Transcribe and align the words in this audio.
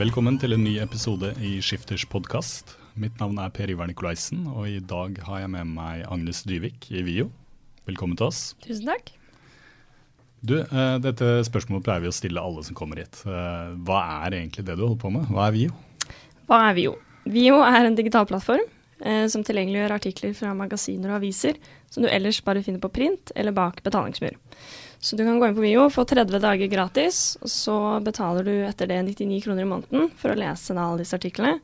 Velkommen 0.00 0.38
til 0.40 0.54
en 0.56 0.62
ny 0.64 0.78
episode 0.80 1.28
i 1.44 1.58
Skifters 1.60 2.06
podkast. 2.08 2.70
Mitt 2.96 3.18
navn 3.20 3.36
er 3.42 3.50
Per 3.52 3.68
Ivar 3.68 3.90
Nikolaisen, 3.90 4.46
og 4.48 4.64
i 4.70 4.78
dag 4.80 5.18
har 5.26 5.42
jeg 5.42 5.50
med 5.52 5.68
meg 5.74 6.06
Agnes 6.08 6.40
Dyvik 6.48 6.86
i 6.88 7.02
VIO. 7.04 7.26
Velkommen 7.84 8.16
til 8.16 8.30
oss. 8.30 8.38
Tusen 8.64 8.88
takk. 8.88 9.10
Du, 10.40 10.54
eh, 10.56 10.94
Dette 11.04 11.28
spørsmålet 11.44 11.84
pleier 11.84 12.00
vi 12.06 12.08
å 12.08 12.16
stille 12.16 12.40
alle 12.40 12.64
som 12.64 12.78
kommer 12.78 13.02
hit. 13.02 13.20
Eh, 13.26 13.76
hva 13.84 14.00
er 14.24 14.38
egentlig 14.38 14.64
det 14.64 14.78
du 14.78 14.86
holder 14.86 15.02
på 15.02 15.12
med? 15.12 15.28
Hva 15.28 15.50
er 15.50 15.58
VIO? 15.58 15.76
Hva 16.48 16.62
er 16.70 16.80
VIO? 16.80 16.96
VIO 17.28 17.60
er 17.60 17.84
en 17.84 18.00
digital 18.00 18.24
plattform 18.24 18.64
eh, 19.04 19.26
som 19.28 19.44
tilgjengeliggjør 19.44 19.98
artikler 19.98 20.32
fra 20.32 20.54
magasiner 20.56 21.12
og 21.12 21.20
aviser 21.20 21.60
som 21.90 22.06
du 22.06 22.08
ellers 22.08 22.40
bare 22.40 22.64
finner 22.64 22.80
på 22.80 22.88
print 22.88 23.36
eller 23.36 23.52
bak 23.52 23.84
betalingsmur. 23.84 24.32
Så 25.00 25.16
du 25.16 25.24
kan 25.24 25.38
gå 25.40 25.46
inn 25.48 25.54
på 25.56 25.62
Vio, 25.64 25.86
få 25.88 26.04
30 26.04 26.42
dager 26.44 26.68
gratis, 26.68 27.38
og 27.40 27.48
så 27.48 27.76
betaler 28.04 28.44
du 28.44 28.52
etter 28.68 28.90
det 28.90 28.98
99 29.06 29.38
kroner 29.46 29.64
i 29.64 29.70
måneden 29.70 30.10
for 30.20 30.34
å 30.34 30.36
lese 30.36 30.76
alle 30.76 31.00
disse 31.00 31.16
artiklene, 31.16 31.54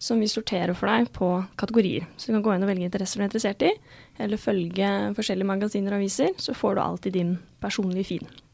som 0.00 0.22
vi 0.22 0.30
sorterer 0.32 0.72
for 0.72 0.88
deg 0.88 1.10
på 1.12 1.28
kategorier. 1.60 2.08
Så 2.16 2.30
du 2.30 2.38
kan 2.38 2.46
gå 2.46 2.56
inn 2.56 2.64
og 2.64 2.72
velge 2.72 2.88
interesser 2.88 3.20
du 3.20 3.26
er 3.26 3.28
interessert 3.28 3.66
i, 3.68 3.74
eller 4.16 4.40
følge 4.40 4.94
forskjellige 5.18 5.52
magasiner 5.52 5.92
og 5.92 6.00
aviser, 6.00 6.32
så 6.40 6.56
får 6.56 6.78
du 6.78 6.84
alt 6.86 7.10
i 7.10 7.16
din 7.18 7.36
personlige 7.60 8.08
feed. 8.14 8.45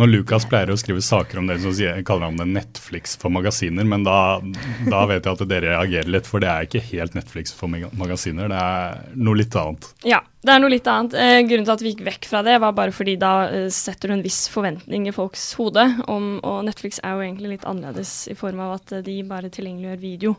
Når 0.00 0.08
Lucas 0.08 0.46
pleier 0.48 0.72
å 0.72 0.78
skrive 0.80 1.02
saker 1.04 1.40
om 1.40 1.48
det, 1.50 1.58
så 1.62 1.72
kaller 2.06 2.30
han 2.30 2.40
det 2.40 2.48
Netflix 2.48 3.16
for 3.20 3.32
magasiner, 3.34 3.86
men 3.88 4.06
da, 4.06 4.40
da, 4.88 5.04
vet 5.10 5.26
jeg 5.26 5.36
at 5.36 5.44
dere 5.50 5.74
reagerer 5.76 6.10
litt, 6.14 6.28
for 6.28 6.42
det 6.42 6.50
er 6.50 6.68
ikke 6.68 6.84
helt 6.92 7.16
Netflix 7.18 7.54
for 7.56 7.72
magasiner, 7.72 8.50
det 8.52 8.60
er 8.60 9.16
noe 9.20 9.40
litt 9.40 9.56
annet. 9.58 9.88
Ja, 10.08 10.22
det 10.42 10.54
er 10.54 10.62
noe 10.62 10.72
litt 10.72 10.88
annet. 10.90 11.16
Eh, 11.18 11.38
grunnen 11.46 11.68
til 11.68 11.76
at 11.76 11.84
vi 11.84 11.94
gikk 11.94 12.04
vekk 12.08 12.28
fra 12.30 12.44
det, 12.46 12.58
var 12.64 12.76
bare 12.78 12.94
fordi 12.94 13.18
da 13.20 13.32
eh, 13.48 13.68
setter 13.72 14.10
du 14.10 14.16
en 14.16 14.24
viss 14.24 14.44
forventning 14.52 15.08
i 15.10 15.16
folks 15.16 15.50
hode, 15.60 15.86
om, 16.10 16.36
og 16.40 16.62
Netflix 16.68 17.02
er 17.02 17.16
jo 17.16 17.26
egentlig 17.26 17.56
litt 17.56 17.68
annerledes 17.68 18.14
i 18.32 18.38
form 18.38 18.62
av 18.64 18.78
at 18.80 19.00
de 19.04 19.18
bare 19.28 19.52
tilgjengeliggjør 19.52 20.02
video. 20.02 20.38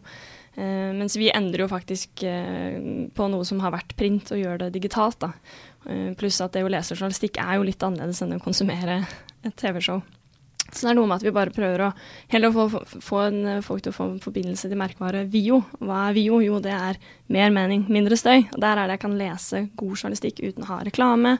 Eh, 0.55 0.91
mens 0.93 1.15
vi 1.17 1.31
endrer 1.33 1.63
jo 1.63 1.69
faktisk 1.71 2.21
eh, 2.29 2.75
på 3.09 3.27
noe 3.31 3.45
som 3.47 3.61
har 3.63 3.73
vært 3.73 3.95
print, 3.97 4.29
og 4.33 4.41
gjør 4.41 4.59
det 4.61 4.73
digitalt. 4.75 5.19
da. 5.23 5.31
Eh, 5.85 6.11
pluss 6.19 6.41
at 6.43 6.55
det 6.55 6.63
å 6.63 6.71
lese 6.71 6.95
journalistikk 6.95 7.39
er 7.43 7.57
jo 7.57 7.67
litt 7.67 7.83
annerledes 7.83 8.21
enn 8.23 8.37
å 8.37 8.43
konsumere 8.43 9.01
et 9.43 9.55
TV-show. 9.59 10.03
Så 10.73 10.87
det 10.87 10.93
er 10.93 10.97
noe 10.97 11.09
med 11.09 11.19
at 11.19 11.25
vi 11.25 11.33
bare 11.35 11.53
prøver 11.53 11.83
å 11.85 11.89
heller 12.31 12.53
få, 12.53 12.63
få 13.03 13.19
en, 13.27 13.41
folk 13.65 13.83
til 13.83 13.91
å 13.91 13.95
få 13.95 14.07
en 14.07 14.21
forbindelse 14.23 14.69
til 14.71 14.79
merkevare 14.79 15.25
VIO. 15.29 15.59
Hva 15.83 16.07
er 16.07 16.15
VIO? 16.17 16.39
Jo, 16.41 16.57
det 16.63 16.73
er 16.73 16.97
mer 17.33 17.53
mening, 17.53 17.83
mindre 17.93 18.17
støy. 18.17 18.47
Og 18.47 18.57
der 18.63 18.79
er 18.79 18.89
det 18.89 18.97
jeg 18.97 19.03
kan 19.03 19.19
lese 19.19 19.61
god 19.77 19.93
journalistikk 19.99 20.41
uten 20.41 20.65
å 20.65 20.71
ha 20.71 20.79
reklame, 20.87 21.35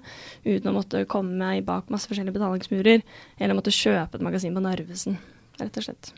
uten 0.45 0.69
å 0.69 0.75
måtte 0.75 1.05
komme 1.09 1.33
meg 1.39 1.65
bak 1.65 1.89
masse 1.93 2.11
forskjellige 2.11 2.35
betalingsmurer, 2.37 3.01
eller 3.39 3.57
måtte 3.57 3.73
kjøpe 3.73 4.19
et 4.19 4.27
magasin 4.27 4.53
på 4.53 4.65
Narvesen, 4.67 5.17
rett 5.61 5.81
og 5.81 5.87
slett. 5.87 6.13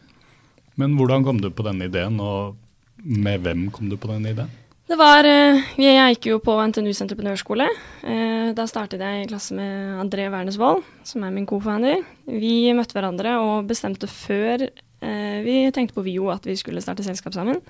Men 0.75 0.97
hvordan 0.99 1.23
kom 1.23 1.39
du 1.39 1.51
på 1.55 1.63
denne 1.63 1.87
ideen, 1.87 2.19
og 2.19 2.57
med 3.05 3.45
hvem 3.45 3.69
kom 3.71 3.87
du 3.87 3.95
på 4.01 4.11
denne 4.11 4.35
ideen? 4.35 4.51
Det 4.85 4.97
var 5.00 5.25
eh, 5.25 5.63
Jeg 5.81 6.13
gikk 6.13 6.28
jo 6.29 6.35
på 6.46 6.53
NTNUs 6.69 7.00
entreprenørskole. 7.01 7.66
Eh, 8.06 8.50
da 8.53 8.68
startet 8.69 9.01
jeg 9.01 9.23
i 9.23 9.29
klasse 9.31 9.57
med 9.57 9.97
André 10.03 10.28
Wernesvold, 10.29 10.84
som 11.01 11.25
er 11.25 11.34
min 11.34 11.47
co-founder. 11.50 12.03
Vi 12.29 12.69
møtte 12.78 12.94
hverandre 12.94 13.34
og 13.41 13.66
bestemte 13.72 14.06
før 14.06 14.68
eh, 14.68 15.40
vi 15.41 15.57
tenkte 15.73 15.97
på 15.97 16.06
VIO 16.06 16.29
at 16.35 16.46
vi 16.46 16.57
skulle 16.59 16.85
starte 16.85 17.06
selskap 17.06 17.34
sammen. 17.34 17.63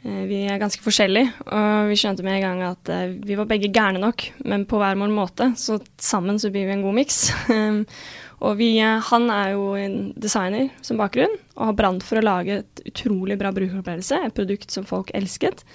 Vi 0.00 0.38
er 0.48 0.56
ganske 0.56 0.80
forskjellige, 0.80 1.28
og 1.52 1.90
vi 1.90 1.96
skjønte 2.00 2.24
med 2.24 2.38
en 2.38 2.44
gang 2.46 2.60
at 2.70 2.90
vi 3.20 3.34
var 3.36 3.44
begge 3.50 3.68
gærne 3.68 4.00
nok, 4.00 4.22
men 4.48 4.62
på 4.64 4.78
hver 4.80 4.96
vår 4.96 5.10
måte, 5.12 5.50
så 5.60 5.76
sammen 6.00 6.38
så 6.40 6.48
blir 6.48 6.70
vi 6.70 6.72
en 6.72 6.86
god 6.86 6.96
miks. 6.96 7.18
og 8.46 8.54
vi, 8.56 8.70
han 8.80 9.28
er 9.28 9.50
jo 9.58 9.74
en 9.76 9.98
designer 10.16 10.70
som 10.80 10.96
bakgrunn, 10.96 11.36
og 11.58 11.66
har 11.68 11.76
brant 11.82 12.06
for 12.08 12.16
å 12.16 12.24
lage 12.24 12.62
et 12.62 12.80
utrolig 12.88 13.36
bra 13.42 13.52
brukeropplevelse, 13.52 14.22
et 14.24 14.38
produkt 14.40 14.72
som 14.72 14.88
folk 14.88 15.12
elsket 15.12 15.66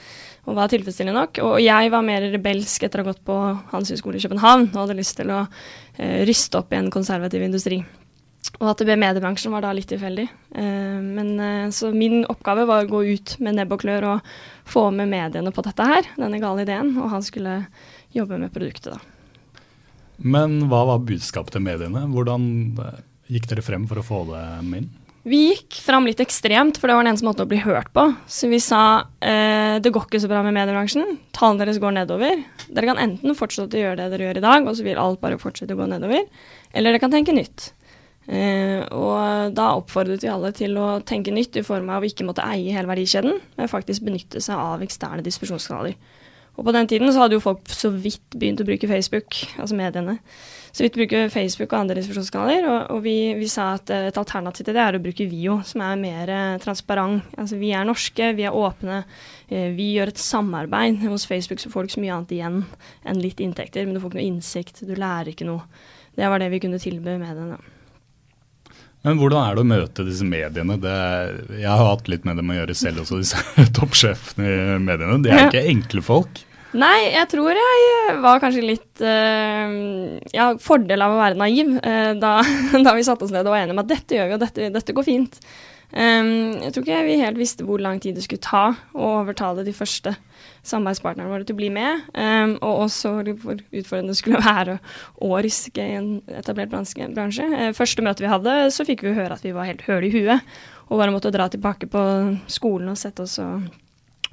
og 0.45 0.57
var 0.57 0.71
tilfredsstillende 0.71 1.19
nok. 1.19 1.41
Og 1.45 1.59
jeg 1.63 1.91
var 1.93 2.05
mer 2.05 2.25
rebelsk 2.33 2.85
etter 2.85 3.01
å 3.01 3.05
ha 3.05 3.11
gått 3.11 3.23
på 3.25 3.35
Handelshøyskolen 3.73 4.19
i 4.19 4.25
København 4.25 4.67
og 4.71 4.81
hadde 4.83 4.97
lyst 4.97 5.17
til 5.19 5.33
å 5.33 5.43
eh, 5.45 6.21
ryste 6.27 6.61
opp 6.61 6.73
i 6.73 6.79
en 6.79 6.91
konservativ 6.93 7.45
industri. 7.45 7.81
Og 8.59 8.69
at 8.69 8.79
det 8.79 8.87
ble 8.87 8.95
mediebransjen 9.01 9.51
var 9.51 9.65
da 9.65 9.73
litt 9.75 9.89
tilfeldig. 9.89 10.27
Eh, 10.55 10.99
men 11.01 11.33
eh, 11.41 11.71
Så 11.75 11.91
min 11.95 12.23
oppgave 12.31 12.67
var 12.69 12.85
å 12.85 12.91
gå 12.91 13.01
ut 13.15 13.35
med 13.43 13.57
nebb 13.57 13.73
og 13.75 13.81
klør 13.83 14.09
og 14.13 14.35
få 14.69 14.87
med 14.95 15.09
mediene 15.11 15.53
på 15.53 15.65
dette 15.65 15.89
her, 15.89 16.07
denne 16.15 16.39
gale 16.43 16.63
ideen, 16.65 16.93
og 17.01 17.11
han 17.13 17.25
skulle 17.25 17.63
jobbe 18.15 18.39
med 18.39 18.53
produktet, 18.53 18.95
da. 18.95 19.01
Men 20.15 20.61
hva 20.71 20.85
var 20.87 21.03
budskapet 21.03 21.57
til 21.57 21.65
mediene? 21.65 22.05
Hvordan 22.13 22.45
eh, 22.79 23.01
gikk 23.35 23.49
dere 23.51 23.65
frem 23.65 23.89
for 23.89 23.99
å 23.99 24.05
få 24.05 24.21
det 24.29 24.45
med 24.69 24.85
inn? 24.85 24.93
Vi 25.25 25.39
gikk 25.47 25.79
fram 25.81 26.05
litt 26.05 26.19
ekstremt, 26.21 26.77
for 26.77 26.85
det 26.85 26.95
var 26.95 27.01
den 27.01 27.15
eneste 27.15 27.25
måten 27.25 27.47
å 27.47 27.49
bli 27.49 27.57
hørt 27.63 27.87
på. 27.97 28.03
Så 28.29 28.45
vi 28.51 28.59
sa 28.61 28.81
eh, 29.25 29.81
det 29.81 29.89
går 29.89 30.05
ikke 30.05 30.19
så 30.21 30.29
bra 30.29 30.43
med 30.45 30.53
mediebransjen, 30.53 31.15
tallene 31.33 31.63
deres 31.63 31.79
går 31.81 31.95
nedover. 31.95 32.43
Dere 32.69 32.91
kan 32.91 33.01
enten 33.01 33.37
fortsette 33.37 33.79
å 33.79 33.81
gjøre 33.81 33.97
det 34.03 34.11
dere 34.13 34.27
gjør 34.27 34.39
i 34.39 34.43
dag, 34.45 34.67
og 34.69 34.77
så 34.77 34.85
vil 34.85 35.01
alt 35.01 35.23
bare 35.23 35.39
fortsette 35.41 35.73
å 35.73 35.79
gå 35.79 35.87
nedover, 35.89 36.27
eller 36.69 36.93
dere 36.93 37.01
kan 37.01 37.15
tenke 37.15 37.33
nytt. 37.33 37.71
Eh, 38.29 38.85
og 38.93 39.55
da 39.57 39.71
oppfordret 39.79 40.21
vi 40.21 40.29
alle 40.29 40.53
til 40.57 40.77
å 40.81 40.99
tenke 41.05 41.33
nytt 41.33 41.57
i 41.57 41.65
form 41.65 41.89
av 41.93 42.05
å 42.05 42.09
ikke 42.09 42.27
måtte 42.29 42.45
eie 42.45 42.77
hele 42.77 42.89
verdikjeden, 42.93 43.41
men 43.57 43.71
faktisk 43.71 44.05
benytte 44.05 44.43
seg 44.45 44.61
av 44.61 44.85
eksterne 44.85 45.25
diskusjonskanaler. 45.25 45.97
Og 46.55 46.69
på 46.69 46.75
den 46.77 46.87
tiden 46.87 47.09
så 47.09 47.25
hadde 47.25 47.39
jo 47.39 47.43
folk 47.43 47.65
så 47.73 47.89
vidt 47.89 48.37
begynt 48.37 48.61
å 48.61 48.67
bruke 48.69 48.87
Facebook, 48.93 49.41
altså 49.57 49.73
mediene 49.73 50.19
så 50.75 50.83
vi 50.83 50.89
bruker 50.91 51.29
Facebook 51.31 51.71
og 51.71 51.77
andre 51.77 51.95
distribusjonskanaler. 51.95 52.65
Og, 52.67 52.89
og 52.97 53.03
vi, 53.05 53.15
vi, 53.39 53.47
sa 53.47 53.69
at 53.77 53.87
eh, 53.95 54.09
et 54.09 54.17
alternativ 54.19 54.65
til 54.67 54.75
det 54.75 54.81
er 54.83 54.97
å 54.97 54.99
bruke 54.99 55.27
Vio, 55.31 55.61
som 55.63 55.79
er 55.85 56.01
mer 56.01 56.31
eh, 56.35 56.57
transparent. 56.59 57.29
Altså 57.39 57.55
vi 57.61 57.69
er 57.71 57.85
norske, 57.87 58.33
vi 58.35 58.43
er 58.43 58.57
åpne. 58.59 58.97
Eh, 59.47 59.69
vi 59.77 59.93
gjør 59.93 60.11
et 60.11 60.19
samarbeid. 60.19 60.99
Hos 61.07 61.23
Facebook 61.29 61.63
så 61.63 61.71
får 61.71 61.85
du 61.85 61.87
ikke 61.87 61.95
så 61.95 62.03
mye 62.03 62.17
annet 62.17 62.33
igjen 62.35 62.57
enn 63.07 63.21
litt 63.23 63.39
inntekter, 63.45 63.87
men 63.87 63.95
du 63.95 64.01
får 64.03 64.11
ikke 64.11 64.19
noe 64.19 64.27
innsikt, 64.33 64.83
du 64.83 64.91
lærer 64.99 65.31
ikke 65.31 65.47
noe. 65.47 65.63
Det 66.19 66.27
var 66.33 66.43
det 66.43 66.51
vi 66.51 66.59
kunne 66.65 66.81
tilby 66.83 67.15
mediene. 67.23 67.61
Men 69.07 69.21
hvordan 69.21 69.45
er 69.45 69.55
det 69.55 69.63
å 69.63 69.69
møte 69.69 70.07
disse 70.09 70.27
mediene? 70.27 70.75
Det, 70.81 70.97
jeg 71.61 71.71
har 71.71 71.87
hatt 71.87 72.11
litt 72.11 72.27
med 72.27 72.41
dem 72.41 72.51
å 72.51 72.59
gjøre 72.59 72.75
selv 72.75 73.05
også, 73.05 73.21
disse 73.23 73.69
toppsjefene 73.79 74.51
i 74.51 74.77
mediene. 74.83 75.21
De 75.23 75.31
er 75.31 75.47
ikke 75.47 75.63
enkle 75.71 76.03
folk. 76.03 76.43
Nei, 76.75 77.11
jeg 77.13 77.27
tror 77.31 77.55
jeg 77.55 78.15
var 78.23 78.41
kanskje 78.43 78.65
litt 78.65 79.03
uh, 79.03 80.17
Ja, 80.35 80.49
fordel 80.59 81.05
av 81.05 81.13
å 81.13 81.21
være 81.21 81.39
naiv 81.39 81.77
uh, 81.77 82.11
da, 82.19 82.33
da, 82.85 82.95
vi 82.97 83.05
satte 83.07 83.27
oss 83.27 83.31
ned 83.35 83.47
og 83.47 83.55
var 83.55 83.63
enige 83.63 83.77
om 83.77 83.85
at 83.85 83.93
dette 83.93 84.17
gjør 84.17 84.27
vi, 84.27 84.35
og 84.35 84.43
dette, 84.43 84.73
dette 84.75 84.95
går 84.95 85.07
fint. 85.07 85.39
Um, 85.95 86.57
jeg 86.59 86.73
tror 86.73 86.83
ikke 86.83 87.03
vi 87.07 87.19
helt 87.21 87.39
visste 87.39 87.63
hvor 87.63 87.79
lang 87.79 88.01
tid 88.03 88.17
det 88.17 88.25
skulle 88.25 88.43
ta 88.43 88.65
å 88.91 89.11
overtale 89.21 89.63
de 89.63 89.71
første 89.75 90.15
samarbeidspartnerne 90.65 91.29
våre 91.29 91.45
til 91.47 91.55
å 91.55 91.59
bli 91.61 91.69
med, 91.71 92.03
um, 92.17 92.57
og 92.57 92.81
også 92.87 93.13
hvor 93.13 93.29
utfordrende 93.29 94.11
det 94.11 94.19
skulle 94.19 94.41
være 94.49 94.79
å 95.23 95.31
riske 95.45 95.85
i 95.85 95.95
en 96.01 96.09
etablert 96.41 96.73
bransje. 96.73 97.47
Uh, 97.47 97.71
første 97.77 98.03
møte 98.03 98.25
vi 98.25 98.33
hadde, 98.33 98.57
så 98.75 98.87
fikk 98.87 99.05
vi 99.05 99.15
høre 99.15 99.37
at 99.37 99.45
vi 99.45 99.55
var 99.55 99.69
helt 99.69 99.85
høle 99.87 100.09
i 100.09 100.13
huet, 100.17 100.59
og 100.89 100.99
bare 100.99 101.15
måtte 101.15 101.31
dra 101.33 101.47
tilbake 101.53 101.87
på 101.93 102.03
skolen 102.51 102.91
og 102.91 102.99
sette 102.99 103.23
oss 103.23 103.39
og 103.41 103.63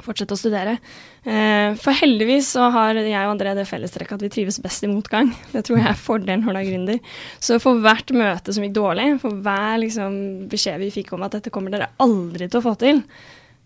fortsette 0.05 0.35
å 0.37 0.41
studere. 0.41 0.77
Eh, 1.25 1.73
for 1.81 1.97
heldigvis 1.97 2.53
så 2.57 2.69
har 2.75 2.99
jeg 2.99 3.15
og 3.23 3.33
André 3.35 3.55
det 3.59 3.67
fellestrekket 3.71 4.19
at 4.19 4.27
vi 4.27 4.33
trives 4.35 4.61
best 4.63 4.85
i 4.87 4.91
motgang. 4.91 5.33
Det 5.53 5.65
tror 5.67 5.81
jeg 5.81 5.89
er 5.91 5.99
fordelen 5.99 6.47
når 6.47 6.59
du 6.59 6.61
er 6.61 6.71
gründer. 6.71 7.19
Så 7.43 7.59
for 7.63 7.83
hvert 7.83 8.15
møte 8.17 8.55
som 8.55 8.67
gikk 8.67 8.77
dårlig, 8.79 9.09
for 9.23 9.43
hver 9.45 9.81
liksom, 9.85 10.17
beskjed 10.53 10.83
vi 10.83 10.93
fikk 10.95 11.15
om 11.17 11.27
at 11.27 11.39
dette 11.39 11.55
kommer 11.55 11.75
dere 11.75 11.93
aldri 12.03 12.49
til 12.49 12.63
å 12.63 12.67
få 12.67 12.77
til, 12.81 13.03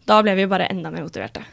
da 0.07 0.23
ble 0.23 0.37
vi 0.39 0.51
bare 0.51 0.69
enda 0.71 0.93
mer 0.95 1.07
motiverte. 1.07 1.45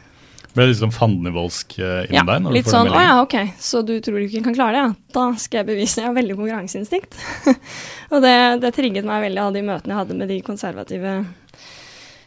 Ble 0.54 0.68
det 0.68 0.76
liksom 0.76 0.92
fandenivoldsk 0.94 1.80
uh, 1.82 2.04
inni 2.06 2.20
ja, 2.20 2.24
deg? 2.28 2.50
litt 2.54 2.68
sånn 2.70 2.92
å 2.92 3.00
ja, 3.02 3.14
ok, 3.24 3.56
så 3.58 3.82
du 3.82 3.96
tror 4.06 4.20
du 4.20 4.28
ikke 4.28 4.44
kan 4.46 4.54
klare 4.54 4.76
det, 4.76 4.82
ja. 4.84 4.92
Da 5.16 5.24
skal 5.42 5.64
jeg 5.64 5.70
bevise 5.72 6.04
jeg 6.04 6.06
har 6.12 6.14
veldig 6.14 6.36
konkurranseinstinkt. 6.38 7.18
og 8.14 8.22
det, 8.22 8.36
det 8.62 8.74
trigget 8.78 9.08
meg 9.08 9.26
veldig 9.26 9.42
av 9.48 9.56
de 9.56 9.64
møtene 9.66 9.96
jeg 9.96 10.02
hadde 10.04 10.18
med 10.20 10.30
de 10.30 10.38
konservative 10.46 11.16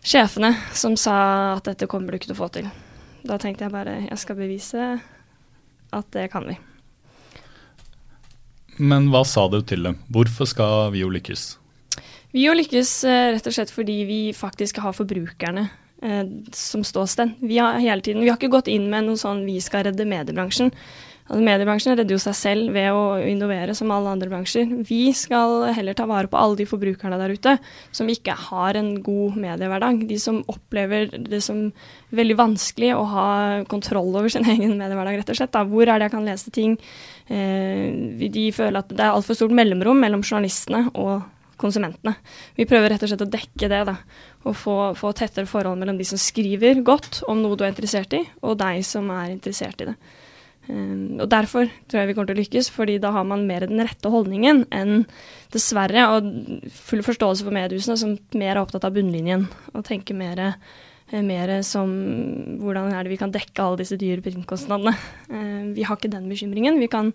sjefene 0.07 0.53
som 0.77 0.95
sa 0.99 1.17
at 1.57 1.67
dette 1.67 1.89
kommer 1.91 2.13
du 2.13 2.21
ikke 2.21 2.31
til 2.31 2.37
å 2.37 2.43
få 2.45 2.51
til. 2.55 2.71
Da 3.27 3.39
tenkte 3.43 3.67
jeg 3.67 3.75
bare 3.75 3.99
jeg 4.07 4.19
skal 4.23 4.39
bevise 4.39 4.89
at 5.97 6.11
det 6.15 6.29
kan 6.33 6.47
vi. 6.47 6.57
Men 8.77 9.09
hva 9.11 9.25
sa 9.27 9.47
du 9.49 9.63
til 9.65 9.87
dem? 9.89 9.97
Hvorfor 10.13 10.49
skal 10.49 10.93
vi 10.95 11.03
jo 11.03 11.11
lykkes? 11.11 11.47
Vi 12.37 12.45
jo 12.45 12.53
lykkes 12.53 12.93
eh, 13.09 13.33
rett 13.33 13.49
og 13.49 13.55
slett 13.57 13.73
fordi 13.73 14.03
vi 14.05 14.21
faktisk 14.37 14.83
har 14.85 14.93
forbrukerne 14.97 15.65
eh, 16.05 16.25
som 16.53 16.85
ståsted. 16.85 17.39
Vi 17.41 17.57
har 17.63 17.81
hele 17.81 18.05
tiden, 18.05 18.23
vi 18.23 18.29
har 18.29 18.37
ikke 18.37 18.53
gått 18.53 18.69
inn 18.69 18.91
med 18.93 19.09
noe 19.09 19.21
sånn 19.21 19.47
vi 19.49 19.57
skal 19.65 19.87
redde 19.89 20.09
mediebransjen. 20.09 20.75
Altså, 21.27 21.43
mediebransjen 21.43 21.97
redder 21.99 22.15
jo 22.15 22.21
seg 22.23 22.37
selv 22.39 22.75
ved 22.77 22.95
å 22.95 23.19
innovere, 23.27 23.75
som 23.75 23.91
alle 23.91 24.13
andre 24.15 24.31
bransjer. 24.31 24.69
Vi 24.87 25.11
skal 25.17 25.73
heller 25.75 25.97
ta 25.99 26.07
vare 26.07 26.31
på 26.31 26.39
alle 26.39 26.59
de 26.61 26.67
forbrukerne 26.71 27.19
der 27.19 27.35
ute 27.35 27.57
som 27.91 28.11
ikke 28.11 28.37
har 28.47 28.79
en 28.79 28.93
god 29.03 29.39
mediehverdag. 29.43 30.05
De 30.07 30.19
som 30.23 30.39
opplever 30.53 31.11
det 31.27 31.41
som 31.43 31.65
veldig 32.15 32.37
vanskelig 32.39 32.93
å 32.95 33.03
ha 33.11 33.31
kontroll 33.71 34.13
over 34.15 34.31
sin 34.31 34.47
egen 34.55 34.77
mediehverdag, 34.79 35.19
rett 35.19 35.33
og 35.35 35.41
slett. 35.41 35.55
Da. 35.57 35.65
Hvor 35.67 35.83
er 35.89 35.99
det 35.99 36.07
jeg 36.07 36.15
kan 36.15 36.29
lese 36.29 36.53
ting? 36.55 36.77
Eh, 37.27 38.29
de 38.31 38.45
føler 38.55 38.79
at 38.85 38.93
det 38.95 39.03
er 39.03 39.11
altfor 39.17 39.39
stort 39.39 39.57
mellomrom 39.57 39.99
mellom 39.99 40.23
journalistene 40.23 40.85
og 40.95 41.27
konsumentene. 41.59 42.15
Vi 42.55 42.69
prøver 42.69 42.93
rett 42.93 43.03
og 43.03 43.11
slett 43.11 43.25
å 43.25 43.33
dekke 43.33 43.71
det, 43.73 43.83
da. 43.89 43.97
Og 44.47 44.55
få, 44.55 44.77
få 44.95 45.11
tettere 45.17 45.51
forhold 45.51 45.81
mellom 45.81 45.99
de 45.99 46.07
som 46.07 46.21
skriver 46.21 46.85
godt 46.87 47.25
om 47.27 47.43
noe 47.43 47.59
du 47.59 47.65
er 47.67 47.73
interessert 47.73 48.15
i, 48.15 48.23
og 48.47 48.61
deg 48.61 48.85
som 48.87 49.11
er 49.11 49.33
interessert 49.35 49.83
i 49.83 49.91
det. 49.91 49.97
Um, 50.67 51.21
og 51.23 51.29
Derfor 51.31 51.69
tror 51.87 52.01
jeg 52.01 52.11
vi 52.11 52.17
kommer 52.17 52.33
til 52.33 52.39
å 52.39 52.43
lykkes, 52.43 52.71
fordi 52.75 52.99
da 53.03 53.13
har 53.15 53.27
man 53.29 53.47
mer 53.49 53.69
den 53.69 53.83
rette 53.83 54.11
holdningen 54.11 54.65
enn 54.75 55.07
dessverre, 55.55 56.09
og 56.17 56.27
full 56.75 57.05
forståelse 57.07 57.47
for 57.47 57.55
mediehusene, 57.55 57.99
som 58.01 58.17
mer 58.39 58.57
er 58.57 58.63
opptatt 58.65 58.87
av 58.89 58.97
bunnlinjen 58.97 59.47
og 59.73 59.87
tenker 59.87 60.19
mer, 60.19 60.43
eh, 61.13 61.23
mer 61.23 61.55
som 61.67 61.93
hvordan 62.63 62.93
er 62.93 63.07
det 63.07 63.15
vi 63.15 63.23
kan 63.23 63.35
dekke 63.35 63.63
alle 63.63 63.83
disse 63.85 63.99
dyre 64.01 64.25
printkostnadene. 64.27 64.97
Uh, 65.31 65.73
vi 65.77 65.87
har 65.87 65.99
ikke 65.99 66.13
den 66.13 66.31
bekymringen. 66.33 66.81
Vi 66.83 66.91
kan 66.91 67.15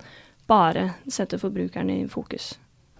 bare 0.51 0.93
sette 1.11 1.39
forbrukerne 1.39 2.01
i 2.01 2.09
fokus. 2.11 2.53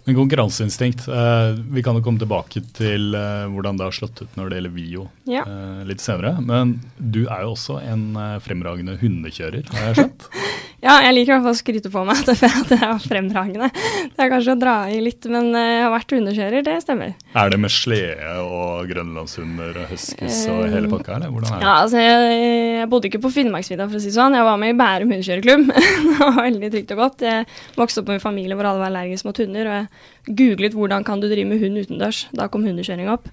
Men 0.03 0.17
konkurranseinstinkt, 0.17 1.07
eh, 1.07 1.51
vi 1.71 1.83
kan 1.83 1.97
jo 1.97 2.03
komme 2.05 2.21
tilbake 2.21 2.63
til 2.73 3.13
eh, 3.17 3.45
hvordan 3.53 3.77
det 3.77 3.85
har 3.85 3.95
slått 3.95 4.23
ut 4.23 4.37
når 4.39 4.49
det 4.49 4.57
gjelder 4.57 4.73
Vio 4.73 5.05
ja. 5.29 5.43
eh, 5.45 5.83
litt 5.89 6.01
senere. 6.01 6.37
Men 6.41 6.79
du 6.97 7.23
er 7.27 7.45
jo 7.45 7.53
også 7.53 7.77
en 7.85 8.07
eh, 8.17 8.39
fremragende 8.41 8.97
hundekjører, 9.01 9.67
har 9.75 9.91
jeg 9.91 9.99
skjønt? 10.01 10.27
ja, 10.81 10.95
jeg 11.05 11.13
liker 11.13 11.31
i 11.31 11.35
hvert 11.35 11.45
fall 11.45 11.55
å 11.55 11.59
skryte 11.59 11.91
på 11.93 12.03
meg 12.07 12.21
at 12.31 12.41
jeg 12.41 12.79
er 12.81 13.01
fremragende. 13.03 13.69
Det 13.71 14.25
er 14.25 14.31
kanskje 14.33 14.55
å 14.55 14.59
dra 14.61 14.75
i 14.91 14.99
litt, 15.03 15.27
men 15.31 15.51
eh, 15.57 15.67
jeg 15.77 15.83
har 15.85 15.93
vært 15.95 16.15
hundekjører, 16.17 16.65
det 16.67 16.77
stemmer. 16.85 17.15
Er 17.37 17.53
det 17.53 17.59
med 17.61 17.73
slede 17.73 18.31
og 18.43 18.89
grønlandshunder 18.91 19.81
og 19.83 19.93
huskies 19.93 20.43
og 20.51 20.63
hele 20.65 20.87
eh, 20.87 20.93
pakka, 20.95 21.19
eller 21.19 21.33
hvordan 21.35 21.53
er 21.53 21.61
det? 21.61 21.67
Ja, 21.67 21.75
altså 21.85 22.01
jeg, 22.01 22.39
jeg 22.81 22.89
bodde 22.93 23.11
ikke 23.11 23.23
på 23.27 23.33
Finnmarksvidda, 23.37 23.87
for 23.91 23.99
å 23.99 24.03
si 24.03 24.09
det 24.09 24.17
sånn. 24.17 24.37
Jeg 24.39 24.47
var 24.47 24.61
med 24.61 24.73
i 24.73 24.79
Bærum 24.81 25.13
hundekjørerklubb. 25.13 25.67
det 26.09 26.15
var 26.19 26.39
veldig 26.39 26.73
trygt 26.75 26.95
og 26.95 27.03
godt. 27.05 27.27
Jeg 27.29 27.47
vokste 27.77 28.03
opp 28.03 28.11
med 28.11 28.19
en 28.19 28.25
familie 28.25 28.57
hvor 28.57 28.71
alle 28.71 28.81
var 28.81 28.93
allergiske 28.93 29.29
mot 29.29 29.43
hunder. 29.45 29.69
og 29.69 29.77
jeg 29.79 30.11
googlet 30.27 30.75
hvordan 30.77 31.05
kan 31.05 31.21
du 31.21 31.27
drive 31.29 31.49
med 31.49 31.61
hund 31.61 31.79
utendørs. 31.81 32.25
Da 32.37 32.47
kom 32.51 32.65
hundekjøring 32.65 33.09
opp. 33.11 33.29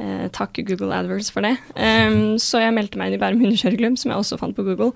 Eh, 0.00 0.28
takk 0.34 0.58
Google 0.66 0.94
AdWords 0.96 1.30
for 1.34 1.44
det. 1.44 1.56
Um, 1.76 2.38
så 2.40 2.62
jeg 2.62 2.74
meldte 2.74 2.98
meg 2.98 3.10
inn 3.10 3.18
i 3.18 3.22
Bærum 3.22 3.42
hundekjørerklubb, 3.44 3.98
som 4.00 4.12
jeg 4.12 4.22
også 4.22 4.40
fant 4.40 4.56
på 4.56 4.64
Google. 4.66 4.92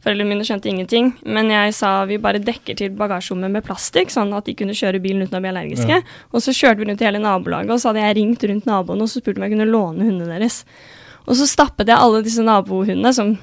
Foreldrene 0.00 0.32
mine 0.32 0.46
skjønte 0.48 0.70
ingenting, 0.70 1.10
men 1.28 1.50
jeg 1.52 1.74
sa 1.76 1.90
vi 2.08 2.16
bare 2.22 2.40
dekker 2.40 2.78
til 2.78 2.94
bagasjerommet 2.96 3.52
med 3.52 3.66
plastikk, 3.66 4.12
sånn 4.14 4.32
at 4.32 4.46
de 4.48 4.54
kunne 4.56 4.76
kjøre 4.76 5.02
bilen 5.04 5.26
uten 5.26 5.36
å 5.36 5.42
bli 5.44 5.50
allergiske. 5.52 5.98
Ja. 6.00 6.22
Og 6.32 6.40
så 6.44 6.54
kjørte 6.56 6.80
vi 6.80 6.88
rundt 6.88 7.04
i 7.04 7.08
hele 7.08 7.20
nabolaget, 7.20 7.74
og 7.74 7.82
så 7.82 7.90
hadde 7.90 8.06
jeg 8.06 8.16
ringt 8.16 8.46
rundt 8.48 8.70
naboene 8.70 9.04
og 9.04 9.12
så 9.12 9.20
spurte 9.20 9.42
om 9.42 9.44
jeg 9.44 9.52
kunne 9.58 9.68
låne 9.68 10.08
hundene 10.08 10.38
deres. 10.38 10.62
Og 11.26 11.36
så 11.36 11.48
stappet 11.50 11.92
jeg 11.92 12.00
alle 12.00 12.22
disse 12.24 12.44
nabohundene, 12.46 13.12
som 13.12 13.34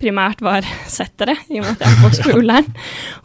primært 0.00 0.40
var 0.42 0.66
settere, 0.96 1.36
i 1.52 1.60
og 1.60 1.66
med 1.66 1.76
at 1.76 1.84
jeg 1.84 2.00
vokste 2.06 2.30
på 2.30 2.40
Ullern. 2.40 2.72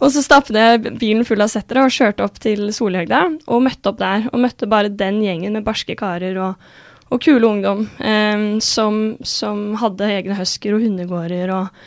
Og 0.01 0.11
så 0.13 0.25
stappet 0.25 0.59
jeg 0.59 0.83
bilen 0.99 1.25
full 1.27 1.41
av 1.47 1.51
settere 1.53 1.87
og 1.87 1.95
kjørte 1.95 2.27
opp 2.27 2.43
til 2.43 2.67
Solhøgda 2.75 3.23
og 3.47 3.65
møtte 3.65 3.91
opp 3.93 4.03
der. 4.03 4.27
Og 4.33 4.43
møtte 4.43 4.69
bare 4.69 4.91
den 4.91 5.23
gjengen 5.23 5.55
med 5.55 5.65
barske 5.65 5.95
karer 5.95 6.37
og, 6.43 6.69
og 7.07 7.23
kule 7.23 7.47
ungdom 7.47 7.87
eh, 8.03 8.45
som, 8.63 9.01
som, 9.23 9.69
hadde 9.79 10.11
egne 10.19 10.37
husker 10.43 10.75
og 10.75 10.83
hundegårder 10.85 11.55
og, 11.55 11.83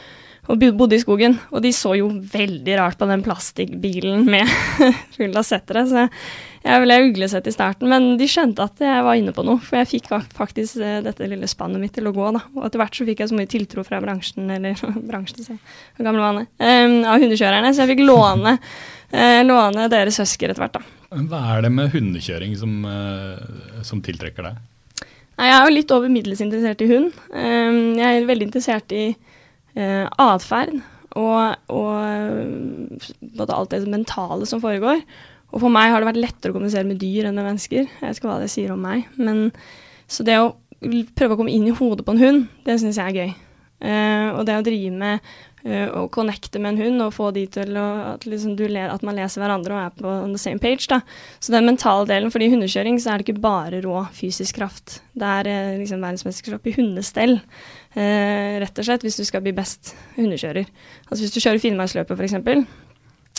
og 0.50 0.64
bodde 0.76 0.96
i 0.96 1.02
skogen. 1.02 1.38
Og 1.54 1.62
de 1.64 1.72
så 1.74 1.94
jo 1.98 2.10
veldig 2.10 2.74
rart 2.80 2.98
på 3.00 3.08
den 3.08 3.22
plastikkbilen 3.24 4.26
med 4.28 4.50
full 5.16 5.32
av 5.32 5.46
settere. 5.46 5.84
Så 5.88 6.04
jeg 6.64 6.80
ble 6.80 6.98
uglesett 7.10 7.48
i 7.48 7.52
starten, 7.52 7.90
men 7.92 8.14
de 8.20 8.28
skjønte 8.28 8.64
at 8.64 8.80
jeg 8.80 9.04
var 9.04 9.18
inne 9.20 9.34
på 9.36 9.44
noe. 9.44 9.60
For 9.64 9.80
jeg 9.80 9.90
fikk 9.90 10.10
faktisk 10.36 10.80
eh, 10.80 11.00
dette 11.04 11.28
lille 11.28 11.48
spannet 11.50 11.80
mitt 11.80 11.94
til 11.96 12.08
å 12.08 12.14
gå, 12.16 12.30
da. 12.36 12.44
Og 12.56 12.68
etter 12.68 12.80
hvert 12.80 12.96
så 12.96 13.08
fikk 13.08 13.20
jeg 13.20 13.32
så 13.32 13.38
mye 13.38 13.50
tiltro 13.52 13.84
fra 13.84 14.00
bransjen, 14.04 14.48
eller 14.52 14.80
bransjen, 15.10 15.60
gamle 16.00 16.24
vane, 16.24 16.46
um, 16.60 16.98
av 17.08 17.24
hundekjørerne. 17.24 17.72
Så 17.72 17.84
jeg 17.84 17.94
fikk 17.94 18.04
låne, 18.08 18.56
uh, 19.12 19.40
låne 19.44 19.88
deres 19.92 20.20
husker 20.24 20.52
etter 20.52 20.64
hvert, 20.64 20.78
da. 20.80 21.00
Hva 21.14 21.42
er 21.54 21.66
det 21.66 21.72
med 21.72 21.92
hundekjøring 21.92 22.56
som, 22.58 22.80
uh, 22.88 23.84
som 23.86 24.00
tiltrekker 24.04 24.48
deg? 24.48 24.62
Jeg 25.34 25.50
er 25.50 25.66
jo 25.66 25.74
litt 25.74 25.92
over 25.94 26.10
middels 26.12 26.40
interessert 26.44 26.80
i 26.84 26.88
hund. 26.90 27.14
Um, 27.32 27.96
jeg 27.98 28.22
er 28.22 28.28
veldig 28.28 28.48
interessert 28.48 28.92
i 28.94 29.06
uh, 29.78 30.06
atferd 30.22 30.76
og, 31.14 31.54
og 31.70 33.30
både 33.38 33.54
alt 33.54 33.74
det 33.74 33.84
mentale 33.90 34.48
som 34.50 34.62
foregår. 34.62 35.04
Og 35.54 35.62
for 35.62 35.70
meg 35.70 35.92
har 35.92 36.02
det 36.02 36.10
vært 36.10 36.22
lettere 36.22 36.50
å 36.50 36.56
kommunisere 36.56 36.88
med 36.88 36.98
dyr 36.98 37.28
enn 37.28 37.38
med 37.38 37.46
mennesker. 37.46 37.86
Jeg 37.86 38.02
vet 38.02 38.18
ikke 38.18 38.30
hva 38.30 38.40
det 38.42 38.50
sier 38.50 38.74
om 38.74 38.82
meg. 38.82 39.06
Men, 39.14 39.46
så 40.10 40.26
det 40.26 40.40
å 40.42 40.52
prøve 41.14 41.36
å 41.36 41.38
komme 41.38 41.54
inn 41.54 41.68
i 41.70 41.74
hodet 41.76 42.06
på 42.06 42.14
en 42.16 42.22
hund, 42.22 42.46
det 42.66 42.80
syns 42.82 42.98
jeg 42.98 43.12
er 43.12 43.20
gøy. 43.20 43.34
Eh, 43.84 44.28
og 44.32 44.46
det 44.48 44.56
å 44.58 44.64
drive 44.64 44.90
med 44.96 45.24
uh, 45.66 45.88
å 45.98 46.04
connecte 46.12 46.60
med 46.62 46.74
en 46.74 46.86
hund 46.86 47.04
og 47.04 47.14
få 47.16 47.30
de 47.36 47.42
til 47.52 47.74
å, 47.76 47.86
at, 48.14 48.24
liksom 48.28 48.54
at, 48.56 49.04
man 49.04 49.18
leser 49.18 49.42
hverandre 49.42 49.74
og 49.74 49.82
er 49.82 49.94
på 49.98 50.14
the 50.32 50.40
same 50.40 50.62
page. 50.62 50.88
Da. 50.90 51.02
Så 51.38 51.52
den 51.52 51.68
mentale 51.68 52.06
delen, 52.08 52.32
fordi 52.32 52.48
i 52.48 52.54
hundekjøring 52.54 52.98
så 53.02 53.12
er 53.12 53.20
det 53.20 53.28
ikke 53.28 53.44
bare 53.44 53.82
rå 53.84 54.06
fysisk 54.16 54.60
kraft. 54.60 55.02
Det 55.12 55.30
er 55.40 55.50
uh, 55.50 55.78
liksom 55.82 56.02
verdensmesterskap 56.04 56.70
i 56.70 56.76
hundestell, 56.78 57.38
rett 57.94 58.80
og 58.80 58.86
slett, 58.86 59.04
hvis 59.06 59.20
du 59.20 59.24
skal 59.26 59.44
bli 59.44 59.52
best 59.54 59.94
hundekjører. 60.16 60.66
Altså 61.06 61.22
Hvis 61.22 61.34
du 61.34 61.40
kjører 61.42 61.62
Finnmarksløpet 61.62 62.18
f.eks., 62.18 62.66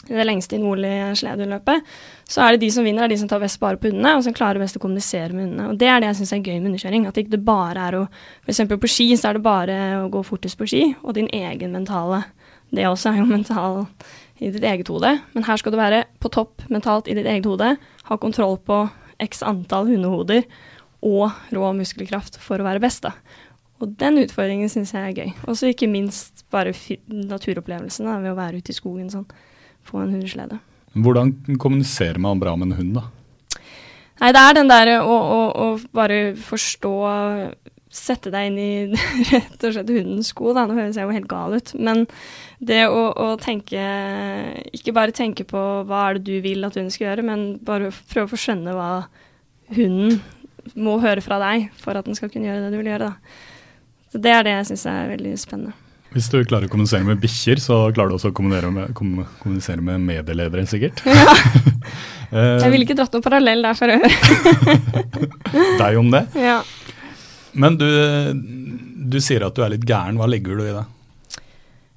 det 0.06 0.26
lengste 0.26 0.58
i 0.58 0.62
nordlige 0.62 1.16
sleduløpet, 1.18 1.86
så 2.30 2.44
er 2.44 2.54
det 2.54 2.66
de 2.66 2.70
som 2.74 2.86
vinner, 2.86 3.06
er 3.06 3.10
de 3.10 3.18
som 3.18 3.30
tar 3.32 3.42
best 3.42 3.58
bare 3.62 3.80
på 3.82 3.90
hundene, 3.90 4.12
og 4.18 4.26
som 4.26 4.36
klarer 4.38 4.62
best 4.62 4.78
å 4.78 4.82
kommunisere 4.84 5.34
med 5.34 5.48
hundene. 5.48 5.70
Og 5.72 5.80
Det 5.82 5.88
er 5.90 6.02
det 6.02 6.12
jeg 6.12 6.20
syns 6.20 6.34
er 6.36 6.44
gøy 6.44 6.60
med 6.60 6.68
hundekjøring. 6.70 7.08
At 7.08 7.18
det 7.18 7.26
ikke 7.26 7.42
bare 7.48 7.88
er 7.88 7.98
å 7.98 8.04
F.eks. 8.46 8.62
på 8.70 8.92
ski 8.92 9.08
så 9.18 9.32
er 9.32 9.40
det 9.40 9.46
bare 9.46 9.80
å 10.04 10.12
gå 10.14 10.22
fortest 10.28 10.60
på 10.60 10.68
ski, 10.70 10.84
og 11.02 11.18
din 11.18 11.32
egen 11.34 11.74
mentale. 11.74 12.22
Det 12.76 12.86
også 12.86 13.14
er 13.14 13.24
jo 13.24 13.26
mental 13.32 13.82
i 14.44 14.52
ditt 14.52 14.64
eget 14.68 14.92
hode. 14.92 15.16
Men 15.34 15.48
her 15.48 15.58
skal 15.58 15.74
du 15.74 15.80
være 15.80 16.06
på 16.22 16.30
topp 16.34 16.68
mentalt 16.70 17.10
i 17.10 17.18
ditt 17.18 17.26
eget 17.26 17.50
hode, 17.50 17.76
ha 17.80 18.18
kontroll 18.22 18.60
på 18.62 18.84
x 19.24 19.42
antall 19.48 19.88
hundehoder 19.90 20.44
og 21.06 21.32
rå 21.54 21.72
muskelkraft 21.78 22.40
for 22.42 22.60
å 22.60 22.66
være 22.68 22.82
best, 22.84 23.06
da. 23.06 23.14
Og 23.86 23.92
den 24.01 24.24
utfordringen 24.24 24.72
syns 24.72 24.96
jeg 24.96 25.12
er 25.12 25.20
gøy. 25.20 25.34
Og 25.46 25.60
så 25.60 25.70
ikke 25.70 25.89
minst 25.92 26.46
bare 26.54 26.74
naturopplevelsen 27.06 28.10
ved 28.24 28.32
å 28.32 28.38
være 28.38 28.62
ute 28.63 28.74
i 28.74 28.77
skogen 28.77 29.12
sånn 29.13 29.27
få 29.86 30.01
en 30.01 30.15
hundeslede. 30.15 30.58
Hvordan 30.96 31.36
kommuniserer 31.62 32.18
man 32.24 32.42
bra 32.42 32.56
med 32.58 32.72
en 32.72 32.80
hund, 32.80 32.98
da? 32.98 33.06
Nei, 34.22 34.32
det 34.32 34.42
er 34.42 34.56
den 34.56 34.72
derre 34.72 35.00
å, 35.04 35.13
å, 35.13 35.39
å, 35.51 35.70
bare 35.96 36.20
forstå 36.39 36.98
Sette 37.96 38.27
deg 38.27 38.50
inn 38.50 38.58
i 38.60 38.72
rett 39.30 39.62
og 39.63 39.72
slett 39.72 39.92
hundens 39.94 40.34
sko, 40.34 40.50
da. 40.56 40.65
Nå 40.68 40.75
høres 40.75 40.98
jeg 41.00 41.08
jo 41.08 41.13
helt 41.15 41.30
gal 41.32 41.54
ut. 41.56 41.70
Men 41.80 42.01
det 42.60 42.82
å, 42.92 43.06
å, 43.24 43.27
tenke 43.39 43.86
Ikke 44.75 44.92
bare 44.96 45.15
tenke 45.15 45.46
på 45.48 45.62
hva 45.88 46.01
er 46.10 46.18
det 46.18 46.25
du 46.27 46.44
vil 46.44 46.68
at 46.68 46.75
hunden 46.75 46.92
skal 46.92 47.08
gjøre, 47.12 47.24
men 47.30 47.46
bare 47.63 47.94
prøve 48.12 48.27
å 48.27 48.34
få 48.34 48.42
skjønne 48.42 48.75
hva 48.75 48.89
hunden 49.77 50.20
må 50.75 50.98
høre 51.00 51.24
fra 51.24 51.38
deg 51.39 51.70
for 51.80 51.96
at 51.96 52.08
den 52.08 52.18
skal 52.18 52.32
kunne 52.34 52.50
gjøre 52.50 52.65
det 52.65 52.74
du 52.74 52.82
vil 52.82 52.92
gjøre, 52.92 53.13
da. 53.13 53.55
Så 54.15 54.22
det 54.24 54.31
er 54.31 54.45
det 54.48 54.53
jeg 54.53 54.67
syns 54.69 54.86
er 54.88 55.10
veldig 55.12 55.34
spennende. 55.36 55.74
Hvis 56.15 56.29
du 56.31 56.38
klarer 56.48 56.69
å 56.69 56.72
kommunisere 56.72 57.03
med 57.03 57.19
bikkjer, 57.19 57.60
så 57.60 57.79
klarer 57.91 58.13
du 58.13 58.15
også 58.15 58.29
å 58.31 58.36
kommunisere 58.36 58.69
med, 58.72 58.93
kommunisere 58.95 59.84
med 59.84 60.00
medieledere, 60.07 60.63
sikkert. 60.72 61.01
Ja. 61.03 61.34
Jeg 62.36 62.72
ville 62.72 62.88
ikke 62.88 62.95
dratt 62.98 63.13
noen 63.13 63.24
parallell 63.24 63.62
der 63.63 63.75
for 63.77 63.91
øvrig. 63.91 64.12
Deg 65.81 65.98
om 66.00 66.07
det. 66.12 66.22
Ja. 66.39 66.55
Men 67.55 67.77
du, 67.79 67.86
Du 69.12 69.19
sier 69.24 69.45
at 69.45 69.55
du 69.55 69.62
er 69.63 69.72
litt 69.75 69.86
gæren. 69.88 70.17
Hva 70.19 70.27
legger 70.27 70.57
du 70.57 70.63
i 70.63 70.74
det? 70.74 70.86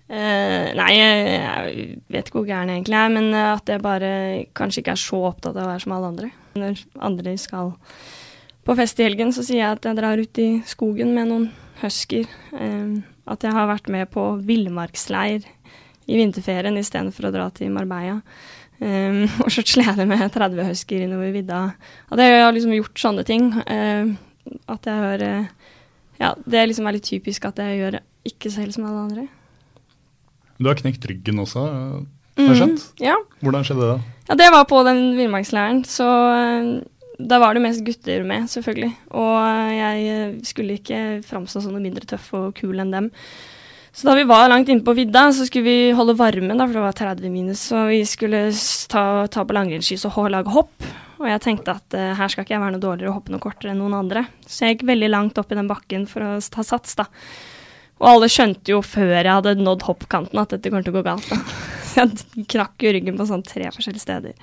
Uh, 0.08 0.74
nei, 0.78 0.90
jeg, 0.94 1.86
vet 2.12 2.28
ikke 2.28 2.40
hvor 2.40 2.46
gæren 2.50 2.70
jeg 2.70 2.80
egentlig 2.80 2.98
er, 2.98 3.10
men 3.12 3.26
eh, 3.30 3.48
at 3.52 3.72
jeg 3.72 3.82
bare 3.84 4.10
kanskje 4.56 4.82
ikke 4.82 4.94
er 4.94 5.00
så 5.02 5.22
opptatt 5.30 5.56
av 5.56 5.64
å 5.64 5.70
være 5.70 5.84
som 5.84 5.94
alle 5.96 6.12
andre. 6.12 6.30
Når 6.58 6.84
andre 7.08 7.34
skal 7.40 7.72
på 8.68 8.76
fest 8.78 9.00
i 9.00 9.08
helgen, 9.08 9.32
så 9.36 9.46
sier 9.46 9.62
jeg 9.62 9.78
at 9.78 9.88
jeg 9.88 9.98
drar 9.98 10.22
ut 10.22 10.42
i 10.44 10.50
skogen 10.68 11.14
med 11.16 11.30
noen 11.32 11.48
husker. 11.82 12.28
Eh, 12.52 12.98
at 13.28 13.44
jeg 13.44 13.54
har 13.54 13.68
vært 13.70 13.90
med 13.92 14.08
på 14.12 14.24
villmarksleir 14.44 15.44
i 16.08 16.16
vinterferien 16.16 16.78
istedenfor 16.80 17.28
å 17.28 17.34
dra 17.34 17.50
til 17.54 17.72
Marbella. 17.74 18.22
Um, 18.78 19.24
og 19.42 19.50
så 19.50 19.64
slede 19.66 20.06
med 20.06 20.22
30 20.32 20.68
husker 20.70 21.02
innover 21.02 21.32
vidda. 21.34 21.62
At 22.12 22.22
jeg 22.22 22.42
har 22.44 22.54
liksom 22.54 22.76
gjort 22.76 23.02
sånne 23.02 23.24
ting. 23.26 23.50
Uh, 23.66 24.14
at 24.70 24.86
jeg 24.86 25.02
har 25.04 25.24
Ja, 26.18 26.32
det 26.46 26.62
liksom 26.70 26.86
er 26.88 26.96
litt 26.96 27.06
typisk 27.06 27.44
at 27.46 27.58
jeg 27.62 27.78
gjør 27.78 27.98
ikke 28.26 28.50
så 28.50 28.62
helt 28.62 28.74
som 28.74 28.86
alle 28.88 29.02
andre. 29.06 29.26
Du 30.58 30.66
har 30.66 30.78
knekt 30.78 31.04
ryggen 31.06 31.38
også, 31.38 31.66
har 32.38 32.54
jeg 32.54 32.58
skjønt? 32.60 32.86
Mm, 32.98 33.02
ja. 33.02 33.16
Hvordan 33.42 33.66
skjedde 33.66 33.90
det? 33.92 33.98
ja, 34.28 34.36
det 34.38 34.48
var 34.54 34.66
på 34.70 34.80
den 34.86 35.00
villmarksleiren. 35.18 35.82
Så 35.88 36.06
da 37.18 37.40
var 37.42 37.54
det 37.56 37.64
mest 37.64 37.82
gutter 37.86 38.22
med, 38.26 38.46
selvfølgelig. 38.50 38.92
Og 39.18 39.72
jeg 39.74 40.46
skulle 40.46 40.78
ikke 40.78 41.00
framstå 41.26 41.64
som 41.64 41.74
noe 41.74 41.82
mindre 41.82 42.06
tøff 42.06 42.30
og 42.38 42.52
kul 42.58 42.78
enn 42.78 42.94
dem. 42.94 43.08
Så 43.98 44.06
da 44.06 44.14
vi 44.14 44.28
var 44.28 44.46
langt 44.52 44.68
inne 44.70 44.84
på 44.86 44.94
vidda, 44.94 45.24
så 45.34 45.46
skulle 45.48 45.66
vi 45.66 45.96
holde 45.96 46.14
varmen, 46.14 46.54
da, 46.54 46.68
for 46.68 46.78
det 46.78 46.84
var 46.84 46.96
30 47.00 47.32
minus. 47.34 47.64
Så 47.72 47.88
vi 47.88 48.04
skulle 48.06 48.44
ta, 48.92 49.04
ta 49.26 49.42
på 49.42 49.56
langrennsski 49.56 49.98
og 50.06 50.30
lage 50.30 50.54
hopp. 50.54 50.86
Og 51.18 51.26
jeg 51.26 51.42
tenkte 51.42 51.74
at 51.74 51.96
uh, 51.98 52.12
her 52.14 52.30
skal 52.30 52.46
ikke 52.46 52.54
jeg 52.54 52.62
være 52.62 52.76
noe 52.76 52.84
dårligere 52.84 53.10
og 53.10 53.18
hoppe 53.18 53.34
noe 53.34 53.42
kortere 53.42 53.72
enn 53.72 53.80
noen 53.82 53.96
andre. 53.98 54.22
Så 54.46 54.64
jeg 54.68 54.76
gikk 54.76 54.86
veldig 54.92 55.10
langt 55.10 55.40
opp 55.42 55.50
i 55.50 55.58
den 55.58 55.70
bakken 55.70 56.06
for 56.06 56.22
å 56.22 56.30
ta 56.38 56.62
sats, 56.62 56.94
da. 57.00 57.08
Og 57.98 58.06
alle 58.12 58.30
skjønte 58.30 58.70
jo 58.70 58.78
før 58.86 59.16
jeg 59.16 59.26
hadde 59.26 59.56
nådd 59.58 59.88
hoppkanten 59.88 60.38
at 60.38 60.54
dette 60.54 60.70
kommer 60.70 60.86
til 60.86 60.94
å 60.94 61.00
gå 61.00 61.06
galt. 61.08 61.26
da. 61.32 61.40
Så 61.88 62.04
jeg 62.04 62.46
knakk 62.54 62.86
jo 62.86 62.94
ryggen 62.94 63.18
på 63.18 63.26
sånn 63.26 63.42
tre 63.42 63.72
forskjellige 63.74 64.04
steder. 64.04 64.36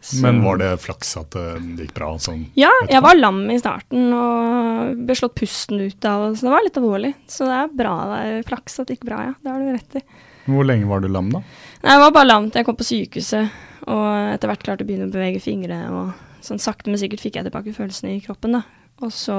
Så- 0.00 0.22
Men 0.22 0.42
var 0.42 0.56
det 0.56 0.70
flaks 0.80 1.16
at 1.20 1.30
det 1.36 1.86
gikk 1.86 1.92
bra? 1.94 2.14
Sånn? 2.18 2.46
Ja, 2.56 2.70
jeg 2.88 3.02
var 3.02 3.14
lam 3.18 3.42
i 3.50 3.58
starten 3.60 4.12
og 4.16 4.96
ble 5.06 5.14
slått 5.14 5.34
pusten 5.36 5.80
ut 5.80 6.04
av, 6.08 6.32
så 6.34 6.46
det 6.48 6.50
var 6.54 6.64
litt 6.64 6.78
alvorlig. 6.80 7.14
Så 7.28 7.44
det 7.44 7.58
er 7.58 7.74
bra, 7.76 7.92
det 8.08 8.20
er 8.24 8.42
flaks 8.48 8.80
at 8.80 8.86
det 8.88 8.96
gikk 8.98 9.04
bra, 9.10 9.18
ja. 9.28 9.34
Det 9.42 9.52
har 9.52 9.60
du 9.60 9.72
rett 9.76 9.96
i. 10.00 10.02
Hvor 10.50 10.64
lenge 10.64 10.88
var 10.88 11.00
du 11.04 11.08
lam, 11.08 11.28
da? 11.30 11.42
Nei, 11.84 11.92
jeg 11.92 12.00
var 12.00 12.10
bare 12.16 12.26
lam 12.26 12.48
til 12.50 12.60
jeg 12.62 12.66
kom 12.66 12.76
på 12.80 12.88
sykehuset, 12.88 13.50
og 13.86 14.34
etter 14.34 14.48
hvert 14.48 14.64
klarte 14.64 14.84
å 14.84 14.88
begynne 14.88 15.10
å 15.10 15.12
bevege 15.12 15.40
fingre, 15.44 15.78
og 15.92 16.14
sånn 16.40 16.58
sakte, 16.58 16.88
men 16.88 16.96
sikkert 16.96 17.20
fikk 17.20 17.36
jeg 17.36 17.44
tilbake 17.50 17.76
følelsene 17.76 18.16
i 18.16 18.20
kroppen, 18.24 18.52
da. 18.56 18.62
Og 19.02 19.12
så 19.12 19.36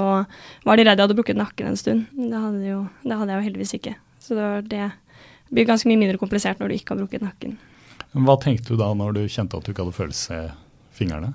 var 0.65 0.77
de 0.77 0.84
redde 0.86 0.98
jeg 1.01 1.08
hadde 1.10 1.18
brukket 1.18 1.38
nakken 1.38 1.68
en 1.68 1.75
stund. 1.77 2.06
Det 2.13 2.38
hadde, 2.38 2.63
jo, 2.65 2.89
det 3.03 3.18
hadde 3.18 3.30
jeg 3.34 3.41
jo 3.41 3.48
heldigvis 3.50 3.74
ikke. 3.77 3.96
Så 4.22 4.30
det 4.38 4.46
var 4.46 4.62
det. 4.62 4.91
Det 5.50 5.53
blir 5.58 5.65
ganske 5.65 5.86
mye 5.89 5.98
mindre 6.01 6.18
komplisert 6.22 6.58
når 6.62 6.70
du 6.70 6.74
ikke 6.77 6.94
har 6.96 7.01
brukket 7.01 7.22
nakken. 7.25 7.58
Hva 8.13 8.36
tenkte 8.44 8.74
du 8.74 8.80
da 8.82 8.89
når 8.98 9.13
du 9.15 9.22
kjente 9.32 9.56
at 9.58 9.63
du 9.65 9.72
ikke 9.72 9.86
hadde 9.86 9.96
følelse 9.96 10.36
i 10.36 10.50
fingrene? 10.98 11.34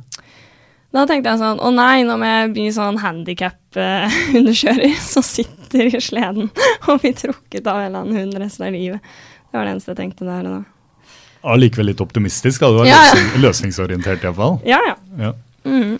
Da 0.94 1.02
tenkte 1.08 1.32
jeg 1.32 1.40
sånn, 1.42 1.58
å 1.60 1.70
nei, 1.74 2.02
nå 2.08 2.14
må 2.20 2.24
jeg 2.28 2.52
bli 2.54 2.66
sånn 2.72 2.98
handikap-hundekjører 3.02 4.94
som 5.12 5.24
sitter 5.26 5.90
i 5.90 6.00
sleden 6.00 6.48
og 6.88 7.00
blir 7.02 7.16
trukket 7.16 7.66
av 7.68 7.80
en 7.82 7.88
eller 7.90 8.04
annen 8.04 8.16
hund 8.20 8.38
resten 8.40 8.68
av 8.68 8.76
livet. 8.76 9.00
Det 9.50 9.58
var 9.58 9.66
det 9.68 9.74
eneste 9.76 9.92
jeg 9.92 10.00
tenkte 10.02 10.28
der 10.28 10.48
og 10.48 10.58
da. 10.58 10.62
Allikevel 11.46 11.90
litt 11.92 12.00
optimistisk, 12.02 12.60
da. 12.64 12.70
Du 12.72 12.80
var 12.80 12.88
Ja, 12.88 12.96
ja. 13.06 13.12
løsning, 13.14 13.42
løsningsorientert 13.44 14.24
iallfall. 14.26 14.56
Ja, 14.66 14.80
ja. 14.88 14.96
Ja. 15.20 15.32
Mhm. 15.68 15.98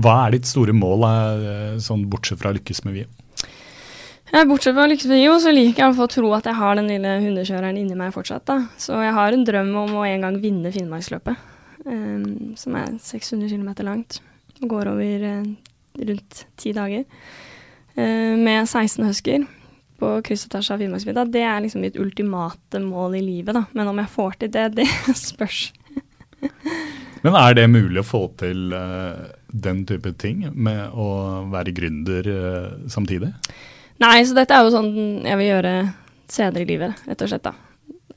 Hva 0.00 0.12
er 0.28 0.36
ditt 0.36 0.46
store 0.46 0.70
mål, 0.76 1.02
eh, 1.08 1.78
sånn 1.82 2.04
bortsett 2.10 2.38
fra 2.38 2.52
lykkes 2.54 2.84
med 2.86 2.94
vie? 2.94 3.06
Bortsett 4.30 4.76
fra 4.76 4.86
lykkes 4.86 5.42
så 5.42 5.50
liker 5.50 5.82
jeg 5.82 5.90
å 5.90 5.96
få 5.98 6.06
tro 6.10 6.28
at 6.36 6.46
jeg 6.46 6.54
har 6.54 6.76
den 6.78 6.86
lille 6.90 7.16
hundekjøreren 7.24 7.78
inni 7.80 7.96
meg 7.98 8.12
fortsatt. 8.14 8.44
da. 8.46 8.60
Så 8.78 8.94
jeg 9.02 9.14
har 9.16 9.34
en 9.34 9.46
drøm 9.46 9.72
om 9.74 9.96
å 9.98 10.04
en 10.06 10.26
gang 10.26 10.36
vinne 10.38 10.70
Finnmarksløpet, 10.70 11.48
um, 11.84 12.52
som 12.54 12.76
er 12.78 12.92
600 13.02 13.50
km 13.50 13.86
langt. 13.88 14.20
Og 14.62 14.68
går 14.70 14.90
over 14.92 15.24
uh, 15.26 15.48
rundt 15.98 16.44
ti 16.60 16.74
dager. 16.76 17.02
Uh, 17.98 18.38
med 18.38 18.68
16 18.68 19.08
husker 19.08 19.48
på 20.00 20.12
kryss 20.24 20.46
og 20.46 20.54
tvers 20.54 20.70
av 20.70 20.84
Finnmarksvidda. 20.84 21.26
Det 21.26 21.42
er 21.42 21.58
liksom 21.64 21.82
mitt 21.82 21.98
ultimate 21.98 22.78
mål 22.84 23.18
i 23.18 23.24
livet, 23.24 23.58
da. 23.58 23.64
Men 23.74 23.90
om 23.90 23.98
jeg 23.98 24.14
får 24.14 24.38
til 24.38 24.54
det, 24.54 24.68
det 24.78 24.86
spørs. 25.18 25.64
Men 27.26 27.34
er 27.34 27.58
det 27.58 27.66
mulig 27.68 27.98
å 28.00 28.06
få 28.06 28.22
til 28.38 28.70
uh, 28.78 29.26
den 29.50 29.82
type 29.90 30.14
ting 30.22 30.46
med 30.54 30.94
å 30.94 31.10
være 31.50 31.74
gründer 31.74 32.32
samtidig? 32.86 33.34
Nei, 34.00 34.20
så 34.24 34.36
dette 34.36 34.56
er 34.56 34.64
jo 34.64 34.72
sånn 34.72 34.92
jeg 35.26 35.36
vil 35.40 35.50
gjøre 35.50 35.74
senere 36.30 36.64
i 36.64 36.68
livet, 36.68 37.02
rett 37.08 37.24
og 37.24 37.30
slett. 37.32 37.44
da. 37.44 37.54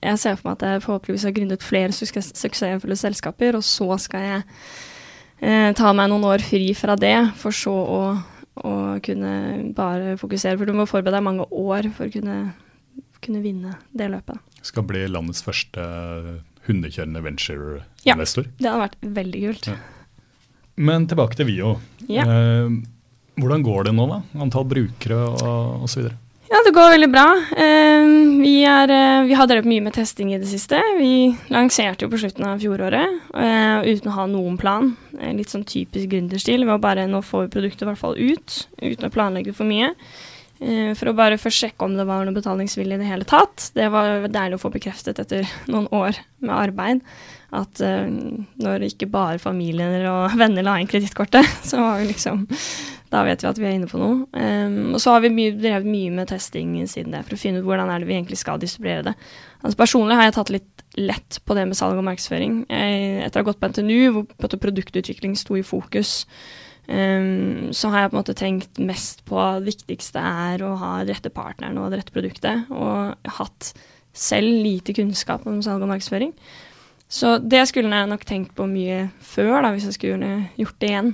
Jeg 0.04 0.20
ser 0.20 0.36
for 0.38 0.50
meg 0.50 0.58
at 0.58 0.66
jeg 0.68 0.84
forhåpentligvis 0.84 1.26
har 1.28 1.36
gründet 1.36 1.64
flere 1.64 1.96
suksess 1.96 2.34
suksessfulle 2.36 2.98
selskaper, 3.00 3.58
og 3.60 3.64
så 3.68 3.98
skal 4.04 4.26
jeg 4.28 4.42
eh, 5.42 5.72
ta 5.80 5.94
meg 5.96 6.12
noen 6.12 6.28
år 6.28 6.44
fri 6.44 6.74
fra 6.78 6.96
det, 7.00 7.16
for 7.40 7.56
så 7.56 7.74
å, 7.74 8.02
å 8.64 8.74
kunne 9.04 9.34
bare 9.76 10.18
fokusere. 10.20 10.60
For 10.60 10.70
du 10.70 10.76
må 10.76 10.88
forberede 10.90 11.18
deg 11.20 11.28
mange 11.28 11.48
år 11.48 11.88
for 11.96 12.08
å 12.08 12.14
kunne, 12.16 12.38
kunne 13.24 13.44
vinne 13.44 13.78
det 13.96 14.12
løpet. 14.12 14.40
Skal 14.64 14.88
bli 14.88 15.06
landets 15.12 15.44
første 15.44 15.84
hundekjørende 16.68 17.24
venture-investor. 17.24 18.48
Ja, 18.48 18.60
Det 18.60 18.70
hadde 18.72 18.84
vært 18.86 19.00
veldig 19.20 19.46
kult. 19.48 19.72
Ja. 19.72 19.80
Men 20.84 21.08
tilbake 21.12 21.38
til 21.38 21.48
Vio. 21.52 21.74
Ja. 22.12 22.24
Eh, 22.28 22.78
hvordan 23.40 23.64
går 23.66 23.90
det 23.90 23.96
nå, 23.98 24.10
da? 24.10 24.22
Antall 24.44 24.68
brukere 24.70 25.18
og 25.18 25.88
osv.? 25.88 26.12
Ja, 26.54 26.60
det 26.66 26.74
går 26.76 26.92
veldig 26.92 27.08
bra. 27.10 27.26
Eh, 27.58 28.08
vi, 28.44 28.60
er, 28.70 28.92
eh, 28.94 29.24
vi 29.26 29.34
har 29.34 29.48
drevet 29.50 29.66
mye 29.66 29.82
med 29.82 29.96
testing 29.96 30.36
i 30.36 30.38
det 30.38 30.46
siste. 30.52 30.78
Vi 31.00 31.32
lanserte 31.50 32.06
jo 32.06 32.12
på 32.12 32.20
slutten 32.22 32.46
av 32.46 32.62
fjoråret 32.62 33.34
eh, 33.34 33.88
uten 33.88 34.12
å 34.12 34.14
ha 34.20 34.28
noen 34.30 34.60
plan. 34.62 34.92
Litt 35.34 35.50
sånn 35.50 35.66
typisk 35.66 36.12
gründerstil. 36.12 36.68
Vi 36.68 36.76
å 36.76 36.78
bare 36.84 37.08
nå 37.10 37.24
får 37.26 37.48
vi 37.48 37.54
produktet 37.58 37.88
i 37.88 37.90
hvert 37.90 38.04
fall 38.04 38.22
ut, 38.22 38.60
uten 38.84 39.10
å 39.10 39.14
planlegge 39.16 39.56
for 39.58 39.66
mye. 39.66 39.96
For 40.96 41.10
å 41.10 41.16
bare 41.18 41.42
først 41.42 41.60
sjekke 41.60 41.84
om 41.84 41.98
det 41.98 42.06
var 42.08 42.22
noe 42.24 42.38
betalingsvilje 42.38 42.96
i 42.96 43.02
det 43.02 43.10
hele 43.10 43.26
tatt. 43.28 43.72
Det 43.76 43.90
var 43.92 44.30
deilig 44.32 44.56
å 44.56 44.62
få 44.62 44.70
bekreftet 44.72 45.20
etter 45.20 45.50
noen 45.68 45.90
år 45.92 46.22
med 46.46 46.54
arbeid 46.54 47.02
at 47.54 47.82
når 47.84 48.86
ikke 48.88 49.10
bare 49.12 49.42
familier 49.42 50.06
og 50.10 50.38
venner 50.40 50.64
la 50.66 50.78
inn 50.80 50.88
kredittkortet, 50.90 51.50
så 51.70 51.82
var 51.82 52.00
vi 52.00 52.14
liksom 52.14 52.46
Da 53.14 53.22
vet 53.28 53.44
vi 53.44 53.50
at 53.50 53.60
vi 53.62 53.68
er 53.70 53.76
inne 53.78 53.90
på 53.90 54.00
noe. 54.02 54.24
Um, 54.34 54.96
og 54.96 55.02
så 55.04 55.14
har 55.14 55.22
vi 55.22 55.30
mye, 55.34 55.54
drevet 55.54 55.86
mye 55.86 56.14
med 56.16 56.32
testing 56.32 56.76
siden 56.90 57.14
det, 57.14 57.22
for 57.28 57.38
å 57.38 57.42
finne 57.42 57.62
ut 57.62 57.68
hvordan 57.68 57.92
er 57.94 58.02
det 58.02 58.10
vi 58.10 58.18
egentlig 58.18 58.40
skal 58.42 58.62
distribuere 58.62 59.06
det. 59.12 59.14
Altså 59.62 59.80
Personlig 59.80 60.18
har 60.18 60.28
jeg 60.28 60.38
tatt 60.40 60.54
litt 60.54 60.84
lett 60.98 61.40
på 61.46 61.56
det 61.58 61.68
med 61.70 61.78
salg 61.78 61.98
og 61.98 62.06
markedsføring. 62.08 62.64
Jeg, 62.70 63.24
etter 63.26 63.40
å 63.40 63.44
ha 63.44 63.50
gått 63.52 63.62
på 63.62 63.70
NTNU, 63.72 64.26
hvor 64.42 64.58
produktutvikling 64.58 65.38
sto 65.40 65.58
i 65.60 65.66
fokus, 65.66 66.24
Um, 66.84 67.72
så 67.72 67.88
har 67.94 68.02
jeg 68.02 68.10
på 68.12 68.18
en 68.18 68.20
måte 68.20 68.34
tenkt 68.36 68.80
mest 68.84 69.22
på 69.24 69.38
at 69.40 69.62
det 69.62 69.72
viktigste 69.72 70.20
er 70.20 70.64
å 70.68 70.74
ha 70.82 70.98
den 71.00 71.14
rette 71.14 71.32
partneren 71.32 71.80
og 71.80 71.94
det 71.94 72.02
rette 72.02 72.16
produktet, 72.16 72.66
og 72.76 73.16
hatt 73.38 73.70
selv 74.14 74.52
lite 74.66 74.96
kunnskap 74.96 75.48
om 75.48 75.62
salg 75.64 75.82
og 75.82 75.94
markedsføring. 75.94 76.34
Så 77.08 77.38
det 77.40 77.62
skulle 77.70 77.94
jeg 77.94 78.10
nok 78.10 78.26
tenkt 78.28 78.56
på 78.58 78.68
mye 78.68 79.08
før, 79.22 79.62
da, 79.62 79.72
hvis 79.72 79.88
jeg 79.88 79.98
skulle 80.00 80.30
gjort 80.60 80.80
det 80.82 80.92
igjen. 80.92 81.14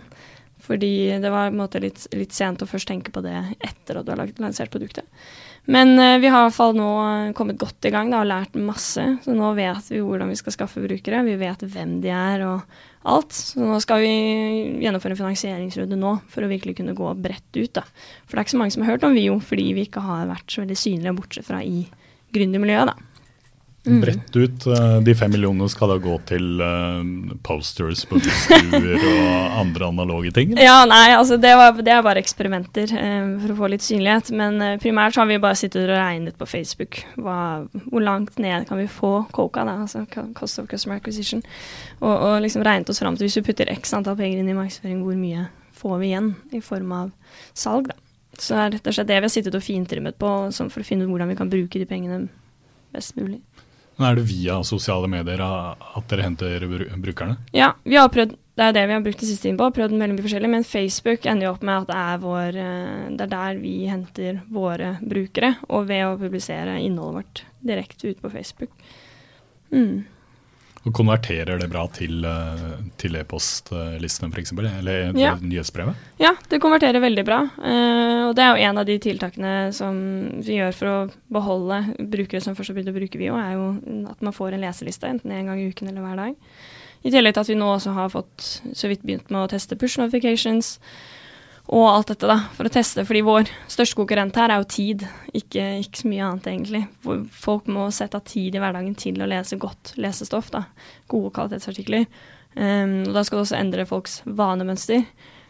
Fordi 0.70 1.18
det 1.18 1.30
var 1.34 1.56
måte 1.56 1.82
litt, 1.82 2.04
litt 2.14 2.36
sent 2.36 2.62
å 2.62 2.70
først 2.70 2.92
tenke 2.92 3.14
på 3.14 3.24
det 3.26 3.34
etter 3.58 3.98
at 3.98 4.06
du 4.06 4.12
har 4.14 4.22
lansert 4.38 4.70
produktet. 4.70 5.08
Men 5.70 5.96
eh, 6.00 6.20
vi 6.22 6.30
har 6.30 6.44
i 6.44 6.48
hvert 6.48 6.56
fall 6.56 6.76
nå 6.78 6.90
eh, 7.02 7.32
kommet 7.38 7.58
godt 7.62 7.90
i 7.90 7.92
gang 7.94 8.12
da, 8.14 8.22
og 8.22 8.30
lært 8.30 8.58
masse. 8.58 9.04
Så 9.26 9.34
nå 9.34 9.52
vet 9.58 9.90
vi 9.90 10.04
hvordan 10.06 10.30
vi 10.30 10.38
skal 10.38 10.56
skaffe 10.56 10.84
brukere. 10.84 11.24
Vi 11.26 11.36
vet 11.42 11.66
hvem 11.74 11.98
de 12.04 12.14
er 12.14 12.46
og 12.46 12.80
alt. 13.10 13.34
Så 13.34 13.62
nå 13.62 13.80
skal 13.82 14.04
vi 14.06 14.14
gjennomføre 14.84 15.18
en 15.18 15.22
finansieringsrunde 15.24 15.98
nå 16.00 16.16
for 16.30 16.46
å 16.46 16.52
virkelig 16.52 16.78
kunne 16.80 16.98
gå 16.98 17.14
bredt 17.18 17.50
ut. 17.58 17.74
da. 17.82 17.86
For 18.26 18.36
det 18.36 18.44
er 18.44 18.48
ikke 18.48 18.58
så 18.58 18.62
mange 18.64 18.78
som 18.78 18.86
har 18.86 18.94
hørt 18.94 19.10
om 19.10 19.18
Vio 19.18 19.40
fordi 19.42 19.72
vi 19.78 19.88
ikke 19.90 20.06
har 20.06 20.30
vært 20.30 20.54
så 20.54 20.64
veldig 20.64 20.80
synlige 20.86 21.18
bortsett 21.18 21.50
fra 21.50 21.64
i 21.66 21.88
gründermiljøet. 22.36 22.94
da. 22.94 23.09
Mm. 23.88 24.02
Bredt 24.04 24.36
ut. 24.36 24.66
eh, 24.68 24.98
De 25.08 25.14
fem 25.16 25.32
millionene 25.32 25.70
skal 25.72 25.94
da 25.94 25.96
gå 26.04 26.16
til 26.28 26.60
eh, 26.62 27.36
posters 27.48 28.02
på 28.10 28.20
stuer 28.20 29.00
og 29.00 29.60
andre 29.62 29.88
analoge 29.88 30.34
ting? 30.36 30.52
Ja, 30.60 30.82
nei, 30.90 31.14
altså 31.16 31.38
det, 31.40 31.54
var, 31.56 31.78
det 31.80 31.94
er 31.94 32.04
bare 32.06 32.20
eksperimenter 32.20 32.92
um, 32.92 33.32
for 33.40 33.54
å 33.54 33.58
få 33.62 33.70
litt 33.72 33.86
synlighet. 33.86 34.34
Men 34.36 34.60
primært 34.84 35.16
så 35.16 35.24
har 35.24 35.30
vi 35.32 35.40
bare 35.42 35.58
sittet 35.60 35.86
og 35.88 35.96
regnet 35.96 36.36
på 36.38 36.50
Facebook. 36.50 37.00
Hva, 37.16 37.38
hvor 37.88 38.04
langt 38.04 38.38
ned 38.42 38.68
kan 38.70 38.82
vi 38.82 38.90
få 38.92 39.14
Coca, 39.36 39.64
da, 39.68 39.78
altså 39.86 40.04
Cost 40.38 40.60
of 40.60 40.68
Customer 40.72 41.00
Acquisition. 41.00 41.42
Og, 42.02 42.12
og 42.12 42.36
liksom 42.44 42.66
regnet 42.68 42.92
oss 42.92 43.00
fram 43.00 43.16
til 43.16 43.30
hvis 43.30 43.40
vi 43.40 43.48
putter 43.48 43.72
x 43.74 43.96
antall 43.96 44.20
penger 44.20 44.44
inn 44.44 44.52
i 44.52 44.58
markedsføring, 44.60 45.02
hvor 45.08 45.18
mye 45.20 45.48
får 45.80 45.98
vi 46.02 46.12
igjen 46.12 46.34
i 46.52 46.60
form 46.60 46.92
av 46.92 47.12
salg, 47.56 47.88
da. 47.94 47.96
Så 48.40 48.54
det 48.56 48.60
er 48.62 48.76
rett 48.76 48.88
og 48.88 48.96
slett 48.96 49.08
det 49.10 49.16
vi 49.18 49.28
har 49.28 49.32
sittet 49.34 49.56
og 49.58 49.64
fintrimmet 49.64 50.16
på 50.20 50.30
for 50.60 50.84
å 50.84 50.86
finne 50.88 51.04
ut 51.08 51.12
hvordan 51.12 51.32
vi 51.32 51.40
kan 51.40 51.50
bruke 51.52 51.80
de 51.82 51.88
pengene 51.88 52.28
best 52.94 53.16
mulig. 53.18 53.40
Men 54.00 54.12
Er 54.12 54.20
det 54.20 54.29
via 54.29 54.62
sosiale 54.63 55.10
medier 55.12 55.41
at 55.44 56.06
dere 56.08 56.24
henter 56.24 56.63
brukerne? 56.96 57.36
Ja, 57.51 57.74
vi 57.84 58.00
har 58.00 58.12
prøvd 58.13 58.38
det 58.60 58.65
er 58.65 58.74
det 58.75 58.82
vi 58.89 58.96
har 58.98 59.03
brukt 59.03 59.22
det 59.22 59.27
siste 59.29 59.46
tiden 59.46 59.58
på. 59.60 59.70
Prøvd 59.72 59.94
veldig 59.96 60.15
mye 60.18 60.24
forskjellig. 60.25 60.50
Men 60.51 60.65
Facebook 60.68 61.24
ender 61.32 61.48
jo 61.48 61.51
opp 61.53 61.62
med 61.63 61.86
at 61.86 61.88
det 61.88 62.00
er, 62.00 62.18
vår, 62.20 62.58
eh, 62.60 63.06
det 63.15 63.24
er 63.24 63.32
der 63.32 63.60
vi 63.62 63.75
henter 63.88 64.41
våre 64.51 64.89
brukere. 65.00 65.53
Og 65.70 65.86
ved 65.88 66.03
å 66.03 66.18
publisere 66.20 66.74
innholdet 66.84 67.22
vårt 67.22 67.44
direkte 67.70 68.12
ut 68.12 68.20
på 68.20 68.32
Facebook. 68.34 68.74
Mm. 69.72 70.03
Og 70.88 70.94
konverterer 70.96 71.60
det 71.60 71.68
bra 71.70 71.82
til, 71.92 72.24
eh, 72.24 72.78
til 72.98 73.18
e-postlistene 73.20 74.30
f.eks., 74.32 74.54
eller 74.80 75.12
Ja. 75.18 75.36
nyhetsbrevet? 75.36 75.96
Ja, 76.20 76.32
det 76.50 76.62
konverterer 76.62 77.02
veldig 77.04 77.26
bra. 77.26 77.42
Eh, 77.62 78.30
og 78.30 78.36
det 78.36 78.44
er 78.46 78.56
jo 78.56 78.64
en 78.70 78.78
av 78.78 78.86
de 78.86 78.98
tiltakene 78.98 79.74
som 79.74 80.42
vi 80.42 80.56
gjør 80.58 80.74
for 80.74 80.88
å 80.88 81.12
beholde 81.30 81.96
brukere 82.10 82.42
som 82.42 82.56
først 82.56 82.70
har 82.72 82.76
begynt 82.76 82.94
å 82.96 82.98
bruke 82.98 83.20
Vio, 83.20 83.36
er 83.36 83.54
jo 83.54 84.08
at 84.10 84.22
man 84.22 84.34
får 84.34 84.54
en 84.54 84.62
leseliste, 84.62 85.04
enten 85.10 85.32
en 85.32 85.46
gang 85.48 85.60
i 85.60 85.70
uken 85.70 85.90
eller 85.90 86.02
hver 86.02 86.16
dag. 86.16 86.36
I 87.04 87.12
tillegg 87.12 87.34
til 87.34 87.42
at 87.42 87.48
vi 87.48 87.56
nå 87.56 87.76
også 87.76 87.94
har 87.94 88.10
fått 88.10 88.62
så 88.74 88.88
vidt 88.88 89.04
begynt 89.04 89.30
med 89.32 89.46
å 89.46 89.50
teste 89.50 89.78
push 89.78 89.98
notifications 90.00 90.80
og 91.70 91.86
alt 91.86 92.10
dette, 92.10 92.26
da, 92.26 92.38
for 92.58 92.66
å 92.66 92.72
teste. 92.74 93.04
Fordi 93.06 93.22
vår 93.26 93.50
største 93.70 93.98
konkurrent 94.00 94.38
her 94.40 94.50
er 94.50 94.62
jo 94.62 94.70
tid, 94.74 95.06
ikke, 95.38 95.66
ikke 95.84 96.02
så 96.02 96.10
mye 96.10 96.26
annet 96.26 96.48
egentlig. 96.50 96.84
Folk 97.38 97.70
må 97.70 97.86
sette 97.94 98.18
av 98.18 98.26
tid 98.26 98.58
i 98.58 98.62
hverdagen 98.62 98.96
til 98.98 99.22
å 99.22 99.28
lese 99.30 99.60
godt 99.62 99.94
lesestoff, 100.02 100.50
da. 100.56 100.64
Gode 101.12 101.30
kvalitetsartikler. 101.36 102.08
Um, 102.56 103.04
og 103.06 103.14
da 103.14 103.22
skal 103.22 103.38
det 103.38 103.44
også 103.44 103.60
endre 103.60 103.86
folks 103.90 104.18
vanemønster. 104.26 105.06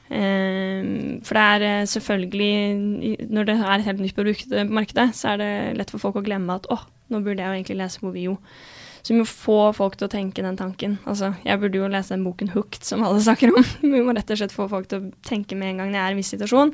Um, 0.10 1.22
for 1.24 1.38
det 1.38 1.42
er 1.46 1.64
eh, 1.68 1.84
selvfølgelig 1.86 3.28
Når 3.30 3.46
det 3.46 3.54
er 3.54 3.74
et 3.76 3.84
helt 3.86 4.00
nytt 4.02 4.16
produkt 4.18 4.50
på 4.50 4.64
markedet, 4.74 5.12
så 5.16 5.36
er 5.36 5.40
det 5.40 5.52
lett 5.78 5.94
for 5.94 6.02
folk 6.02 6.18
å 6.18 6.26
glemme 6.26 6.58
at 6.58 6.66
åh, 6.74 6.82
nå 7.14 7.22
burde 7.22 7.44
jeg 7.44 7.48
jo 7.48 7.60
egentlig 7.60 7.80
lese 7.80 8.04
Movio. 8.04 8.36
Vio. 8.36 8.79
Så 9.01 9.13
vi 9.13 9.20
må 9.22 9.25
få 9.27 9.58
folk 9.75 9.96
til 10.00 10.10
å 10.10 10.12
tenke 10.12 10.44
den 10.44 10.58
tanken. 10.60 10.98
Altså, 11.08 11.32
jeg 11.46 11.62
burde 11.62 11.79
jo 11.79 11.89
lese 11.91 12.13
den 12.15 12.25
boken 12.27 12.51
'Hooked', 12.53 12.84
som 12.84 13.03
alle 13.06 13.22
snakker 13.27 13.53
om. 13.56 13.65
Vi 13.82 14.03
må 14.03 14.15
rett 14.15 14.32
og 14.32 14.41
slett 14.41 14.56
få 14.56 14.68
folk 14.72 14.89
til 14.91 15.01
å 15.01 15.12
tenke 15.25 15.56
med 15.56 15.74
en 15.74 15.84
gang 15.84 15.96
det 15.96 16.01
er 16.03 16.13
en 16.13 16.20
viss 16.20 16.34
situasjon. 16.36 16.74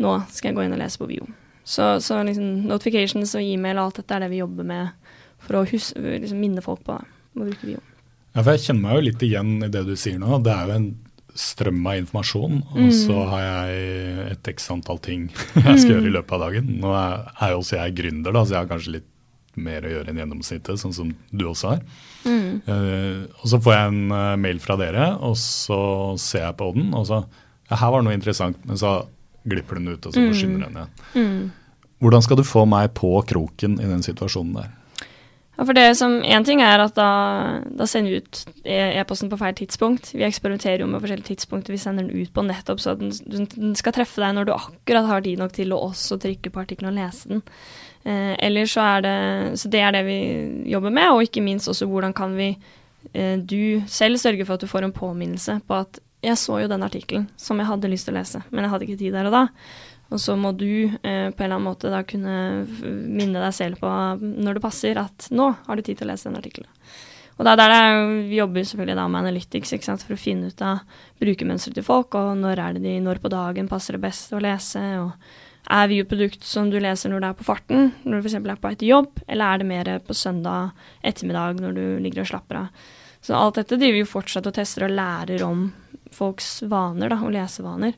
Nå 0.00 0.16
skal 0.30 0.50
jeg 0.50 0.58
gå 0.58 0.64
inn 0.64 0.76
og 0.76 0.82
lese 0.82 1.00
på 1.00 1.10
Bio. 1.10 1.26
Så, 1.64 2.00
så 2.00 2.22
liksom, 2.26 2.64
notifications 2.70 3.34
og 3.36 3.44
e-mail 3.44 3.78
og 3.78 3.90
alt 3.90 4.00
dette 4.00 4.16
er 4.16 4.24
det 4.24 4.30
vi 4.32 4.40
jobber 4.40 4.66
med 4.66 5.12
for 5.40 5.60
å 5.60 5.66
hus 5.68 5.92
liksom, 5.96 6.40
minne 6.40 6.64
folk 6.64 6.82
på 6.86 6.96
det. 6.96 7.20
Må 7.36 7.46
bruke 7.50 7.66
Bio. 7.66 7.84
Ja, 8.34 8.42
for 8.42 8.54
Jeg 8.54 8.64
kjenner 8.64 8.82
meg 8.86 8.96
jo 8.96 9.06
litt 9.08 9.22
igjen 9.26 9.54
i 9.66 9.70
det 9.72 9.84
du 9.88 9.94
sier 9.98 10.18
nå. 10.22 10.38
Det 10.44 10.54
er 10.54 10.70
jo 10.70 10.78
en 10.78 10.90
strøm 11.40 11.84
av 11.86 12.00
informasjon, 12.00 12.56
og 12.74 12.90
så 12.94 13.22
har 13.30 13.42
jeg 13.44 14.24
et 14.32 14.50
x 14.50 14.66
antall 14.74 14.98
ting 15.02 15.28
jeg 15.54 15.82
skal 15.82 15.92
gjøre 15.94 16.10
i 16.10 16.14
løpet 16.16 16.36
av 16.36 16.44
dagen. 16.48 16.72
Nå 16.82 16.90
er, 16.96 17.24
er 17.38 17.54
jo 17.54 17.62
også 17.62 17.78
jeg 17.78 17.96
gründer, 18.00 18.34
da, 18.34 18.42
så 18.44 18.56
jeg 18.56 18.64
har 18.64 18.70
kanskje 18.72 18.96
litt 18.98 19.08
mer 19.62 19.86
å 19.86 19.92
gjøre 19.92 20.12
enn 20.12 20.20
gjennomsnittet, 20.22 20.80
sånn 20.80 20.96
som 20.96 21.12
du 21.30 21.44
også 21.50 21.74
har. 21.74 21.84
Eh, 22.26 23.22
og 23.40 23.46
så 23.52 23.60
får 23.62 23.76
jeg 23.76 23.92
en 23.92 24.02
uh, 24.12 24.34
mail 24.40 24.60
fra 24.62 24.76
dere, 24.80 25.12
og 25.24 25.36
så 25.40 25.80
ser 26.20 26.46
jeg 26.48 26.58
på 26.60 26.72
den, 26.76 26.92
og 26.96 27.08
så 27.10 27.24
Ja, 27.70 27.76
her 27.78 27.92
var 27.94 28.02
det 28.02 28.08
noe 28.08 28.16
interessant, 28.18 28.56
men 28.66 28.78
så 28.80 28.96
glipper 29.46 29.78
den 29.78 29.92
ut, 29.92 30.02
og 30.02 30.10
så 30.10 30.24
forsvinner 30.26 30.66
den 30.66 30.80
igjen. 30.80 31.50
Hvordan 32.02 32.24
skal 32.24 32.40
du 32.40 32.42
få 32.48 32.64
meg 32.66 32.88
på 32.98 33.12
kroken 33.30 33.76
i 33.78 33.86
den 33.86 34.02
situasjonen 34.02 34.56
der? 34.56 34.72
Ja, 35.60 35.66
for 35.68 35.76
det 35.76 35.90
som 35.98 36.22
Én 36.24 36.44
ting 36.48 36.62
er 36.64 36.80
at 36.80 36.94
da, 36.96 37.06
da 37.76 37.84
sender 37.84 38.14
vi 38.14 38.20
ut 38.22 38.38
e- 38.64 38.94
e-posten 38.96 39.28
på 39.28 39.36
feil 39.36 39.52
tidspunkt. 39.58 40.14
Vi 40.14 40.24
eksperimenterer 40.24 40.80
jo 40.80 40.86
med 40.88 41.02
forskjellige 41.04 41.34
tidspunkter 41.34 41.74
vi 41.74 41.80
sender 41.82 42.06
den 42.06 42.16
ut 42.16 42.32
på 42.32 42.44
nettopp 42.46 42.80
så 42.80 42.94
at 42.94 43.02
den, 43.02 43.12
den 43.52 43.74
skal 43.76 43.92
treffe 43.92 44.22
deg 44.24 44.38
når 44.38 44.48
du 44.48 44.54
akkurat 44.54 45.10
har 45.10 45.26
tid 45.26 45.42
nok 45.42 45.52
til 45.52 45.74
å 45.76 45.82
også 45.90 46.16
trykke 46.22 46.48
på 46.54 46.62
artikkelen 46.62 46.94
og 46.94 46.96
lese 47.02 47.28
den. 47.34 47.44
Eh, 48.08 48.32
eller 48.40 48.72
så 48.72 48.86
er 48.86 49.04
det 49.04 49.14
Så 49.60 49.68
det 49.68 49.84
er 49.84 49.92
det 49.98 50.06
vi 50.08 50.18
jobber 50.72 50.96
med, 50.96 51.12
og 51.12 51.26
ikke 51.28 51.44
minst 51.44 51.68
også 51.68 51.90
hvordan 51.92 52.16
kan 52.16 52.32
vi 52.40 52.54
eh, 53.12 53.36
du 53.36 53.84
selv 53.84 54.16
sørge 54.16 54.48
for 54.48 54.56
at 54.56 54.64
du 54.64 54.70
får 54.70 54.88
en 54.88 54.96
påminnelse 54.96 55.60
på 55.68 55.76
at 55.76 56.00
jeg 56.24 56.40
så 56.40 56.56
jo 56.62 56.72
den 56.72 56.88
artikkelen 56.88 57.28
som 57.36 57.60
jeg 57.60 57.68
hadde 57.68 57.92
lyst 57.92 58.08
til 58.08 58.16
å 58.16 58.20
lese, 58.22 58.40
men 58.48 58.64
jeg 58.64 58.72
hadde 58.72 58.88
ikke 58.88 59.02
tid 59.04 59.12
der 59.12 59.28
og 59.28 59.36
da. 59.36 59.44
Og 60.10 60.18
så 60.18 60.34
må 60.38 60.50
du 60.58 60.66
eh, 60.66 61.30
på 61.30 61.38
en 61.38 61.46
eller 61.46 61.54
annen 61.54 61.68
måte 61.68 61.90
da 61.92 62.02
kunne 62.06 62.66
minne 62.82 63.38
deg 63.38 63.54
selv 63.54 63.78
på 63.82 63.90
når 64.20 64.58
det 64.58 64.64
passer 64.64 64.98
at 64.98 65.28
nå 65.30 65.52
har 65.66 65.78
du 65.78 65.86
tid 65.86 66.00
til 66.00 66.08
å 66.08 66.10
lese 66.10 66.28
den 66.28 66.40
artikkelen. 66.40 66.70
Og 67.38 67.46
det 67.46 67.52
er 67.54 67.60
der 67.62 67.72
det 67.72 68.24
vi 68.28 68.36
jobber 68.36 68.66
selvfølgelig 68.68 68.96
da 68.98 69.04
med 69.08 69.22
analytics 69.22 69.70
sant, 69.86 70.02
for 70.04 70.12
å 70.12 70.20
finne 70.20 70.50
ut 70.50 70.64
av 70.66 70.82
brukermønsteret 71.22 71.78
til 71.78 71.86
folk, 71.86 72.12
og 72.18 72.34
når 72.42 72.60
er 72.60 72.74
det 72.76 72.82
de, 72.84 72.98
når 73.00 73.22
på 73.22 73.30
dagen 73.32 73.70
passer 73.70 73.96
det 73.96 74.02
best 74.02 74.34
å 74.36 74.42
lese, 74.44 74.82
og 75.00 75.14
er 75.70 75.88
vi 75.88 76.02
et 76.02 76.10
produkt 76.10 76.44
som 76.44 76.68
du 76.68 76.76
leser 76.82 77.08
når 77.08 77.22
du 77.22 77.28
er 77.30 77.38
på 77.38 77.46
farten, 77.46 77.90
når 78.04 78.20
du 78.20 78.26
f.eks. 78.26 78.36
er 78.36 78.60
på 78.60 78.68
vei 78.68 78.74
til 78.76 78.92
jobb, 78.92 79.22
eller 79.26 79.46
er 79.46 79.62
det 79.62 79.68
mer 79.70 79.90
på 80.04 80.16
søndag 80.16 80.74
ettermiddag 81.00 81.62
når 81.64 81.78
du 81.78 81.84
ligger 82.04 82.26
og 82.26 82.30
slapper 82.34 82.60
av. 82.60 82.84
Så 83.24 83.36
alt 83.36 83.56
dette 83.60 83.78
driver 83.80 84.00
vi 84.02 84.08
fortsatt 84.08 84.48
og 84.48 84.56
tester 84.56 84.84
og 84.84 84.96
lærer 84.96 85.44
om 85.46 85.68
folks 86.12 86.58
vaner, 86.68 87.12
da, 87.12 87.22
og 87.24 87.32
lesevaner. 87.36 87.96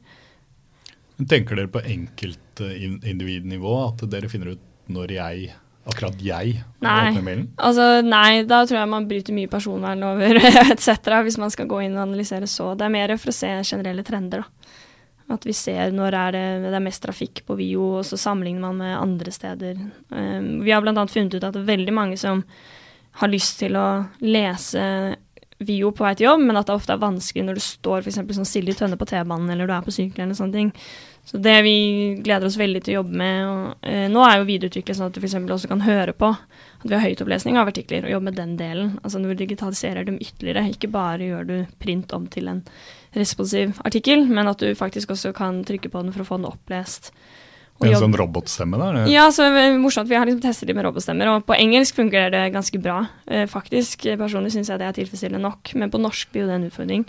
Tenker 1.28 1.58
dere 1.58 1.70
på 1.72 1.82
enkeltindividnivå, 1.84 3.74
at 3.88 4.04
dere 4.10 4.30
finner 4.32 4.54
ut 4.54 4.62
når 4.92 5.14
jeg, 5.16 5.50
akkurat 5.88 6.22
jeg, 6.22 6.62
Nei. 6.82 7.12
Altså, 7.56 7.86
nei, 8.06 8.42
da 8.48 8.62
tror 8.66 8.78
jeg 8.80 8.90
man 8.90 9.08
bryter 9.10 9.36
mye 9.36 9.50
personvernlover 9.50 10.40
etc. 10.72 10.88
hvis 11.26 11.38
man 11.42 11.52
skal 11.54 11.70
gå 11.70 11.82
inn 11.84 11.96
og 11.96 12.04
analysere 12.06 12.48
så. 12.50 12.72
Det 12.78 12.86
er 12.86 12.94
mer 12.94 13.16
for 13.18 13.32
å 13.32 13.36
se 13.36 13.52
generelle 13.72 14.04
trender, 14.06 14.44
da. 14.44 14.78
At 15.32 15.46
vi 15.46 15.54
ser 15.56 15.94
når 15.94 16.16
er 16.18 16.34
det, 16.34 16.46
det 16.66 16.76
er 16.76 16.84
mest 16.84 17.02
trafikk 17.04 17.44
på 17.46 17.56
Vio, 17.56 17.84
og 17.98 18.06
så 18.06 18.18
sammenligner 18.20 18.66
man 18.66 18.80
med 18.82 18.98
andre 18.98 19.32
steder. 19.32 19.78
Um, 20.10 20.60
vi 20.66 20.74
har 20.74 20.82
bl.a. 20.84 21.06
funnet 21.08 21.36
ut 21.36 21.44
at 21.44 21.54
det 21.54 21.62
er 21.62 21.70
veldig 21.70 21.94
mange 21.96 22.18
som 22.20 22.42
har 23.20 23.30
lyst 23.32 23.60
til 23.60 23.76
å 23.76 23.86
lese 24.24 24.82
Vio 25.62 25.92
på 25.94 26.04
vei 26.04 26.14
til 26.18 26.26
jobb, 26.26 26.42
men 26.42 26.58
at 26.58 26.68
det 26.68 26.74
ofte 26.74 26.94
er 26.94 27.02
vanskelig 27.02 27.44
når 27.46 27.58
du 27.58 27.62
står 27.64 28.02
f.eks. 28.02 28.20
som 28.34 28.46
Silje 28.48 28.74
Tønne 28.78 28.98
på 28.98 29.06
T-banen, 29.08 29.50
eller 29.52 29.68
du 29.68 29.74
er 29.76 29.84
på 29.84 29.94
sykkel 29.94 30.24
eller 30.24 30.38
sånne 30.38 30.58
ting. 30.58 30.72
Så 31.24 31.38
det 31.38 31.54
vi 31.62 31.76
gleder 32.18 32.48
oss 32.48 32.58
veldig 32.58 32.80
til 32.82 32.96
å 32.96 32.98
jobbe 33.00 33.18
med 33.20 33.44
og, 33.46 33.76
eh, 33.86 34.08
Nå 34.10 34.24
er 34.26 34.40
jo 34.40 34.48
videreutvikle 34.48 34.96
sånn 34.98 35.06
at 35.06 35.14
du 35.14 35.20
f.eks. 35.22 35.36
også 35.38 35.70
kan 35.70 35.84
høre 35.86 36.12
på 36.12 36.32
at 36.32 36.88
vi 36.88 36.96
har 36.96 37.04
høytopplesning 37.04 37.56
av 37.60 37.70
artikler, 37.70 38.02
og 38.02 38.10
jobbe 38.10 38.26
med 38.26 38.36
den 38.40 38.56
delen. 38.58 38.96
Altså 39.04 39.20
når 39.22 39.36
du 39.36 39.44
digitaliserer 39.44 40.04
dem 40.08 40.18
ytterligere. 40.18 40.66
Ikke 40.74 40.90
bare 40.90 41.22
gjør 41.28 41.46
du 41.46 41.54
print 41.78 42.12
om 42.12 42.26
til 42.26 42.50
en 42.50 42.64
responsiv 43.14 43.78
artikkel, 43.86 44.26
men 44.26 44.50
at 44.50 44.58
du 44.58 44.74
faktisk 44.74 45.14
også 45.14 45.32
kan 45.36 45.62
trykke 45.68 45.92
på 45.92 46.02
den 46.02 46.12
for 46.12 46.24
å 46.24 46.26
få 46.26 46.40
den 46.40 46.50
opplest. 46.50 47.12
Og 47.80 47.86
En 47.86 47.98
sånn 47.98 48.18
robotstemme 48.18 48.78
der? 48.78 48.98
eller? 48.98 49.10
ja, 49.10 49.24
så 49.34 49.46
det 49.50 49.62
er 49.62 49.78
morsomt. 49.78 50.10
Vi 50.10 50.18
har 50.18 50.26
liksom 50.26 50.42
testet 50.42 50.68
det 50.70 50.76
med 50.76 50.84
robotstemmer, 50.86 51.30
og 51.32 51.46
på 51.46 51.56
engelsk 51.56 51.96
fungerer 51.98 52.30
det 52.34 52.42
ganske 52.54 52.78
bra. 52.82 53.06
Eh, 53.26 53.46
faktisk. 53.50 54.06
Personlig 54.18 54.52
syns 54.54 54.70
jeg 54.70 54.82
det 54.82 54.90
er 54.90 54.98
tilfredsstillende 54.98 55.42
nok, 55.42 55.72
men 55.78 55.90
på 55.90 56.02
norsk 56.02 56.30
blir 56.34 56.44
jo 56.44 56.50
det 56.50 56.58
en 56.60 56.68
utfordring. 56.68 57.06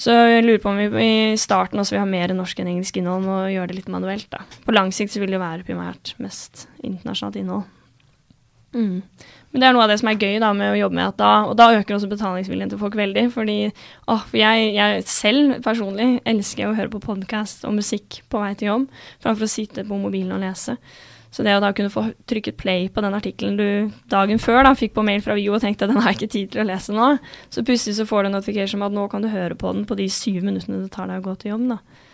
Så 0.00 0.14
jeg 0.14 0.46
lurer 0.46 0.62
på 0.62 0.70
om 0.70 0.78
vi 0.80 1.08
i 1.32 1.40
starten 1.40 1.80
også 1.80 1.96
vil 1.96 2.00
ha 2.00 2.08
mer 2.08 2.32
norsk 2.32 2.62
enn 2.62 2.70
engelsk 2.72 2.96
innhold, 2.96 3.26
og 3.28 3.50
gjøre 3.52 3.68
det 3.68 3.82
litt 3.82 3.92
manuelt, 3.92 4.30
da. 4.32 4.46
På 4.64 4.72
lang 4.72 4.94
sikt 4.96 5.12
så 5.12 5.20
vil 5.20 5.34
det 5.34 5.42
være 5.42 5.66
primært 5.66 6.14
mest 6.22 6.64
internasjonalt 6.80 7.36
innhold. 7.42 7.68
Mm. 8.72 9.02
Men 9.50 9.62
det 9.62 9.66
er 9.66 9.74
noe 9.74 9.82
av 9.82 9.90
det 9.90 9.98
som 9.98 10.08
er 10.12 10.18
gøy 10.22 10.38
da 10.40 10.52
med 10.54 10.72
å 10.72 10.78
jobbe 10.78 10.96
med, 10.96 11.10
at 11.10 11.18
da, 11.18 11.30
og 11.50 11.56
da 11.58 11.68
øker 11.74 11.96
også 11.96 12.10
betalingsviljen 12.12 12.70
til 12.70 12.80
folk 12.80 12.96
veldig. 12.96 13.26
Fordi 13.34 13.56
å, 13.66 14.16
for 14.16 14.38
jeg, 14.38 14.68
jeg 14.76 15.06
selv 15.10 15.56
personlig 15.64 16.10
elsker 16.32 16.68
å 16.68 16.76
høre 16.78 16.92
på 16.92 17.02
podkast 17.02 17.66
og 17.66 17.74
musikk 17.80 18.22
på 18.30 18.42
vei 18.42 18.52
til 18.54 18.70
jobb, 18.70 18.86
framfor 19.24 19.48
å 19.48 19.50
sitte 19.50 19.84
på 19.88 19.98
mobilen 19.98 20.36
og 20.36 20.44
lese. 20.44 20.78
Så 21.30 21.44
det 21.46 21.54
å 21.54 21.62
da 21.62 21.70
kunne 21.76 21.92
få 21.94 22.08
trykket 22.30 22.58
play 22.58 22.88
på 22.90 23.02
den 23.04 23.14
artikkelen 23.14 23.58
du 23.58 23.98
dagen 24.10 24.42
før 24.42 24.64
da 24.66 24.74
fikk 24.74 24.96
på 24.96 25.04
mail 25.06 25.22
fra 25.22 25.36
Vio 25.38 25.54
og 25.54 25.62
tenkte 25.62 25.86
at 25.86 25.92
den 25.92 26.00
har 26.02 26.10
jeg 26.10 26.20
ikke 26.20 26.34
tid 26.34 26.52
til 26.54 26.64
å 26.64 26.68
lese 26.72 26.94
nå, 26.96 27.10
så 27.54 27.62
plutselig 27.66 28.00
så 28.00 28.06
får 28.08 28.24
du 28.26 28.30
en 28.30 28.38
notification 28.40 28.82
om 28.82 28.88
at 28.88 28.96
nå 28.96 29.06
kan 29.12 29.22
du 29.22 29.30
høre 29.30 29.54
på 29.58 29.70
den 29.76 29.86
på 29.86 29.98
de 30.00 30.08
syv 30.10 30.42
minuttene 30.42 30.82
det 30.82 30.90
tar 30.94 31.06
deg 31.10 31.22
å 31.22 31.28
gå 31.30 31.36
til 31.38 31.54
jobb. 31.54 31.68
da. 31.76 32.06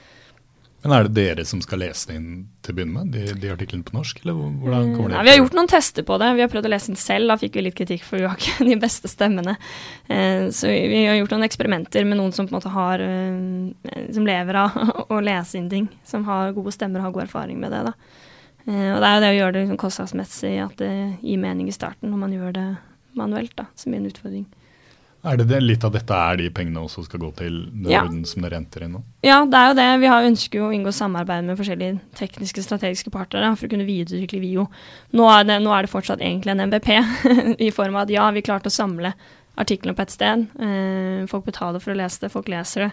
Men 0.87 0.92
er 0.94 1.07
det 1.09 1.16
dere 1.16 1.44
som 1.48 1.59
skal 1.64 1.81
lese 1.83 2.12
den 2.12 2.18
inn 2.20 2.42
til 2.62 2.70
å 2.70 2.76
begynne 2.76 3.00
med, 3.00 3.14
de, 3.14 3.33
de 3.42 3.48
artiklene 3.50 3.83
på 3.88 3.96
norsk? 3.96 4.20
Eller 4.22 4.37
hvordan 4.37 4.92
kommer 4.92 5.11
det 5.11 5.16
Nei, 5.16 5.24
vi 5.26 5.33
har 5.33 5.40
gjort 5.40 5.57
noen 5.59 5.70
tester 5.72 6.05
på 6.07 6.18
det. 6.22 6.29
Vi 6.37 6.44
har 6.44 6.52
prøvd 6.52 6.68
å 6.68 6.70
lese 6.70 6.92
den 6.92 7.00
selv. 7.00 7.33
Da 7.33 7.38
fikk 7.40 7.57
vi 7.59 7.64
litt 7.64 7.79
kritikk, 7.79 8.05
for 8.07 8.20
vi 8.20 8.29
har 8.29 8.37
ikke 8.38 8.66
de 8.70 8.76
beste 8.85 9.11
stemmene. 9.11 9.57
Eh, 10.07 10.46
så 10.55 10.70
vi, 10.70 10.76
vi 10.92 11.00
har 11.09 11.18
gjort 11.18 11.35
noen 11.35 11.48
eksperimenter 11.48 12.07
med 12.07 12.20
noen 12.20 12.37
som 12.37 12.46
på 12.46 12.55
en 12.55 12.59
måte 12.61 12.74
har 12.76 13.02
eh, 13.02 14.05
Som 14.14 14.29
lever 14.29 14.61
av 14.62 14.79
å 15.16 15.18
lese 15.24 15.59
inn 15.59 15.72
ting. 15.72 15.90
Som 16.07 16.29
har 16.29 16.55
gode 16.55 16.76
stemmer 16.76 17.02
og 17.02 17.09
har 17.09 17.16
god 17.16 17.26
erfaring 17.26 17.59
med 17.64 17.74
det. 17.74 17.83
da. 17.88 18.26
Eh, 18.66 18.90
og 18.94 19.00
det 19.02 19.09
er 19.09 19.14
jo 19.16 19.22
det 19.24 19.33
å 19.33 19.38
gjøre 19.40 19.52
det 19.55 19.64
liksom 19.64 19.81
kostnadsmessig, 19.83 20.55
at 20.64 20.76
det 20.83 20.92
gir 21.22 21.42
mening 21.42 21.68
i 21.70 21.74
starten 21.74 22.11
når 22.11 22.22
man 22.24 22.33
gjør 22.37 22.55
det 22.57 22.68
manuelt, 23.16 23.55
da, 23.57 23.68
som 23.79 23.92
blir 23.92 24.02
en 24.02 24.11
utfordring. 24.11 24.46
Er 25.26 25.38
det 25.40 25.48
det, 25.50 25.59
litt 25.64 25.83
av 25.83 25.90
dette 25.90 26.14
er 26.14 26.37
de 26.38 26.50
pengene 26.55 26.83
også 26.87 27.02
skal 27.07 27.18
gå 27.24 27.33
til 27.35 27.55
den 27.72 27.90
Ja. 27.90 28.05
orden 28.05 28.24
som 28.29 28.42
dere 28.44 28.61
henter 28.61 28.85
inn 28.85 28.92
nå? 28.94 29.00
Ja, 29.26 29.40
det 29.44 29.59
er 29.59 29.68
jo 29.72 29.74
det. 29.74 29.87
Vi 30.00 30.07
har 30.12 30.22
ønsker 30.29 30.59
jo 30.61 30.68
å 30.68 30.74
inngå 30.76 30.92
samarbeid 30.94 31.44
med 31.48 31.59
forskjellige 31.59 31.98
tekniske 32.14 32.62
strategiske 32.62 33.11
partnere 33.11 33.57
for 33.57 33.66
å 33.66 33.70
kunne 33.72 33.88
videreutvikle 33.88 34.38
VIO. 34.44 34.68
Nå 35.18 35.26
er, 35.33 35.42
det, 35.48 35.57
nå 35.64 35.72
er 35.74 35.83
det 35.83 35.90
fortsatt 35.90 36.22
egentlig 36.22 36.55
en 36.55 36.68
MVP, 36.70 36.92
i 37.66 37.70
form 37.74 37.96
av 37.96 38.05
at 38.05 38.14
ja, 38.14 38.31
vi 38.31 38.44
klarte 38.46 38.70
å 38.70 38.76
samle 38.76 39.14
artiklene 39.59 39.96
på 39.96 40.02
ett 40.05 40.14
sted. 40.14 40.46
Eh, 40.61 41.26
folk 41.26 41.48
betaler 41.48 41.81
for 41.83 41.94
å 41.94 41.98
lese 41.98 42.20
det, 42.20 42.31
folk 42.31 42.46
leser 42.52 42.87
det. 42.87 42.92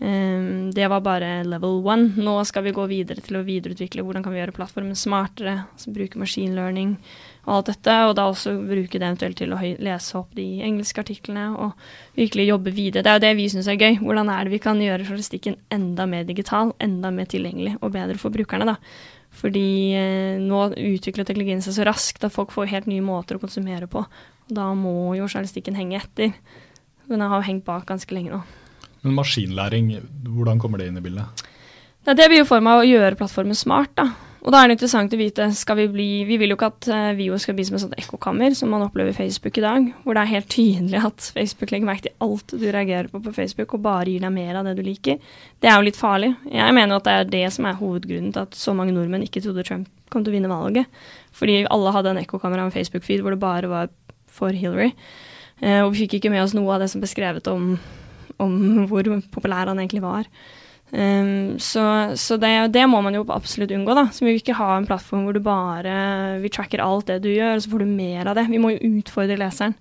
Um, 0.00 0.72
det 0.74 0.88
var 0.88 1.02
bare 1.04 1.44
level 1.44 1.82
one. 1.86 2.08
Nå 2.16 2.38
skal 2.48 2.64
vi 2.66 2.72
gå 2.74 2.86
videre 2.90 3.22
til 3.22 3.38
å 3.38 3.44
videreutvikle 3.46 4.02
hvordan 4.02 4.24
kan 4.24 4.34
vi 4.34 4.40
gjøre 4.40 4.54
plattformen 4.56 4.98
smartere, 4.98 5.60
altså 5.74 5.92
bruke 5.94 6.18
machine 6.18 6.56
learning 6.56 6.96
og 7.44 7.54
alt 7.56 7.70
dette, 7.72 7.94
og 8.06 8.14
da 8.18 8.26
også 8.30 8.54
bruke 8.56 8.98
det 8.98 9.06
eventuelt 9.06 9.38
til 9.38 9.54
å 9.54 9.58
lese 9.60 10.18
opp 10.18 10.30
de 10.38 10.46
engelske 10.62 11.02
artiklene 11.02 11.48
og 11.54 11.72
virkelig 12.18 12.48
jobbe 12.48 12.74
videre. 12.74 13.02
Det 13.02 13.10
er 13.10 13.18
jo 13.18 13.24
det 13.26 13.32
vi 13.38 13.48
syns 13.50 13.70
er 13.70 13.80
gøy. 13.80 13.98
Hvordan 14.02 14.30
er 14.30 14.46
det 14.46 14.54
vi 14.54 14.62
kan 14.62 14.82
gjøre 14.82 15.06
journalistikken 15.06 15.58
enda 15.74 16.06
mer 16.06 16.26
digital, 16.28 16.70
enda 16.82 17.10
mer 17.14 17.26
tilgjengelig 17.30 17.74
og 17.80 17.92
bedre 17.96 18.18
for 18.22 18.34
brukerne, 18.34 18.72
da. 18.72 18.78
Fordi 19.32 19.68
eh, 19.96 20.40
nå 20.42 20.64
utvikler 20.76 21.26
teknologien 21.26 21.62
seg 21.64 21.78
så 21.78 21.86
raskt 21.88 22.26
at 22.26 22.34
folk 22.34 22.52
får 22.54 22.70
helt 22.70 22.90
nye 22.90 23.04
måter 23.04 23.38
å 23.38 23.42
konsumere 23.42 23.88
på. 23.90 24.04
Og 24.04 24.56
da 24.58 24.70
må 24.76 25.16
jo 25.16 25.26
journalistikken 25.26 25.78
henge 25.78 26.02
etter. 26.02 26.34
Den 27.08 27.24
har 27.24 27.38
jo 27.40 27.48
hengt 27.48 27.66
bak 27.66 27.88
ganske 27.88 28.14
lenge 28.14 28.36
nå. 28.36 28.42
Men 29.02 29.16
maskinlæring, 29.18 29.94
hvordan 30.26 30.60
kommer 30.62 30.78
det 30.78 30.90
inn 30.90 31.00
i 31.00 31.04
bildet? 31.04 31.46
Det, 32.02 32.16
det 32.18 32.28
blir 32.30 32.42
jo 32.42 32.48
form 32.48 32.68
av 32.70 32.82
å 32.82 32.86
gjøre 32.86 33.18
plattformen 33.18 33.58
smart, 33.58 33.94
da. 33.98 34.10
Og 34.42 34.50
da 34.50 34.58
er 34.58 34.68
det 34.68 34.74
interessant 34.74 35.12
å 35.14 35.18
vite 35.20 35.44
skal 35.54 35.78
vi 35.78 35.84
bli 35.92 36.06
Vi 36.26 36.36
vil 36.40 36.50
jo 36.50 36.56
ikke 36.56 36.70
at 36.72 36.88
uh, 36.90 37.12
Vio 37.14 37.36
skal 37.38 37.54
bli 37.54 37.66
som 37.66 37.76
et 37.78 37.84
sånt 37.84 37.94
ekkokammer 37.98 38.56
som 38.58 38.72
man 38.74 38.82
opplever 38.82 39.12
i 39.12 39.16
Facebook 39.16 39.58
i 39.60 39.62
dag, 39.62 39.86
hvor 40.02 40.18
det 40.18 40.24
er 40.24 40.32
helt 40.32 40.48
tydelig 40.50 40.98
at 40.98 41.28
Facebook 41.36 41.70
legger 41.70 41.86
merke 41.86 42.08
til 42.08 42.26
alt 42.26 42.54
du 42.58 42.66
reagerer 42.66 43.10
på 43.12 43.22
på 43.22 43.34
Facebook, 43.36 43.76
og 43.76 43.84
bare 43.84 44.10
gir 44.10 44.24
deg 44.24 44.34
mer 44.34 44.58
av 44.58 44.66
det 44.66 44.74
du 44.80 44.82
liker. 44.86 45.20
Det 45.62 45.70
er 45.70 45.78
jo 45.78 45.86
litt 45.86 45.98
farlig. 45.98 46.32
Jeg 46.50 46.74
mener 46.74 46.98
at 46.98 47.06
det 47.06 47.14
er 47.14 47.32
det 47.36 47.44
som 47.54 47.70
er 47.70 47.78
hovedgrunnen 47.78 48.34
til 48.34 48.42
at 48.42 48.58
så 48.58 48.74
mange 48.74 48.94
nordmenn 48.96 49.22
ikke 49.28 49.44
trodde 49.44 49.66
Trump 49.68 49.90
kom 50.10 50.26
til 50.26 50.34
å 50.34 50.36
vinne 50.36 50.50
valget. 50.50 50.90
Fordi 51.38 51.62
alle 51.62 51.94
hadde 51.94 52.16
en 52.16 52.22
ekkokamera 52.24 52.66
og 52.66 52.72
en 52.72 52.74
Facebook-feed 52.74 53.22
hvor 53.22 53.36
det 53.36 53.42
bare 53.42 53.70
var 53.70 53.92
for 54.26 54.50
Hillary. 54.50 54.90
Uh, 55.62 55.84
og 55.84 55.92
vi 55.92 56.02
fikk 56.02 56.18
ikke 56.18 56.34
med 56.34 56.42
oss 56.42 56.56
noe 56.58 56.74
av 56.74 56.82
det 56.82 56.90
som 56.90 57.02
ble 57.02 57.10
skrevet 57.10 57.46
om, 57.52 57.76
om 58.42 58.84
hvor 58.90 59.08
populær 59.34 59.70
han 59.72 59.82
egentlig 59.82 60.04
var. 60.04 60.28
Um, 60.92 61.56
så, 61.56 62.12
så 62.20 62.36
det, 62.36 62.50
det, 62.74 62.84
må 62.86 63.00
man 63.00 63.14
jo 63.16 63.24
absolutt 63.32 63.72
unngå. 63.72 63.94
da. 63.96 64.08
Så 64.12 64.24
Vi 64.24 64.30
vil 64.30 64.42
ikke 64.42 64.58
ha 64.60 64.76
en 64.76 64.88
plattform 64.88 65.24
hvor 65.24 65.36
du 65.36 65.40
bare 65.44 66.38
vi 66.42 66.52
tracker 66.52 66.84
alt 66.84 67.08
det 67.08 67.22
du 67.24 67.30
gjør, 67.32 67.56
og 67.56 67.64
så 67.64 67.72
får 67.72 67.84
du 67.84 67.94
mer 67.94 68.28
av 68.28 68.36
det. 68.36 68.50
Vi 68.52 68.60
må 68.60 68.74
jo 68.74 68.98
utfordre 68.98 69.40
leseren. 69.40 69.76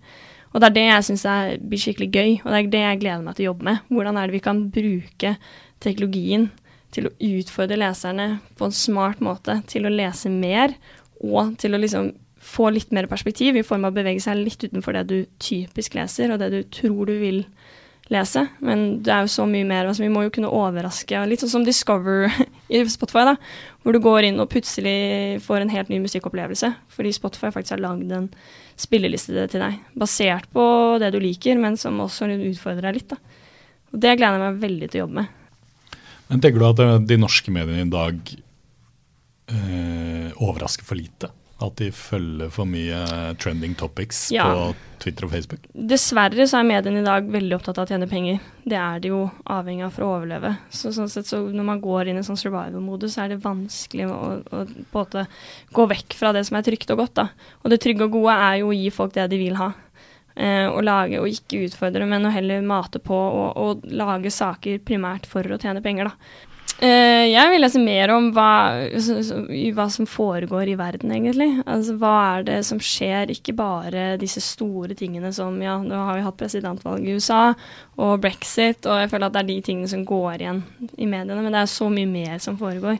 Og 0.51 0.59
det 0.59 0.69
er 0.69 0.75
det 0.75 0.87
jeg 0.87 1.07
syns 1.07 1.27
blir 1.63 1.79
skikkelig 1.79 2.09
gøy, 2.11 2.31
og 2.43 2.47
det 2.51 2.57
er 2.57 2.71
det 2.71 2.81
jeg 2.83 3.03
gleder 3.03 3.21
meg 3.23 3.37
til 3.37 3.45
å 3.45 3.51
jobbe 3.51 3.67
med. 3.69 3.85
Hvordan 3.91 4.17
er 4.19 4.27
det 4.27 4.35
vi 4.35 4.43
kan 4.43 4.65
bruke 4.71 5.35
teknologien 5.83 6.49
til 6.91 7.07
å 7.07 7.13
utfordre 7.23 7.77
leserne 7.79 8.25
på 8.59 8.67
en 8.67 8.75
smart 8.75 9.21
måte, 9.23 9.61
til 9.71 9.87
å 9.87 9.93
lese 9.93 10.31
mer, 10.31 10.75
og 11.23 11.55
til 11.61 11.75
å 11.75 11.79
liksom 11.79 12.11
få 12.41 12.71
litt 12.73 12.91
mer 12.91 13.07
perspektiv 13.07 13.55
i 13.55 13.63
form 13.63 13.85
av 13.85 13.93
å 13.93 13.99
bevege 13.99 14.23
seg 14.23 14.41
litt 14.41 14.63
utenfor 14.65 14.97
det 14.97 15.05
du 15.07 15.17
typisk 15.39 15.95
leser, 15.95 16.33
og 16.33 16.41
det 16.41 16.49
du 16.51 16.61
tror 16.73 17.07
du 17.07 17.15
vil 17.21 17.43
lese 17.43 17.80
lese. 18.11 18.45
Men 18.63 19.01
det 19.05 19.11
er 19.13 19.25
jo 19.25 19.33
så 19.33 19.45
mye 19.49 19.67
mer. 19.67 19.87
Altså, 19.87 20.03
vi 20.03 20.11
må 20.13 20.25
jo 20.25 20.33
kunne 20.33 20.51
overraske. 20.51 21.19
Litt 21.29 21.43
sånn 21.43 21.53
som 21.53 21.67
Discover 21.67 22.31
i 22.73 22.81
Spotify, 22.89 23.25
da, 23.31 23.35
hvor 23.83 23.95
du 23.95 24.01
går 24.03 24.29
inn 24.29 24.41
og 24.41 24.49
plutselig 24.51 25.41
får 25.45 25.63
en 25.63 25.73
helt 25.73 25.91
ny 25.91 26.01
musikkopplevelse. 26.03 26.73
Fordi 26.95 27.13
Spotify 27.15 27.51
faktisk 27.53 27.77
har 27.77 27.83
lagd 27.85 28.11
en 28.15 28.29
spilleliste 28.81 29.45
til 29.51 29.61
deg, 29.61 29.77
basert 29.99 30.47
på 30.55 30.63
det 31.01 31.11
du 31.13 31.19
liker, 31.21 31.59
men 31.61 31.77
som 31.77 31.99
også 32.01 32.29
utfordrer 32.31 32.89
deg 32.89 33.01
litt. 33.01 33.13
da. 33.13 33.19
Og 33.91 33.99
Det 33.99 34.15
gleder 34.17 34.39
jeg 34.39 34.45
meg 34.45 34.63
veldig 34.63 34.89
til 34.89 35.01
å 35.01 35.03
jobbe 35.05 35.19
med. 35.21 35.37
Men 36.31 36.41
Tenker 36.43 36.63
du 36.63 36.67
at 36.69 36.79
eh, 36.79 36.97
de 37.11 37.19
norske 37.19 37.51
mediene 37.51 37.83
i 37.83 37.91
dag 37.91 38.33
eh, 39.51 40.27
overrasker 40.39 40.87
for 40.87 40.99
lite? 40.99 41.31
At 41.61 41.75
de 41.77 41.91
følger 41.93 42.49
for 42.53 42.65
mye 42.69 43.01
trending 43.41 43.75
topics 43.77 44.23
ja. 44.33 44.47
på 44.49 44.71
Twitter 45.03 45.27
og 45.27 45.33
Facebook? 45.35 45.67
Dessverre 45.73 46.47
så 46.49 46.59
er 46.59 46.67
mediene 46.67 47.03
i 47.03 47.05
dag 47.05 47.27
veldig 47.29 47.57
opptatt 47.57 47.77
av 47.77 47.85
å 47.85 47.91
tjene 47.91 48.09
penger. 48.09 48.39
Det 48.65 48.79
er 48.79 49.03
de 49.03 49.11
jo 49.11 49.21
avhengig 49.45 49.85
av 49.85 49.93
for 49.93 50.07
å 50.07 50.15
overleve. 50.15 50.55
Så, 50.73 50.93
sånn 50.95 51.11
sett, 51.11 51.29
så 51.29 51.43
når 51.45 51.67
man 51.67 51.83
går 51.83 52.11
inn 52.11 52.21
i 52.21 52.25
sånn 52.25 52.39
survival-modus, 52.39 53.13
så 53.15 53.25
er 53.25 53.33
det 53.35 53.43
vanskelig 53.45 54.09
å, 54.09 54.17
å, 54.41 54.65
på 54.93 55.05
en 55.21 55.31
gå 55.77 55.87
vekk 55.93 56.17
fra 56.17 56.33
det 56.35 56.47
som 56.49 56.57
er 56.57 56.65
trygt 56.65 56.93
og 56.95 57.03
godt. 57.03 57.15
Da. 57.21 57.29
Og 57.61 57.73
det 57.73 57.81
trygge 57.85 58.09
og 58.09 58.17
gode 58.17 58.41
er 58.49 58.61
jo 58.63 58.73
å 58.73 58.77
gi 58.77 58.89
folk 58.93 59.15
det 59.17 59.29
de 59.31 59.41
vil 59.41 59.61
ha. 59.61 59.71
Eh, 60.35 60.67
og 60.71 60.85
lage, 60.87 61.19
og 61.19 61.27
ikke 61.27 61.65
utfordre, 61.67 62.07
men 62.07 62.25
å 62.25 62.31
heller 62.31 62.63
mate 62.63 63.01
på 63.03 63.17
og, 63.17 63.57
og 63.59 63.83
lage 63.91 64.31
saker 64.31 64.79
primært 64.87 65.27
for 65.29 65.43
å 65.43 65.59
tjene 65.59 65.83
penger. 65.83 66.07
Da. 66.07 66.47
Uh, 66.81 67.27
jeg 67.29 67.49
vil 67.51 67.61
lese 67.61 67.77
mer 67.77 68.09
om 68.09 68.31
hva, 68.33 68.51
hva, 69.77 69.83
som 69.93 70.07
foregår 70.09 70.71
i 70.71 70.77
verden, 70.79 71.11
egentlig. 71.13 71.49
Altså, 71.69 71.93
hva 72.01 72.13
er 72.39 72.45
det 72.47 72.55
som 72.65 72.79
skjer, 72.81 73.29
ikke 73.29 73.53
bare 73.53 74.15
disse 74.21 74.41
store 74.41 74.95
tingene 74.97 75.29
som 75.35 75.59
Ja, 75.61 75.75
nå 75.77 75.99
har 76.07 76.17
vi 76.17 76.23
hatt 76.25 76.39
presidentvalg 76.39 77.05
i 77.05 77.13
USA 77.13 77.51
og 78.01 78.23
brexit, 78.23 78.87
og 78.89 78.97
jeg 78.97 79.11
føler 79.11 79.27
at 79.27 79.35
det 79.35 79.43
er 79.43 79.49
de 79.51 79.57
tingene 79.67 79.91
som 79.91 80.07
går 80.09 80.41
igjen 80.41 80.63
i 80.97 81.05
mediene, 81.05 81.43
men 81.43 81.53
det 81.53 81.61
er 81.61 81.69
så 81.69 81.89
mye 81.93 82.09
mer 82.09 82.41
som 82.41 82.57
foregår. 82.57 82.97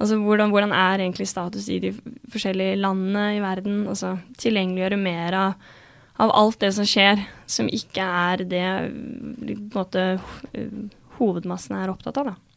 Altså, 0.00 0.16
hvordan, 0.22 0.52
hvordan 0.54 0.70
er 0.72 1.02
egentlig 1.02 1.26
status 1.28 1.66
i 1.68 1.80
de 1.82 1.90
forskjellige 2.30 2.76
landene 2.78 3.24
i 3.36 3.40
verden? 3.42 3.80
Altså, 3.90 4.12
tilgjengeliggjøre 4.38 5.00
mer 5.02 5.36
av, 5.36 5.72
av 6.22 6.30
alt 6.44 6.60
det 6.62 6.70
som 6.78 6.86
skjer, 6.86 7.26
som 7.50 7.66
ikke 7.66 8.06
er 8.06 8.46
det 8.48 8.70
måte, 9.74 10.06
hovedmassen 11.18 11.76
er 11.80 11.90
opptatt 11.90 12.22
av, 12.22 12.30
da. 12.30 12.49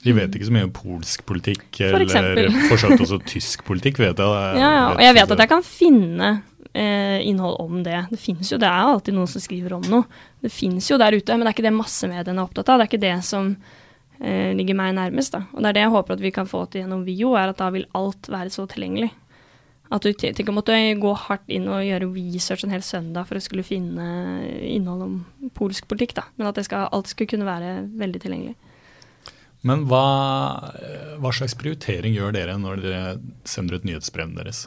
De 0.00 0.14
vet 0.16 0.36
ikke 0.36 0.48
så 0.48 0.54
mye 0.54 0.68
om 0.68 0.72
polsk 0.72 1.24
politikk, 1.28 1.66
for 1.76 2.00
eller 2.00 2.48
for 2.70 2.80
så 2.80 2.92
vidt 2.92 3.02
også 3.04 3.18
tysk 3.28 3.64
politikk, 3.68 4.00
vet 4.00 4.20
jeg. 4.22 4.60
Ja, 4.60 4.70
ja, 4.70 4.86
og 4.94 5.02
jeg 5.04 5.16
vet 5.18 5.34
at 5.34 5.42
jeg 5.44 5.50
kan 5.50 5.66
finne 5.66 6.30
eh, 6.72 7.28
innhold 7.28 7.60
om 7.60 7.82
det. 7.84 8.06
Det 8.10 8.20
finnes 8.20 8.52
jo, 8.52 8.58
det 8.60 8.68
er 8.68 8.88
alltid 8.94 9.16
noen 9.16 9.30
som 9.30 9.44
skriver 9.44 9.76
om 9.76 9.84
noe. 9.90 10.22
Det 10.40 10.52
finnes 10.52 10.88
jo 10.90 10.98
der 11.00 11.16
ute, 11.16 11.36
men 11.36 11.44
det 11.44 11.52
er 11.52 11.58
ikke 11.58 11.68
det 11.68 11.76
massemediene 11.76 12.40
er 12.40 12.48
opptatt 12.48 12.72
av. 12.72 12.80
Det 12.80 12.86
er 12.86 12.92
ikke 12.92 13.04
det 13.04 13.16
som 13.28 13.50
eh, 14.20 14.52
ligger 14.56 14.78
meg 14.78 14.94
nærmest. 14.96 15.36
da. 15.36 15.44
Og 15.52 15.60
det 15.60 15.72
er 15.72 15.78
det 15.78 15.84
jeg 15.86 15.96
håper 15.96 16.16
at 16.16 16.24
vi 16.24 16.34
kan 16.34 16.48
få 16.48 16.64
til 16.70 16.84
gjennom 16.84 17.04
VIO, 17.08 17.34
er 17.36 17.52
at 17.52 17.60
da 17.60 17.68
vil 17.74 17.88
alt 17.98 18.30
være 18.32 18.54
så 18.54 18.64
tilgjengelig. 18.70 19.12
At 19.90 20.06
du 20.06 20.12
ikke 20.14 20.54
måtte 20.54 20.76
gå 21.02 21.12
hardt 21.26 21.48
inn 21.50 21.66
og 21.66 21.82
gjøre 21.82 22.12
research 22.14 22.62
en 22.62 22.70
hel 22.70 22.84
søndag 22.86 23.26
for 23.26 23.36
å 23.36 23.42
skulle 23.42 23.66
finne 23.66 24.04
innhold 24.62 25.02
om 25.02 25.50
polsk 25.56 25.88
politikk, 25.90 26.14
da. 26.20 26.28
Men 26.38 26.52
at 26.52 26.60
skal, 26.62 26.86
alt 26.94 27.10
skulle 27.10 27.32
kunne 27.32 27.48
være 27.48 27.80
veldig 27.98 28.20
tilgjengelig. 28.22 28.69
Men 29.66 29.84
hva, 29.90 30.04
hva, 31.20 31.32
slags 31.36 31.56
prioritering 31.58 32.14
gjør 32.16 32.36
dere 32.36 32.56
når 32.60 32.84
dere 32.84 33.02
sender 33.48 33.76
ut 33.76 33.88
nyhetsbrevene 33.88 34.40
deres? 34.40 34.66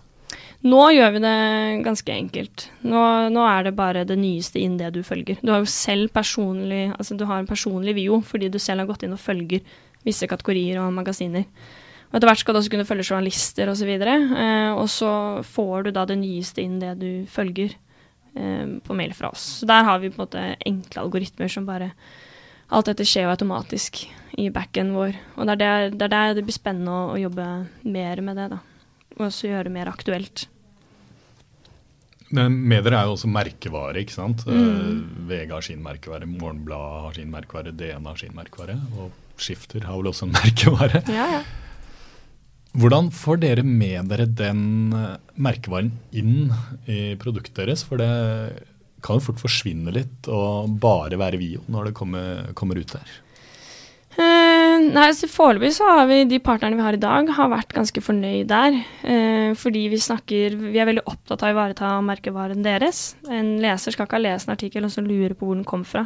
Nå 0.64 0.80
gjør 0.96 1.16
vi 1.16 1.22
det 1.26 1.38
ganske 1.84 2.14
enkelt. 2.14 2.68
Nå, 2.88 3.02
nå, 3.34 3.46
er 3.50 3.68
det 3.68 3.76
bare 3.78 4.06
det 4.08 4.16
nyeste 4.20 4.62
innen 4.62 4.80
det 4.80 4.94
du 4.96 5.02
følger. 5.06 5.42
Du 5.44 5.52
har 5.52 5.64
jo 5.64 5.70
selv 5.70 6.14
personlig, 6.16 6.86
altså 6.94 7.18
du 7.20 7.26
har 7.28 7.42
en 7.42 7.50
personlig 7.50 7.98
vio 7.98 8.22
fordi 8.26 8.52
du 8.54 8.60
selv 8.62 8.84
har 8.84 8.92
gått 8.94 9.04
inn 9.04 9.16
og 9.16 9.22
følger 9.22 9.66
visse 10.08 10.30
kategorier 10.30 10.80
og 10.84 10.94
magasiner. 10.96 11.48
Og 12.14 12.20
Etter 12.20 12.30
hvert 12.30 12.44
skal 12.44 12.54
du 12.54 12.60
også 12.62 12.72
kunne 12.72 12.86
følge 12.86 13.08
journalister 13.10 13.72
osv. 13.72 13.90
Og, 13.90 14.04
så 14.06 14.44
eh, 14.46 14.72
og 14.78 14.90
så 14.94 15.14
får 15.50 15.88
du 15.88 15.96
da 15.96 16.06
det 16.06 16.20
nyeste 16.22 16.62
innen 16.62 16.84
det 16.84 16.94
du 17.02 17.32
følger 17.32 17.74
eh, 17.74 18.78
på 18.86 18.98
mail 18.98 19.16
fra 19.18 19.34
oss. 19.34 19.48
Så 19.60 19.70
der 19.70 19.88
har 19.88 20.00
vi 20.00 20.12
på 20.14 20.20
en 20.22 20.28
måte 20.28 20.46
enkle 20.62 21.08
algoritmer 21.08 21.50
som 21.50 21.66
bare 21.66 21.90
Alt 22.72 22.90
dette 22.90 23.06
skjer 23.08 23.28
jo 23.28 23.34
automatisk 23.34 24.06
i 24.40 24.50
backen 24.54 24.94
vår. 24.96 25.18
Og 25.38 25.48
det 25.48 25.56
er 25.56 25.62
der 25.62 25.94
det, 25.94 26.02
er 26.08 26.14
der 26.14 26.38
det 26.40 26.46
blir 26.48 26.56
spennende 26.56 26.94
å, 26.94 27.14
å, 27.14 27.20
jobbe 27.22 27.48
mer 27.84 28.22
med 28.26 28.40
det. 28.40 28.50
da. 28.56 28.60
Og 29.18 29.28
også 29.28 29.52
gjøre 29.52 29.70
det 29.70 29.76
mer 29.76 29.92
aktuelt. 29.92 30.48
Men 32.34 32.56
med 32.66 32.82
dere 32.88 33.04
er 33.04 33.10
jo 33.10 33.18
også 33.18 33.30
merkevare, 33.30 34.02
ikke 34.02 34.16
sant. 34.16 34.46
Mm. 34.48 34.62
Uh, 34.62 35.26
VG 35.30 35.52
har 35.54 35.66
sin 35.66 35.84
merkevare, 35.86 36.30
Morgenbladet 36.30 37.04
har 37.06 37.20
sin 37.20 37.34
merkevare, 37.34 37.76
DN 37.78 38.08
har 38.10 38.18
sin 38.18 38.34
merkevare. 38.34 38.80
Og 38.98 39.12
Skifter 39.38 39.86
har 39.86 40.00
vel 40.00 40.10
også 40.10 40.30
en 40.30 40.34
merkevare. 40.40 41.04
Ja, 41.14 41.28
ja. 41.38 41.44
Hvordan 42.74 43.12
får 43.14 43.38
dere 43.44 43.62
med 43.62 44.08
dere 44.10 44.26
den 44.26 44.94
eh, 44.98 45.20
merkevaren 45.38 45.92
inn 46.10 46.50
i 46.90 47.14
produktet 47.22 47.60
deres? 47.60 47.84
For 47.86 48.02
det 48.02 48.10
kan 49.04 49.20
jo 49.20 49.28
fort 49.28 49.44
forsvinne 49.44 49.94
litt 49.96 50.32
og 50.32 50.74
bare 50.82 51.20
være 51.20 51.40
Vio 51.42 51.64
når 51.72 51.90
det 51.90 51.98
kommer, 51.98 52.50
kommer 52.58 52.80
ut 52.80 52.96
der. 52.96 53.20
Uh, 54.14 54.78
nei, 54.94 55.08
så 55.18 55.26
Foreløpig 55.32 55.72
så 55.74 55.88
har 55.90 56.04
vi 56.06 56.20
de 56.30 56.38
partnerne 56.44 56.78
vi 56.78 56.86
har 56.86 56.94
i 56.94 57.02
dag, 57.02 57.30
har 57.34 57.50
vært 57.50 57.74
ganske 57.74 58.04
fornøyd 58.04 58.46
der. 58.52 58.78
Uh, 59.02 59.56
fordi 59.58 59.88
vi 59.90 60.02
snakker 60.02 60.58
Vi 60.60 60.78
er 60.78 60.90
veldig 60.90 61.06
opptatt 61.10 61.42
av 61.42 61.50
å 61.50 61.56
ivareta 61.56 61.96
merkevaren 62.06 62.62
deres. 62.66 63.16
En 63.26 63.56
leser 63.64 63.96
skal 63.96 64.06
ikke 64.06 64.20
ha 64.20 64.28
lest 64.28 64.50
en 64.50 64.56
artikkel 64.56 64.86
og 64.86 64.94
så 64.94 65.02
lure 65.06 65.34
på 65.34 65.50
hvor 65.50 65.58
den 65.58 65.66
kom 65.68 65.86
fra. 65.88 66.06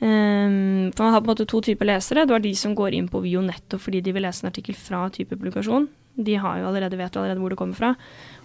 Um, 0.00 0.88
for 0.94 1.04
Man 1.04 1.12
har 1.12 1.20
på 1.20 1.26
en 1.26 1.34
måte 1.34 1.48
to 1.50 1.60
typer 1.60 1.90
lesere. 1.90 2.24
Du 2.24 2.32
har 2.32 2.40
de 2.40 2.54
som 2.56 2.74
går 2.78 2.96
inn 2.96 3.10
på 3.12 3.20
Vio 3.24 3.42
nettopp 3.44 3.82
fordi 3.84 4.00
de 4.00 4.14
vil 4.16 4.24
lese 4.24 4.44
en 4.44 4.52
artikkel 4.52 4.78
fra 4.78 5.08
type 5.12 5.36
publikasjon. 5.36 5.88
De 6.18 6.34
har 6.42 6.58
jo 6.58 6.68
allerede, 6.68 6.98
vet 6.98 7.14
jo 7.14 7.22
allerede 7.22 7.42
hvor 7.42 7.54
det 7.54 7.58
kommer 7.60 7.78
fra. 7.78 7.92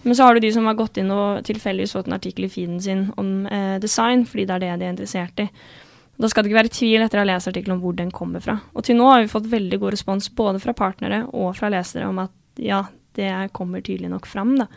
Men 0.04 0.14
så 0.14 0.28
har 0.28 0.34
du 0.34 0.44
de 0.44 0.52
som 0.54 0.68
har 0.68 0.76
gått 0.78 1.00
inn 1.00 1.10
og 1.10 1.42
tilfeldigvis 1.48 1.94
fått 1.96 2.10
en 2.10 2.16
artikkel 2.16 2.46
i 2.46 2.52
feeden 2.52 2.78
sin 2.82 3.08
om 3.20 3.48
eh, 3.50 3.80
design, 3.82 4.22
fordi 4.28 4.46
det 4.46 4.54
er 4.54 4.62
det 4.64 4.74
de 4.78 4.86
er 4.86 4.94
interessert 4.94 5.42
i. 5.42 5.48
Da 6.20 6.30
skal 6.30 6.44
det 6.44 6.52
ikke 6.52 6.60
være 6.60 6.74
tvil 6.76 7.02
etter 7.02 7.18
å 7.18 7.24
ha 7.24 7.30
lest 7.32 7.50
artikkelen 7.50 7.78
om 7.78 7.82
hvor 7.82 7.96
den 7.98 8.12
kommer 8.14 8.42
fra. 8.44 8.60
Og 8.78 8.86
til 8.86 8.98
nå 8.98 9.08
har 9.10 9.24
vi 9.24 9.32
fått 9.32 9.50
veldig 9.50 9.80
god 9.82 9.96
respons 9.96 10.30
både 10.38 10.60
fra 10.62 10.76
partnere 10.76 11.24
og 11.32 11.56
fra 11.58 11.72
lesere 11.74 12.06
om 12.06 12.20
at 12.22 12.62
ja, 12.62 12.84
det 13.18 13.32
kommer 13.56 13.82
tydelig 13.82 14.12
nok 14.12 14.28
fram. 14.30 14.54
da. 14.60 14.68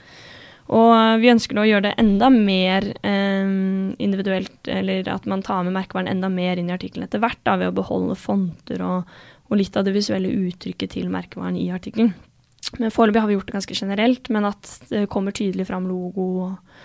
Og 0.74 1.22
vi 1.22 1.30
ønsker 1.32 1.60
å 1.62 1.68
gjøre 1.68 1.86
det 1.86 1.98
enda 2.02 2.28
mer 2.34 2.90
eh, 3.06 3.52
individuelt, 4.04 4.58
eller 4.68 5.08
at 5.14 5.28
man 5.30 5.44
tar 5.46 5.64
med 5.64 5.78
merkevaren 5.78 6.10
enda 6.12 6.32
mer 6.32 6.60
inn 6.60 6.72
i 6.72 6.76
artikkelen 6.76 7.08
etter 7.08 7.22
hvert, 7.24 7.40
da, 7.48 7.56
ved 7.62 7.72
å 7.72 7.78
beholde 7.78 8.18
fonter 8.20 8.84
og, 8.84 9.14
og 9.48 9.62
litt 9.62 9.78
av 9.80 9.88
det 9.88 9.96
visuelle 9.96 10.34
uttrykket 10.34 10.98
til 10.98 11.14
merkevaren 11.14 11.60
i 11.60 11.70
artikkelen. 11.72 12.12
Men 12.78 12.92
Foreløpig 12.94 13.24
har 13.24 13.30
vi 13.30 13.38
gjort 13.38 13.50
det 13.50 13.56
ganske 13.56 13.78
generelt, 13.78 14.30
men 14.34 14.48
at 14.50 14.72
det 14.92 15.08
kommer 15.12 15.36
tydelig 15.36 15.68
fram 15.70 15.88
logo 15.90 16.28
og, 16.48 16.80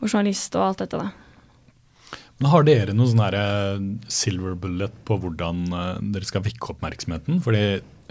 og 0.00 0.08
journalist 0.08 0.56
og 0.56 0.70
alt 0.70 0.84
dette. 0.84 1.00
da. 1.02 2.16
Men 2.36 2.52
Har 2.52 2.64
dere 2.68 2.94
noen 2.96 3.12
sånn 3.12 3.36
eh, 3.36 3.84
silver 4.12 4.56
bullet 4.60 4.96
på 5.08 5.16
hvordan 5.20 5.62
uh, 5.72 6.00
dere 6.14 6.28
skal 6.28 6.44
vekke 6.44 6.74
oppmerksomheten? 6.74 7.40
Fordi 7.44 7.62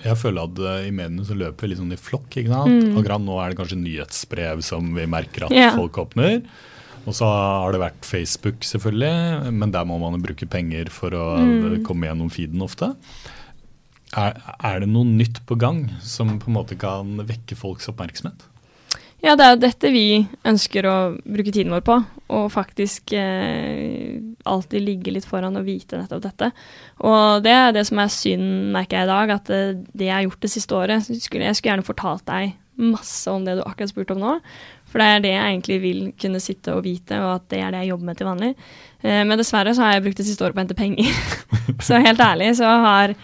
jeg 0.06 0.19
føler 0.19 0.47
at 0.49 0.62
uh, 0.62 0.86
i 0.86 0.93
mediene 0.93 1.25
så 1.28 1.38
løper 1.38 1.65
vi 1.65 1.73
litt 1.73 1.82
sånn 1.82 1.93
i 1.93 1.99
flokk. 1.99 2.32
ikke 2.34 2.49
sant? 2.49 2.73
Mm. 2.73 2.95
Akkurat 3.01 3.25
nå 3.25 3.38
er 3.41 3.51
det 3.51 3.60
kanskje 3.60 3.82
nyhetsbrev 3.84 4.63
som 4.65 4.89
vi 4.97 5.06
merker 5.10 5.47
at 5.47 5.54
yeah. 5.54 5.78
folk 5.78 6.01
åpner. 6.01 6.41
Og 7.06 7.13
så 7.13 7.28
har 7.30 7.69
det 7.73 7.84
vært 7.84 8.08
Facebook, 8.08 8.65
selvfølgelig, 8.65 9.51
men 9.54 9.73
der 9.73 9.86
må 9.86 9.99
man 10.01 10.17
bruke 10.23 10.47
penger 10.49 10.89
for 10.89 11.13
å 11.13 11.25
mm. 11.38 11.84
komme 11.86 12.10
gjennom 12.10 12.32
feeden 12.34 12.65
ofte. 12.65 12.95
Er, 14.13 14.36
er, 14.62 14.84
det 14.84 14.89
noe 14.91 15.08
nytt 15.08 15.41
på 15.48 15.58
gang 15.60 15.88
som 16.06 16.36
på 16.39 16.52
en 16.52 16.58
måte 16.60 16.78
kan 16.80 17.18
vekke 17.26 17.58
folks 17.58 17.89
oppmerksomhet? 17.91 18.46
Ja, 19.26 19.34
det 19.34 19.46
er 19.46 19.56
jo 19.56 19.62
dette 19.63 19.89
vi 19.89 20.08
ønsker 20.46 20.86
å 20.86 20.96
bruke 21.18 21.50
tiden 21.50 21.74
vår 21.74 21.82
på. 21.88 21.96
Og 22.36 22.46
faktisk 22.54 23.13
eh, 23.18 24.18
alltid 24.46 24.86
ligge 24.86 25.13
litt 25.13 25.26
foran 25.30 25.58
og 25.58 25.65
vite 25.65 25.98
nettopp 25.98 26.22
dette. 26.26 26.52
Og 27.06 27.41
det 27.46 27.54
er 27.54 27.74
det 27.74 27.86
som 27.89 28.02
er 28.02 28.13
synd, 28.13 28.46
merker 28.76 29.02
jeg 29.02 29.08
i 29.08 29.12
dag, 29.12 29.34
at 29.39 29.50
eh, 29.54 29.82
det 29.94 30.10
jeg 30.10 30.15
har 30.15 30.28
gjort 30.28 30.46
det 30.46 30.54
siste 30.54 30.78
året 30.78 31.08
skulle, 31.10 31.48
jeg 31.48 31.58
skulle 31.58 31.74
gjerne 31.74 31.88
fortalt 31.88 32.26
deg 32.30 32.54
masse 32.76 33.32
om 33.32 33.46
det 33.46 33.56
du 33.58 33.63
akkurat 33.63 33.91
spurte 33.91 34.15
om 34.15 34.22
nå. 34.22 34.36
For 34.91 35.02
det 35.02 35.08
er 35.08 35.24
det 35.24 35.32
jeg 35.34 35.46
egentlig 35.54 35.78
vil 35.84 36.02
kunne 36.22 36.44
sitte 36.44 36.76
og 36.76 36.86
vite, 36.86 37.18
og 37.24 37.39
at 37.39 37.48
det 37.52 37.62
er 37.63 37.74
det 37.74 37.82
jeg 37.84 37.94
jobber 37.94 38.10
med 38.10 38.20
til 38.20 38.30
vanlig. 38.30 38.52
Eh, 39.02 39.24
men 39.26 39.39
dessverre 39.39 39.74
så 39.76 39.86
har 39.86 39.96
jeg 39.96 40.06
brukt 40.06 40.22
det 40.22 40.28
siste 40.28 40.46
året 40.46 40.58
på 40.58 40.62
å 40.62 40.65
hente 40.65 40.78
penger. 40.78 41.10
så 41.88 42.02
helt 42.04 42.22
ærlig 42.24 42.54
så 42.60 42.70
har 42.86 43.15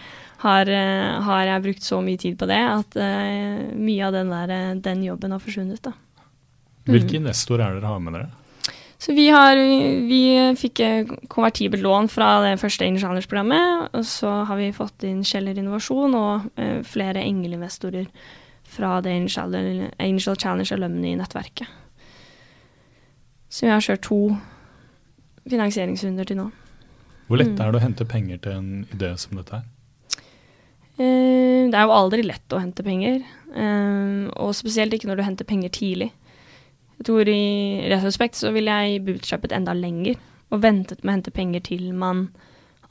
har, 0.42 0.68
eh, 0.68 1.22
har, 1.22 1.46
jeg 1.46 1.64
brukt 1.66 1.86
så 1.86 2.00
mye 2.02 2.18
tid 2.18 2.38
på 2.38 2.48
det 2.50 2.58
at 2.58 2.96
uh, 2.98 3.72
mye 3.78 4.06
av 4.06 4.14
den, 4.16 4.30
der, 4.32 4.52
eh, 4.54 4.70
den, 4.82 5.02
jobben 5.06 5.34
har 5.34 5.42
forsvunnet. 5.42 5.82
Da. 5.84 5.92
Mm. 6.86 6.94
Hvilke 6.96 7.18
investorer 7.20 7.68
er 7.68 7.78
dere 7.78 7.90
har 7.92 8.00
med 8.02 8.16
dere? 8.18 8.30
Så 9.02 9.14
vi, 9.16 9.26
har, 9.34 9.58
vi 10.06 10.22
fikk 10.54 10.80
konvertibelt 11.30 11.82
lån 11.82 12.06
fra 12.10 12.36
det 12.44 12.54
første 12.60 12.86
Angel 12.86 13.02
Challenge-programmet. 13.02 13.88
Og 13.98 14.06
så 14.06 14.30
har 14.46 14.60
vi 14.60 14.68
fått 14.74 15.02
inn 15.08 15.24
Kjeller 15.26 15.58
Innovasjon 15.58 16.14
og 16.18 16.48
uh, 16.58 16.80
flere 16.86 17.22
engelinvestorer 17.22 18.06
fra 18.72 19.00
det 19.04 19.14
Initial, 19.18 19.54
Angel 19.98 20.38
Challenge 20.38 20.78
Alumni-nettverket. 20.78 21.78
Så 23.52 23.66
vi 23.66 23.74
har 23.74 23.82
kjørt 23.84 24.06
to 24.06 24.20
finansieringsrunder 25.50 26.30
til 26.30 26.38
nå. 26.38 26.48
Hvor 27.26 27.42
lett 27.42 27.52
mm. 27.52 27.60
er 27.60 27.74
det 27.74 27.78
å 27.78 27.84
hente 27.84 28.06
penger 28.08 28.38
til 28.42 28.54
en 28.56 28.70
idé 28.94 29.10
som 29.20 29.36
dette 29.38 29.58
her? 29.58 29.66
Eh, 31.00 31.70
det 31.72 31.78
er 31.78 31.86
jo 31.86 31.94
aldri 31.96 32.24
lett 32.26 32.52
å 32.52 32.60
hente 32.60 32.84
penger, 32.84 33.22
eh, 33.56 34.28
og 34.36 34.52
spesielt 34.56 34.92
ikke 34.92 35.08
når 35.08 35.20
du 35.20 35.24
henter 35.24 35.48
penger 35.48 35.72
tidlig. 35.72 36.10
Jeg 36.98 37.08
tror 37.08 37.28
i 37.32 37.88
retrospekt 37.90 38.38
så 38.38 38.52
ville 38.54 38.70
jeg 38.84 39.02
bootstrappet 39.06 39.54
enda 39.56 39.74
lenger 39.74 40.20
og 40.52 40.60
ventet 40.62 41.00
med 41.02 41.10
å 41.10 41.16
hente 41.16 41.34
penger 41.34 41.64
til 41.64 41.88
man 41.96 42.28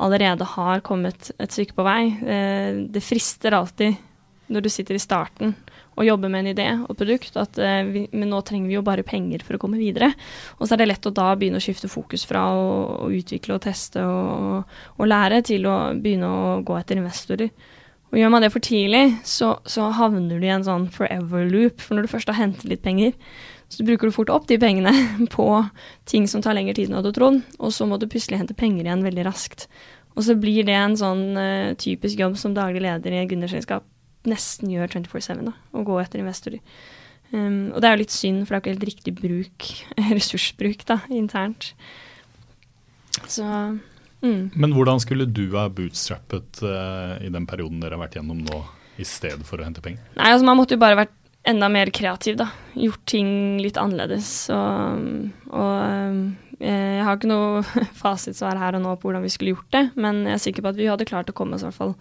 allerede 0.01 0.47
har 0.57 0.81
kommet 0.81 1.29
et 1.37 1.53
stykke 1.53 1.77
på 1.77 1.85
vei. 1.85 2.01
Eh, 2.25 2.81
det 2.89 3.05
frister 3.05 3.53
alltid 3.53 3.99
når 4.51 4.65
du 4.65 4.69
sitter 4.73 4.97
i 4.97 4.99
starten 4.99 5.53
og 5.95 6.03
jobber 6.03 6.31
med 6.31 6.41
en 6.41 6.51
idé 6.51 6.65
og 6.89 6.97
produkt, 6.97 7.35
at 7.37 7.55
vi, 7.87 8.05
men 8.11 8.31
nå 8.31 8.39
trenger 8.47 8.71
vi 8.71 8.75
jo 8.77 8.83
bare 8.83 9.05
penger 9.05 9.43
for 9.45 9.55
å 9.55 9.61
komme 9.61 9.79
videre. 9.79 10.09
Og 10.57 10.65
så 10.65 10.73
er 10.73 10.81
det 10.81 10.87
lett 10.89 11.07
å 11.07 11.13
da 11.13 11.29
begynne 11.37 11.59
å 11.59 11.63
skifte 11.63 11.91
fokus 11.91 12.23
fra 12.27 12.45
å, 12.55 12.63
å 13.05 13.09
utvikle 13.11 13.55
og 13.55 13.63
teste 13.63 14.03
og, 14.03 14.71
og, 14.97 15.05
lære, 15.07 15.41
til 15.47 15.67
å 15.69 15.75
begynne 15.95 16.31
å 16.31 16.57
gå 16.65 16.79
etter 16.79 16.99
investorer. 16.99 17.51
Og 18.12 18.19
gjør 18.19 18.32
man 18.34 18.43
det 18.43 18.52
for 18.52 18.63
tidlig, 18.63 19.06
så, 19.28 19.54
så, 19.63 19.88
havner 19.95 20.41
du 20.41 20.45
i 20.45 20.52
en 20.52 20.65
sånn 20.67 20.89
forever 20.91 21.47
loop. 21.47 21.80
For 21.80 21.95
når 21.95 22.06
du 22.08 22.12
først 22.12 22.32
har 22.32 22.39
hentet 22.41 22.67
litt 22.67 22.84
penger, 22.84 23.15
så 23.71 23.86
bruker 23.88 24.10
du 24.10 24.15
fort 24.15 24.34
opp 24.34 24.50
de 24.50 24.60
pengene 24.60 24.91
på 25.36 25.47
ting 26.10 26.28
som 26.28 26.43
tar 26.43 26.58
lengre 26.58 26.76
tid 26.76 26.89
enn 26.89 26.97
du 26.97 27.00
hadde 27.00 27.15
trodd, 27.15 27.39
og 27.60 27.71
så 27.71 27.88
må 27.88 28.00
du 28.02 28.10
plutselig 28.12 28.41
hente 28.41 28.58
penger 28.58 28.84
igjen 28.84 29.06
veldig 29.08 29.26
raskt. 29.30 29.69
Og 30.12 30.26
så 30.28 30.36
blir 30.36 30.67
det 30.67 30.76
en 30.76 30.97
sånn 31.00 31.24
uh, 31.39 31.71
typisk 31.80 32.19
jobb 32.19 32.36
som 32.39 32.56
daglig 32.56 32.84
leder 32.84 33.15
i 33.15 33.21
et 33.21 33.32
gründerselskap 33.32 33.88
nesten 34.28 34.69
gjør 34.69 34.91
24-7, 35.00 35.45
da, 35.47 35.54
å 35.71 35.86
gå 35.88 35.95
etter 36.02 36.21
investorer. 36.21 36.60
Um, 37.32 37.71
og 37.71 37.80
det 37.80 37.88
er 37.88 37.95
jo 37.95 38.02
litt 38.04 38.13
synd, 38.13 38.43
for 38.43 38.54
det 38.54 38.58
er 38.58 38.62
ikke 38.62 38.74
helt 38.74 38.89
riktig 38.89 39.13
bruk, 39.17 39.69
ressursbruk, 40.17 40.84
da, 40.89 41.00
internt. 41.15 41.71
Så 43.24 43.47
Mm. 44.21 44.51
Men 44.53 44.75
hvordan 44.75 45.01
skulle 45.01 45.25
du 45.25 45.47
ha 45.55 45.65
bootstrappet 45.73 46.62
uh, 46.65 47.17
i 47.23 47.31
den 47.34 47.47
perioden 47.49 47.81
dere 47.81 47.97
har 47.97 48.03
vært 48.05 48.19
gjennom 48.19 48.43
nå, 48.45 48.62
i 49.01 49.07
stedet 49.07 49.43
for 49.47 49.62
å 49.62 49.65
hente 49.65 49.84
penger? 49.84 50.03
Nei, 50.19 50.29
altså 50.29 50.45
Man 50.47 50.60
måtte 50.60 50.77
jo 50.77 50.84
bare 50.84 50.99
vært 50.99 51.17
enda 51.49 51.71
mer 51.73 51.89
kreativ, 51.89 52.38
da. 52.38 52.51
Gjort 52.77 53.01
ting 53.10 53.31
litt 53.63 53.79
annerledes. 53.81 54.29
Og, 54.53 55.31
og 55.49 55.71
uh, 55.81 56.51
jeg 56.62 57.05
har 57.07 57.17
ikke 57.17 57.31
noe 57.31 57.63
fasitsvar 58.03 58.60
her 58.62 58.77
og 58.77 58.86
nå 58.86 58.93
på 58.97 59.10
hvordan 59.10 59.25
vi 59.25 59.34
skulle 59.34 59.55
gjort 59.55 59.71
det, 59.73 59.88
men 59.97 60.25
jeg 60.27 60.38
er 60.38 60.45
sikker 60.45 60.65
på 60.65 60.73
at 60.73 60.77
vi 60.77 60.91
hadde 60.91 61.10
klart 61.10 61.31
å 61.34 61.38
komme 61.38 61.57
oss 61.57 61.65
i 61.65 61.69
hvert 61.69 61.79
fall 61.79 61.95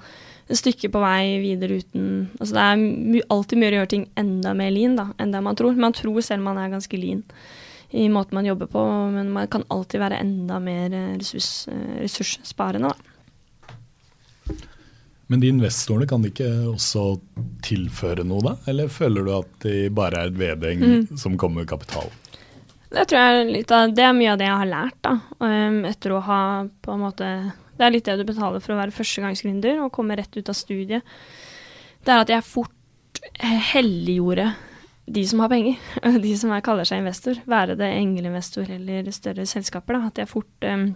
et 0.50 0.59
stykke 0.59 0.90
på 0.90 1.00
vei 1.02 1.38
videre 1.38 1.76
uten 1.78 2.06
Altså 2.40 2.56
det 2.56 2.62
er 2.66 3.26
alltid 3.30 3.61
mye 3.61 3.70
å 3.70 3.76
gjøre 3.78 3.90
ting 3.92 4.06
enda 4.18 4.52
mer 4.59 4.72
lean 4.74 4.96
da, 4.98 5.11
enn 5.22 5.33
det 5.33 5.42
man 5.46 5.59
tror. 5.59 5.78
Man 5.78 5.94
tror 5.96 6.20
selv 6.26 6.44
man 6.44 6.59
er 6.61 6.72
ganske 6.72 7.00
lean 7.00 7.22
i 7.90 8.09
måten 8.09 8.35
man 8.35 8.46
jobber 8.46 8.66
på, 8.70 8.85
men 9.11 9.33
man 9.35 9.48
kan 9.50 9.64
alltid 9.68 10.00
være 10.00 10.20
enda 10.22 10.61
mer 10.62 10.92
eh, 10.94 11.14
ressurs, 11.18 11.68
eh, 11.68 12.03
ressurssparende. 12.05 12.92
Da. 12.92 14.55
Men 15.31 15.42
de 15.42 15.50
investorene, 15.50 16.07
kan 16.11 16.22
de 16.22 16.31
ikke 16.33 16.48
også 16.72 17.05
tilføre 17.66 18.24
noe, 18.26 18.42
da? 18.42 18.55
Eller 18.70 18.90
føler 18.90 19.26
du 19.26 19.33
at 19.37 19.53
de 19.62 19.85
bare 19.94 20.24
er 20.24 20.31
et 20.31 20.38
vedheng 20.38 20.81
mm. 20.83 21.18
som 21.18 21.37
kommer 21.38 21.62
med 21.62 21.70
kapital? 21.70 22.11
Det 22.90 23.05
tror 23.07 23.20
jeg 23.20 23.42
er 23.42 23.53
litt 23.55 23.74
av, 23.74 23.92
det 23.94 24.03
er 24.03 24.16
mye 24.16 24.33
av 24.33 24.40
det 24.40 24.48
jeg 24.48 24.62
har 24.62 24.70
lært, 24.70 24.98
da. 25.07 25.12
Um, 25.38 25.85
etter 25.87 26.16
å 26.16 26.24
ha 26.26 26.40
på 26.83 26.96
en 26.96 27.05
måte 27.05 27.29
Det 27.79 27.87
er 27.87 27.94
litt 27.94 28.09
det 28.11 28.16
du 28.18 28.24
betaler 28.26 28.62
for 28.62 28.74
å 28.74 28.81
være 28.81 28.94
førstegangsgründer 28.96 29.79
og 29.85 29.92
komme 29.94 30.18
rett 30.18 30.35
ut 30.35 30.50
av 30.50 30.59
studiet. 30.59 31.07
Det 32.03 32.11
er 32.11 32.24
at 32.24 32.35
jeg 32.35 32.46
fort 32.46 33.22
helliggjorde 33.70 34.50
de 35.11 35.27
som 35.27 35.42
har 35.42 35.51
penger, 35.53 35.79
de 36.27 36.33
som 36.38 36.55
er, 36.55 36.64
kaller 36.64 36.88
seg 36.88 37.03
investor, 37.03 37.38
være 37.51 37.79
det 37.81 37.92
engelinvestor 37.99 38.70
eller 38.79 39.11
større 39.14 39.46
selskaper, 39.49 39.99
da, 39.99 40.11
at 40.11 40.20
jeg 40.23 40.31
fort 40.31 40.68
um, 40.70 40.90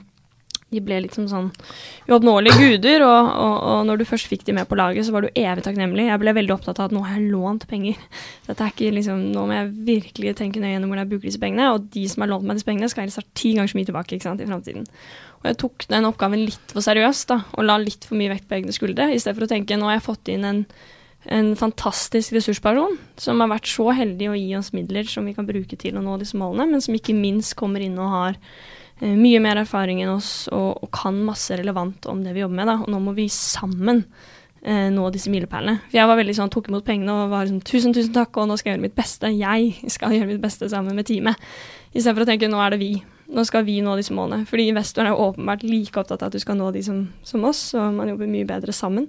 de 0.74 0.80
ble 0.82 0.96
litt 1.04 1.14
som 1.14 1.26
sånn 1.30 1.50
uoppnåelige 2.08 2.56
guder, 2.58 3.04
og, 3.06 3.28
og, 3.30 3.56
og, 3.70 3.80
når 3.88 4.00
du 4.00 4.06
først 4.08 4.30
fikk 4.30 4.46
de 4.48 4.56
med 4.56 4.68
på 4.70 4.78
laget, 4.78 5.06
så 5.06 5.14
var 5.14 5.24
du 5.24 5.30
evig 5.30 5.64
takknemlig. 5.66 6.08
Jeg 6.08 6.22
ble 6.22 6.34
veldig 6.38 6.54
opptatt 6.56 6.80
av 6.80 6.88
at 6.88 6.96
nå 6.96 7.04
har 7.04 7.18
jeg 7.18 7.30
lånt 7.34 7.66
penger. 7.70 8.00
Dette 8.48 8.64
er 8.64 8.74
ikke 8.74 8.94
liksom, 8.96 9.22
Nå 9.34 9.44
må 9.48 9.58
jeg 9.58 9.70
virkelig 9.86 10.34
tenke 10.40 10.62
nøye 10.62 10.74
gjennom 10.74 10.90
hvordan 10.90 11.04
jeg 11.04 11.12
bruker 11.12 11.30
disse 11.30 11.42
pengene, 11.42 11.70
og 11.74 11.86
de 11.94 12.06
som 12.10 12.24
har 12.24 12.32
lånt 12.32 12.48
meg 12.48 12.58
disse 12.58 12.70
pengene, 12.70 12.90
skal 12.90 13.06
helst 13.06 13.20
ha 13.20 13.26
ti 13.36 13.54
ganger 13.54 13.70
så 13.70 13.80
mye 13.80 13.90
tilbake 13.92 14.16
ikke 14.16 14.28
sant, 14.28 14.42
i 14.42 14.50
framtiden. 14.50 14.88
Og 15.42 15.48
jeg 15.50 15.60
tok 15.60 15.86
den 15.92 16.08
oppgaven 16.08 16.44
litt 16.48 16.74
for 16.74 16.84
seriøst, 16.84 17.30
da, 17.30 17.40
og 17.54 17.68
la 17.68 17.78
litt 17.82 18.08
for 18.08 18.18
mye 18.18 18.32
vekt 18.32 18.50
på 18.50 18.58
egne 18.58 18.74
skuldre, 18.74 19.10
i 19.12 19.20
stedet 19.20 19.38
for 19.38 19.46
å 19.46 19.54
tenke 19.54 19.78
nå 19.78 19.90
har 19.90 19.98
jeg 19.98 20.08
fått 20.08 20.32
inn 20.34 20.48
en 20.48 20.64
en 21.32 21.54
fantastisk 21.56 22.34
ressursperson 22.36 22.98
som 23.20 23.40
har 23.40 23.50
vært 23.54 23.68
så 23.70 23.88
heldig 23.96 24.28
å 24.28 24.36
gi 24.36 24.50
oss 24.58 24.72
midler 24.76 25.08
som 25.08 25.24
vi 25.28 25.34
kan 25.36 25.48
bruke 25.48 25.78
til 25.80 25.96
å 25.96 26.04
nå 26.04 26.18
disse 26.20 26.36
målene, 26.36 26.68
men 26.74 26.84
som 26.84 26.96
ikke 26.96 27.16
minst 27.16 27.56
kommer 27.56 27.84
inn 27.84 27.96
og 28.02 28.12
har 28.12 28.38
eh, 29.00 29.14
mye 29.16 29.40
mer 29.44 29.62
erfaring 29.62 30.02
enn 30.04 30.12
oss 30.12 30.46
og, 30.52 30.82
og, 30.82 30.90
kan 30.94 31.16
masse 31.24 31.56
relevant 31.56 32.08
om 32.10 32.20
det 32.24 32.34
vi 32.36 32.44
jobber 32.44 32.60
med. 32.60 32.70
Da. 32.70 32.76
Og 32.84 32.92
nå 32.92 33.00
må 33.06 33.14
vi 33.16 33.30
sammen 33.32 34.04
eh, 34.60 34.90
nå 34.92 35.08
disse 35.14 35.32
milepælene. 35.32 35.78
For 35.86 36.00
jeg 36.00 36.10
var 36.12 36.20
veldig 36.20 36.36
sånn, 36.40 36.52
tok 36.52 36.68
imot 36.68 36.86
pengene 36.86 37.16
og 37.22 37.32
var 37.32 37.48
sånn 37.48 37.64
tusen, 37.64 37.96
tusen 37.96 38.12
takk, 38.16 38.36
og 38.36 38.50
nå 38.50 38.58
skal 38.60 38.74
jeg 38.74 38.78
gjøre 38.78 38.86
mitt 38.88 38.98
beste. 38.98 39.32
Jeg 39.32 39.94
skal 39.96 40.18
gjøre 40.18 40.28
mitt 40.34 40.44
beste 40.44 40.68
sammen 40.72 40.98
med 40.98 41.08
teamet. 41.08 41.40
Istedenfor 41.94 42.26
å 42.26 42.30
tenke 42.34 42.52
nå 42.52 42.60
er 42.60 42.76
det 42.76 42.82
vi. 42.82 42.92
Nå 43.32 43.46
skal 43.48 43.64
vi 43.64 43.78
nå 43.80 43.96
disse 43.96 44.12
målene. 44.12 44.44
Fordi 44.50 44.68
investoren 44.74 45.08
er 45.14 45.24
åpenbart 45.24 45.64
like 45.64 45.96
opptatt 45.96 46.20
av 46.20 46.28
at 46.28 46.36
du 46.36 46.42
skal 46.42 46.60
nå 46.60 46.68
de 46.74 46.84
som, 46.84 47.06
som 47.24 47.48
oss, 47.48 47.70
og 47.78 47.96
man 47.96 48.12
jobber 48.12 48.28
mye 48.28 48.52
bedre 48.52 48.76
sammen. 48.76 49.08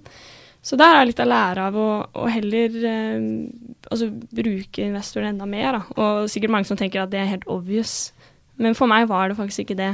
Så 0.65 0.77
der 0.81 0.97
er 0.97 1.05
litt 1.05 1.21
å 1.21 1.27
lære 1.27 1.67
av 1.69 1.75
å, 1.77 1.89
å 2.17 2.25
heller 2.31 2.77
eh, 2.89 3.25
altså 3.85 4.09
bruke 4.09 4.87
investoren 4.87 5.35
enda 5.35 5.45
mer. 5.49 5.77
Da. 5.77 5.97
Og 6.01 6.29
sikkert 6.31 6.55
mange 6.55 6.69
som 6.69 6.79
tenker 6.79 7.03
at 7.03 7.11
det 7.13 7.21
er 7.21 7.29
helt 7.29 7.45
obvious. 7.51 8.09
Men 8.57 8.77
for 8.77 8.89
meg 8.89 9.05
var 9.11 9.29
det 9.29 9.37
faktisk 9.37 9.65
ikke 9.65 9.77
det. 9.77 9.91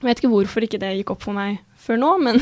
Jeg 0.00 0.08
vet 0.08 0.22
ikke 0.22 0.32
hvorfor 0.32 0.66
ikke 0.66 0.80
det 0.82 0.96
gikk 0.98 1.14
opp 1.14 1.22
for 1.22 1.36
meg 1.36 1.60
før 1.84 2.00
nå, 2.00 2.10
men, 2.24 2.40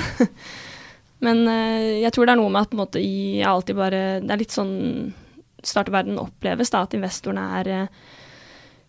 men 1.27 1.45
eh, 1.51 2.01
jeg 2.07 2.15
tror 2.15 2.29
det 2.29 2.35
er 2.37 2.41
noe 2.41 2.55
med 2.55 2.65
at 2.65 2.79
måte, 2.79 3.03
jeg 3.03 3.45
alltid 3.47 3.79
bare 3.79 4.03
Det 4.23 4.33
er 4.33 4.41
litt 4.41 4.55
sånn 4.55 4.75
startverden 5.63 6.19
oppleves, 6.19 6.73
da, 6.73 6.87
at 6.87 6.97
investorene 6.97 7.45
er 7.61 7.71
eh, 7.75 8.03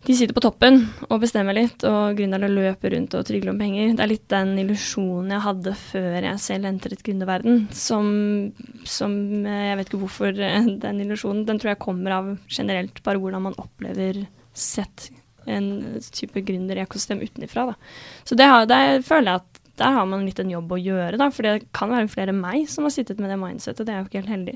de 0.04 0.16
sitter 0.18 0.36
på 0.36 0.44
toppen 0.44 0.82
og 1.08 1.22
bestemmer 1.24 1.56
litt, 1.56 1.84
og 1.88 2.18
gründerne 2.18 2.50
løper 2.52 2.92
rundt 2.96 3.16
og 3.16 3.24
trygler 3.28 3.54
om 3.54 3.62
penger. 3.62 3.94
Det 3.96 4.04
er 4.04 4.12
litt 4.12 4.26
den 4.34 4.54
illusjonen 4.66 5.32
jeg 5.32 5.46
hadde 5.46 5.76
før 5.80 6.18
jeg 6.18 6.44
selv 6.44 6.68
entret 6.68 7.04
gründerverden, 7.06 7.66
som, 7.72 8.10
som 8.84 9.16
Jeg 9.48 9.80
vet 9.80 9.90
ikke 9.90 10.02
hvorfor 10.04 10.36
den 10.36 11.02
illusjonen 11.06 11.46
Den 11.48 11.60
tror 11.62 11.74
jeg 11.74 11.84
kommer 11.84 12.18
av 12.18 12.32
generelt 12.52 13.00
bare 13.06 13.22
hvordan 13.22 13.48
man 13.48 13.60
opplever 13.62 14.26
sett 14.54 15.10
en 15.46 16.00
type 16.12 16.40
gründerekosystem 16.40 17.24
utenfra. 17.24 17.74
Så 18.24 18.36
det, 18.40 18.48
har, 18.48 18.68
det 18.68 19.04
føler 19.08 19.32
jeg 19.32 19.42
at 19.42 19.53
der 19.82 19.96
har 19.96 20.06
man 20.06 20.22
litt 20.28 20.38
en 20.38 20.52
jobb 20.54 20.76
å 20.76 20.78
gjøre, 20.78 21.18
da. 21.18 21.30
For 21.34 21.48
det 21.48 21.68
kan 21.74 21.90
være 21.90 22.12
flere 22.12 22.34
enn 22.34 22.42
meg 22.44 22.68
som 22.70 22.86
har 22.86 22.94
sittet 22.94 23.22
med 23.22 23.32
det 23.34 23.40
mindsettet. 23.42 23.88
Det 23.88 23.94
er 23.94 24.04
jo 24.04 24.08
ikke 24.10 24.22
helt 24.22 24.34
heldig. 24.36 24.56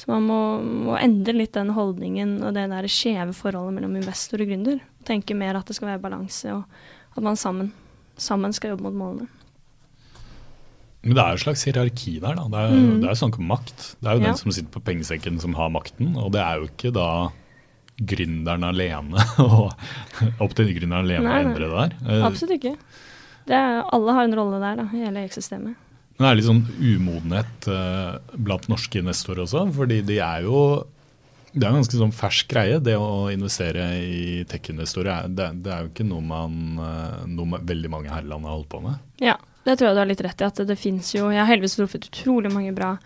Så 0.00 0.08
man 0.08 0.24
må, 0.24 0.40
må 0.88 0.96
endre 0.96 1.36
litt 1.36 1.52
den 1.56 1.74
holdningen 1.76 2.38
og 2.40 2.56
det 2.56 2.64
der 2.72 2.88
skjeve 2.88 3.36
forholdet 3.36 3.76
mellom 3.76 3.98
investor 4.00 4.40
og 4.40 4.48
gründer. 4.48 4.80
Tenke 5.04 5.36
mer 5.36 5.60
at 5.60 5.68
det 5.68 5.76
skal 5.76 5.92
være 5.92 6.04
balanse, 6.06 6.56
og 6.56 7.18
at 7.18 7.26
man 7.26 7.36
sammen, 7.36 7.74
sammen 8.16 8.56
skal 8.56 8.72
jobbe 8.72 8.88
mot 8.88 9.00
målene. 9.02 9.28
Men 11.04 11.18
det 11.18 11.20
er 11.20 11.34
jo 11.34 11.36
et 11.36 11.44
slags 11.44 11.68
hierarki 11.68 12.16
der. 12.16 12.38
da. 12.38 12.48
Det 12.48 12.60
er, 12.64 12.74
mm. 12.74 12.98
det 13.02 13.08
er 13.10 13.18
snakk 13.20 13.36
om 13.36 13.50
makt. 13.52 13.88
Det 14.00 14.08
er 14.08 14.16
jo 14.16 14.24
ja. 14.24 14.30
den 14.30 14.40
som 14.40 14.54
sitter 14.56 14.72
på 14.72 14.84
pengesekken 14.86 15.40
som 15.42 15.56
har 15.58 15.72
makten, 15.74 16.14
og 16.16 16.32
det 16.32 16.40
er 16.40 16.62
jo 16.62 16.70
ikke 16.70 16.94
da 16.96 17.08
gründeren 17.94 18.64
alene 18.66 19.22
og 19.44 20.40
opp 20.42 20.54
til 20.56 20.72
gründeren 20.72 21.04
alene 21.04 21.28
å 21.28 21.42
endre 21.42 21.68
det 21.68 21.74
der. 21.74 21.98
Eh, 22.08 22.24
Absolutt 22.24 22.56
ikke. 22.56 22.78
Er, 23.46 23.82
alle 23.92 24.16
har 24.16 24.28
en 24.28 24.36
rolle 24.38 24.60
der, 24.62 24.78
da, 24.80 24.88
i 24.94 25.04
hele 25.04 25.24
systemet. 25.32 25.76
Men 26.14 26.26
det 26.26 26.30
er 26.30 26.38
litt 26.38 26.46
sånn 26.46 26.64
umodenhet 26.78 27.68
eh, 27.68 28.34
blant 28.46 28.68
norske 28.70 29.00
investorer 29.02 29.44
også, 29.44 29.64
fordi 29.74 30.00
de 30.06 30.20
er 30.22 30.44
jo 30.46 30.60
det 31.54 31.62
er 31.62 31.70
en 31.70 31.78
ganske 31.78 31.98
sånn 31.98 32.14
fersk 32.14 32.48
greie, 32.50 32.80
det 32.82 32.96
å 32.98 33.28
investere 33.30 33.84
i 34.02 34.40
tech-investorer. 34.50 35.28
Det, 35.30 35.52
det, 35.62 35.70
er 35.70 35.84
jo 35.84 35.90
ikke 35.92 36.06
noe, 36.08 36.22
man, 36.26 36.56
uh, 36.82 37.20
noe 37.30 37.60
veldig 37.62 37.90
mange 37.92 38.10
her 38.10 38.24
i 38.24 38.30
landet 38.30 38.50
har 38.50 38.56
holdt 38.56 38.72
på 38.72 38.80
med. 38.82 39.04
Ja, 39.22 39.36
det 39.62 39.76
tror 39.78 39.88
jeg 39.88 39.94
du 39.94 40.00
har 40.02 40.10
litt 40.10 40.24
rett 40.26 40.42
i. 40.42 40.48
at 40.48 40.58
det, 40.58 40.66
det 40.72 40.78
finnes 40.80 41.12
jo, 41.14 41.28
Jeg 41.30 41.38
har 41.38 41.46
heldigvis 41.52 41.78
truffet 41.78 42.08
utrolig 42.10 42.50
mange 42.50 42.74
bra 42.74 42.96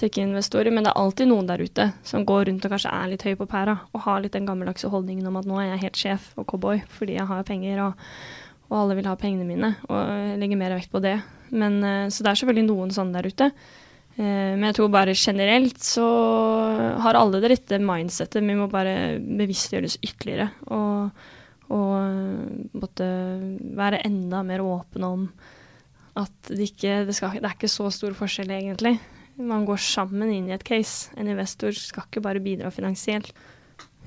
tech-investorer, 0.00 0.72
men 0.72 0.88
det 0.88 0.94
er 0.94 1.02
alltid 1.02 1.28
noen 1.28 1.50
der 1.50 1.60
ute 1.60 1.90
som 2.08 2.24
går 2.24 2.48
rundt 2.48 2.64
og 2.64 2.72
kanskje 2.72 2.94
er 3.02 3.12
litt 3.12 3.26
høy 3.28 3.34
på 3.36 3.50
pæra 3.50 3.76
og 3.92 4.04
har 4.06 4.24
litt 4.24 4.32
den 4.38 4.48
gammeldagse 4.48 4.88
holdningen 4.88 5.28
om 5.28 5.36
at 5.36 5.48
nå 5.50 5.60
er 5.60 5.74
jeg 5.74 5.82
helt 5.84 6.00
sjef 6.00 6.30
og 6.40 6.48
cowboy 6.48 6.80
fordi 6.96 7.18
jeg 7.18 7.28
har 7.28 7.44
penger 7.44 7.82
og, 7.84 8.06
og 8.70 8.78
alle 8.78 8.96
vil 9.00 9.08
ha 9.10 9.18
pengene 9.18 9.46
mine, 9.48 9.74
og 9.90 10.38
legger 10.40 10.58
mer 10.58 10.76
vekt 10.78 10.92
på 10.92 11.02
det. 11.02 11.16
Men, 11.50 11.82
eh, 11.82 12.08
så 12.08 12.22
det 12.22 12.32
er 12.32 12.40
selvfølgelig 12.40 12.68
noen 12.68 12.94
sånne 12.94 13.18
der 13.18 13.30
ute. 13.30 13.50
Eh, 14.14 14.54
men 14.54 14.68
jeg 14.68 14.78
tror 14.78 14.90
bare 14.94 15.16
generelt 15.18 15.82
så 15.82 16.06
har 17.02 17.18
alle 17.18 17.42
det 17.42 17.52
rette 17.54 17.80
mindsettet. 17.82 18.42
Vi 18.44 18.58
må 18.58 18.68
bare 18.70 19.18
bevisstgjøres 19.18 19.98
ytterligere. 20.02 20.50
Og, 20.70 21.22
og 21.74 21.94
eh, 21.98 22.58
måtte 22.78 23.08
være 23.78 24.04
enda 24.06 24.44
mer 24.46 24.62
åpne 24.66 25.14
om 25.18 25.30
at 26.20 26.50
det 26.50 26.72
ikke 26.72 27.04
det, 27.08 27.14
skal, 27.16 27.38
det 27.38 27.46
er 27.46 27.56
ikke 27.56 27.70
så 27.70 27.88
stor 27.94 28.14
forskjell, 28.18 28.50
egentlig. 28.54 28.98
Man 29.40 29.64
går 29.64 29.78
sammen 29.80 30.30
inn 30.34 30.50
i 30.50 30.54
et 30.54 30.66
case. 30.66 31.10
En 31.18 31.30
investor 31.30 31.72
skal 31.74 32.06
ikke 32.06 32.22
bare 32.22 32.42
bidra 32.44 32.70
finansielt. 32.74 33.32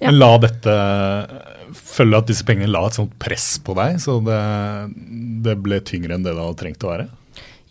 Ja. 0.01 0.09
Men 0.09 0.19
la 0.19 0.31
dette 0.41 0.77
følge 1.73 2.19
at 2.19 2.29
disse 2.29 2.45
pengene 2.47 2.71
la 2.71 2.85
et 2.87 2.97
sånt 2.97 3.13
press 3.21 3.55
på 3.63 3.75
deg, 3.77 3.99
så 4.03 4.17
det, 4.25 4.39
det 5.45 5.57
ble 5.63 5.79
tyngre 5.85 6.17
enn 6.17 6.25
det 6.25 6.33
det 6.33 6.41
hadde 6.41 6.59
trengt 6.59 6.85
å 6.85 6.91
være? 6.93 7.07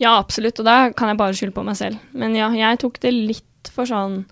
Ja, 0.01 0.17
absolutt, 0.17 0.59
og 0.59 0.67
da 0.67 0.77
kan 0.95 1.11
jeg 1.11 1.19
bare 1.19 1.35
skylde 1.37 1.55
på 1.55 1.65
meg 1.65 1.77
selv. 1.79 2.01
Men 2.17 2.35
ja, 2.35 2.49
jeg 2.57 2.81
tok 2.81 2.99
det 3.03 3.13
litt 3.13 3.71
for 3.73 3.87
sånn 3.87 4.23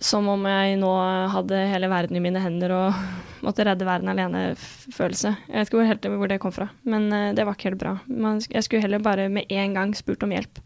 som 0.00 0.24
om 0.32 0.46
jeg 0.48 0.78
nå 0.80 0.90
hadde 1.28 1.58
hele 1.68 1.90
verden 1.92 2.16
i 2.16 2.22
mine 2.24 2.40
hender 2.40 2.72
og 2.72 3.00
måtte 3.46 3.66
redde 3.68 3.86
verden 3.88 4.10
alene-følelse. 4.12 5.34
Jeg 5.46 5.56
vet 5.56 5.68
ikke 5.68 5.80
hvor, 5.80 5.88
helt, 5.90 6.08
hvor 6.22 6.32
det 6.32 6.40
kom 6.42 6.54
fra, 6.56 6.70
men 6.88 7.10
uh, 7.12 7.30
det 7.36 7.44
var 7.46 7.56
ikke 7.56 7.70
helt 7.70 7.82
bra. 7.82 7.94
Man, 8.08 8.40
jeg 8.48 8.64
skulle 8.66 8.84
heller 8.84 9.04
bare 9.04 9.28
med 9.32 9.50
en 9.52 9.76
gang 9.76 9.92
spurt 9.96 10.24
om 10.24 10.32
hjelp. 10.34 10.62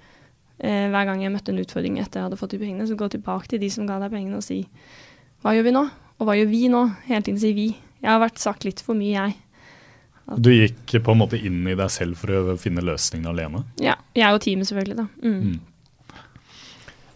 Uh, 0.62 0.86
hver 0.94 1.10
gang 1.10 1.24
jeg 1.24 1.34
møtte 1.34 1.50
en 1.50 1.58
utfordring 1.64 1.98
etter 1.98 2.20
jeg 2.20 2.28
hadde 2.28 2.38
fått 2.38 2.54
de 2.54 2.62
pengene, 2.62 2.86
så 2.86 2.98
gå 2.98 3.10
tilbake 3.10 3.50
til 3.50 3.62
de 3.62 3.72
som 3.74 3.90
ga 3.90 3.98
deg 4.02 4.14
pengene 4.14 4.38
og 4.38 4.46
si 4.46 4.62
hva 5.44 5.52
gjør 5.52 5.66
vi 5.66 5.72
nå? 5.76 5.84
Og 6.16 6.28
hva 6.28 6.34
gjør 6.38 6.48
vi 6.48 6.62
nå? 6.72 6.86
Hele 7.04 7.24
tiden 7.26 7.40
sier 7.42 7.56
vi. 7.56 7.66
Jeg 8.00 8.08
har 8.08 8.22
vært 8.22 8.40
sagt 8.40 8.64
litt 8.64 8.80
for 8.84 8.96
mye, 8.96 9.12
jeg. 9.12 9.34
At 10.24 10.40
du 10.40 10.48
gikk 10.54 10.94
på 11.04 11.12
en 11.12 11.20
måte 11.20 11.36
inn 11.36 11.66
i 11.68 11.76
deg 11.76 11.90
selv 11.92 12.16
for 12.16 12.32
å 12.32 12.56
finne 12.60 12.84
løsningen 12.84 13.28
alene? 13.28 13.60
Ja. 13.84 13.98
Jeg 14.16 14.32
og 14.32 14.40
teamet, 14.40 14.70
selvfølgelig. 14.70 14.96
da. 15.02 15.06
Mm. 15.20 15.52
Mm. 15.52 16.22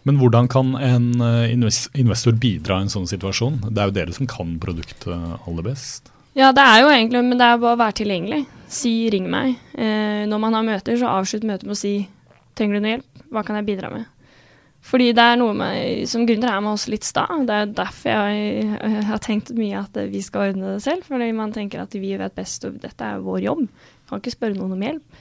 Men 0.08 0.20
hvordan 0.20 0.48
kan 0.52 0.74
en 0.76 1.08
eh, 1.24 1.54
investor 2.00 2.36
bidra 2.40 2.78
i 2.78 2.86
en 2.86 2.92
sånn 2.92 3.08
situasjon? 3.08 3.62
Det 3.70 3.80
er 3.80 3.88
jo 3.88 3.96
dere 3.96 4.16
som 4.16 4.28
kan 4.28 4.54
produktet 4.60 5.08
aller 5.48 5.64
best. 5.64 6.12
Ja, 6.36 6.52
det 6.52 6.62
er 6.62 6.84
jo 6.84 6.92
egentlig, 6.92 7.24
men 7.24 7.40
det 7.40 7.48
er 7.48 7.64
bare 7.64 7.76
å 7.76 7.80
være 7.80 7.96
tilgjengelig. 8.02 8.44
Si 8.68 8.92
'ring 9.08 9.26
meg'. 9.32 9.56
Eh, 9.72 10.28
når 10.28 10.40
man 10.44 10.54
har 10.54 10.68
møter, 10.68 11.00
så 11.00 11.08
avslutt 11.16 11.48
møtet 11.48 11.64
med 11.64 11.76
å 11.76 11.80
si 11.80 12.08
'trenger 12.54 12.76
du 12.76 12.80
noe 12.84 12.92
hjelp'? 12.96 13.24
Hva 13.32 13.44
kan 13.44 13.56
jeg 13.56 13.66
bidra 13.72 13.90
med? 13.90 14.04
Fordi 14.88 15.10
det 15.12 15.24
er 15.24 15.36
noe 15.36 15.52
med 15.56 16.06
Som 16.08 16.24
gründer 16.28 16.48
er 16.48 16.62
man 16.64 16.72
også 16.72 16.92
litt 16.94 17.04
sta. 17.04 17.26
Det 17.44 17.56
er 17.56 17.74
derfor 17.76 18.14
jeg, 18.14 18.62
jeg 18.78 19.02
har 19.10 19.20
tenkt 19.24 19.52
mye 19.56 19.82
at 19.82 19.98
vi 20.08 20.22
skal 20.24 20.52
ordne 20.52 20.76
det 20.76 20.84
selv. 20.86 21.04
Fordi 21.08 21.28
man 21.36 21.52
tenker 21.54 21.82
at 21.82 21.96
vi 21.96 22.14
vet 22.20 22.36
best, 22.36 22.64
og 22.68 22.78
dette 22.82 23.04
er 23.04 23.24
vår 23.24 23.42
jobb. 23.44 23.66
Kan 24.08 24.22
ikke 24.22 24.36
spørre 24.36 24.56
noen 24.56 24.78
om 24.78 24.86
hjelp. 24.86 25.20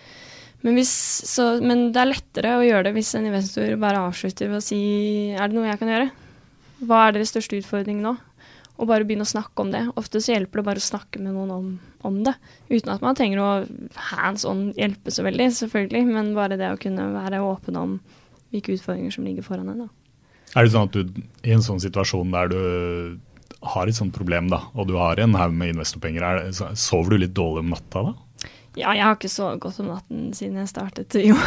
Men, 0.63 0.77
hvis, 0.79 0.93
så, 1.29 1.49
men 1.61 1.91
det 1.93 2.01
er 2.01 2.09
lettere 2.09 2.55
å 2.57 2.63
gjøre 2.65 2.87
det 2.87 2.95
hvis 2.95 3.11
en 3.15 3.27
investor 3.29 3.75
bare 3.79 3.99
avslutter 4.07 4.49
ved 4.49 4.57
å 4.57 4.65
si 4.65 4.79
Er 5.29 5.51
det 5.51 5.53
noe 5.53 5.67
jeg 5.67 5.77
kan 5.79 5.91
gjøre? 5.91 6.07
Hva 6.87 7.03
er 7.05 7.13
deres 7.13 7.29
største 7.33 7.59
utfordring 7.59 7.99
nå? 8.01 8.15
Og 8.77 8.89
bare 8.89 9.05
begynne 9.09 9.25
å 9.25 9.29
snakke 9.29 9.63
om 9.63 9.71
det. 9.73 9.83
Ofte 9.97 10.21
så 10.21 10.35
hjelper 10.35 10.61
det 10.61 10.67
bare 10.67 10.81
å 10.81 10.85
snakke 10.85 11.21
med 11.21 11.33
noen 11.33 11.53
om, 11.53 11.69
om 12.05 12.17
det. 12.25 12.33
Uten 12.69 12.91
at 12.93 13.05
man 13.05 13.17
trenger 13.17 13.41
å 13.41 13.49
hands 14.11 14.45
on 14.45 14.67
hjelpe 14.77 15.13
så 15.13 15.25
veldig, 15.25 15.47
selvfølgelig. 15.57 16.03
Men 16.09 16.35
bare 16.37 16.59
det 16.61 16.69
å 16.69 16.79
kunne 16.81 17.07
være 17.15 17.41
åpen 17.45 17.79
om 17.79 17.95
hvilke 18.57 18.75
utfordringer 18.75 19.13
som 19.15 19.25
ligger 19.27 19.45
foran 19.45 19.71
en. 19.71 19.85
da. 19.85 19.89
Er 20.55 20.65
det 20.65 20.73
sånn 20.73 20.89
at 20.89 20.95
du 20.95 21.23
i 21.45 21.55
en 21.55 21.63
sånn 21.63 21.81
situasjon 21.83 22.33
der 22.33 22.51
du 22.51 22.59
har 23.67 23.89
et 23.89 23.97
sånt 23.97 24.15
problem, 24.15 24.49
da, 24.51 24.61
og 24.77 24.87
du 24.89 24.95
har 24.99 25.19
en 25.21 25.35
haug 25.37 25.55
med 25.55 25.75
investorpenger, 25.75 26.43
det, 26.45 26.71
sover 26.79 27.15
du 27.15 27.23
litt 27.23 27.35
dårlig 27.37 27.65
om 27.65 27.73
natta 27.73 28.05
da? 28.09 28.15
Ja, 28.77 28.93
jeg 28.93 29.05
har 29.07 29.15
ikke 29.17 29.31
sovet 29.33 29.61
godt 29.63 29.79
om 29.81 29.89
natten 29.89 30.27
siden 30.37 30.59
jeg 30.61 30.69
startet, 30.69 31.17
jo. 31.25 31.37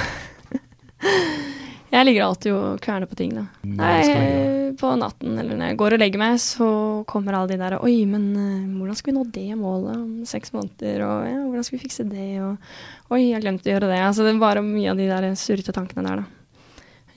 jeg 1.94 2.06
ligger 2.08 2.26
alltid 2.26 2.56
og 2.56 2.80
kverner 2.82 3.06
på 3.06 3.18
ting, 3.20 3.36
da. 3.38 3.44
Nei, 3.62 4.72
på 4.80 4.90
natten 4.98 5.38
eller 5.38 5.54
når 5.54 5.70
jeg 5.70 5.78
går 5.78 5.94
og 5.94 6.02
legger 6.02 6.22
meg, 6.22 6.40
så 6.42 6.70
kommer 7.10 7.38
alle 7.38 7.52
de 7.52 7.60
der 7.60 7.78
Oi, 7.78 7.94
men 8.10 8.26
uh, 8.34 8.80
hvordan 8.80 8.98
skal 8.98 9.12
vi 9.12 9.16
nå 9.16 9.24
det 9.30 9.46
målet 9.60 9.94
om 9.94 10.26
seks 10.28 10.54
måneder? 10.56 11.06
Og 11.06 11.30
ja, 11.30 11.38
hvordan 11.44 11.66
skal 11.66 11.78
vi 11.78 11.84
fikse 11.84 12.06
det? 12.10 12.28
Og 12.42 13.14
oi, 13.14 13.22
jeg 13.30 13.44
glemte 13.46 13.70
å 13.70 13.74
gjøre 13.76 13.92
det. 13.92 14.02
Altså, 14.08 14.26
det 14.26 14.34
er 14.34 14.42
bare 14.42 14.66
mye 14.66 14.90
av 14.90 14.98
de 14.98 15.08
der 15.10 15.30
surrete 15.38 15.74
tankene 15.76 16.06
der, 16.06 16.24
da. 16.24 16.39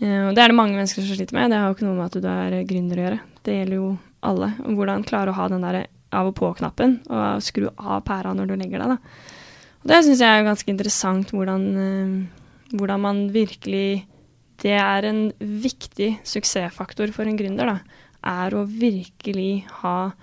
Uh, 0.03 0.31
det 0.35 0.41
er 0.43 0.51
det 0.51 0.57
mange 0.57 0.75
mennesker 0.75 1.03
som 1.03 1.15
sliter 1.15 1.37
med. 1.37 1.53
Det 1.53 1.59
har 1.59 1.69
jo 1.69 1.77
ikke 1.77 1.87
noe 1.87 1.97
med 1.97 2.09
at 2.09 2.19
du 2.19 2.27
er 2.29 2.67
gründer 2.67 2.99
å 2.99 3.05
gjøre. 3.07 3.19
Det 3.43 3.57
gjelder 3.57 3.79
jo 3.79 3.89
alle. 4.27 4.49
Hvordan 4.63 5.05
klare 5.07 5.31
å 5.31 5.37
ha 5.37 5.49
den 5.51 5.63
der 5.63 5.85
av 6.13 6.29
og 6.29 6.35
på-knappen, 6.37 6.99
og 7.09 7.41
skru 7.41 7.69
av 7.71 8.03
pæra 8.05 8.35
når 8.37 8.51
du 8.51 8.57
legger 8.59 8.83
deg. 8.83 8.93
da. 8.93 9.31
Og 9.83 9.89
det 9.89 10.01
syns 10.05 10.21
jeg 10.21 10.39
er 10.39 10.45
ganske 10.45 10.69
interessant, 10.71 11.33
hvordan, 11.33 11.63
uh, 11.77 12.75
hvordan, 12.75 13.07
man 13.07 13.29
virkelig 13.33 14.07
Det 14.63 14.77
er 14.79 15.03
en 15.03 15.33
viktig 15.39 16.21
suksessfaktor 16.23 17.11
for 17.11 17.27
en 17.27 17.35
gründer, 17.35 17.67
da. 17.67 17.79
Er 18.23 18.53
å 18.55 18.61
virkelig 18.63 19.65
ha 19.81 20.13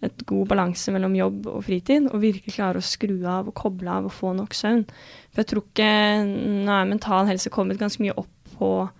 et 0.00 0.22
god 0.24 0.48
balanse 0.48 0.92
mellom 0.94 1.16
jobb 1.18 1.48
og 1.50 1.64
fritid, 1.66 2.06
og 2.08 2.22
virkelig 2.22 2.54
klare 2.54 2.80
å 2.80 2.86
skru 2.86 3.18
av 3.28 3.50
og 3.50 3.56
koble 3.58 3.90
av 3.92 4.08
og 4.08 4.14
få 4.14 4.32
nok 4.36 4.56
søvn. 4.56 4.86
For 5.32 5.42
jeg 5.42 5.50
tror 5.50 5.66
ikke 5.66 5.90
Nå 6.64 6.72
er 6.72 6.88
mental 6.88 7.28
helse 7.28 7.52
kommet 7.52 7.80
ganske 7.82 8.00
mye 8.00 8.16
opp 8.16 8.54
på 8.56 8.70
eh, 8.86 8.99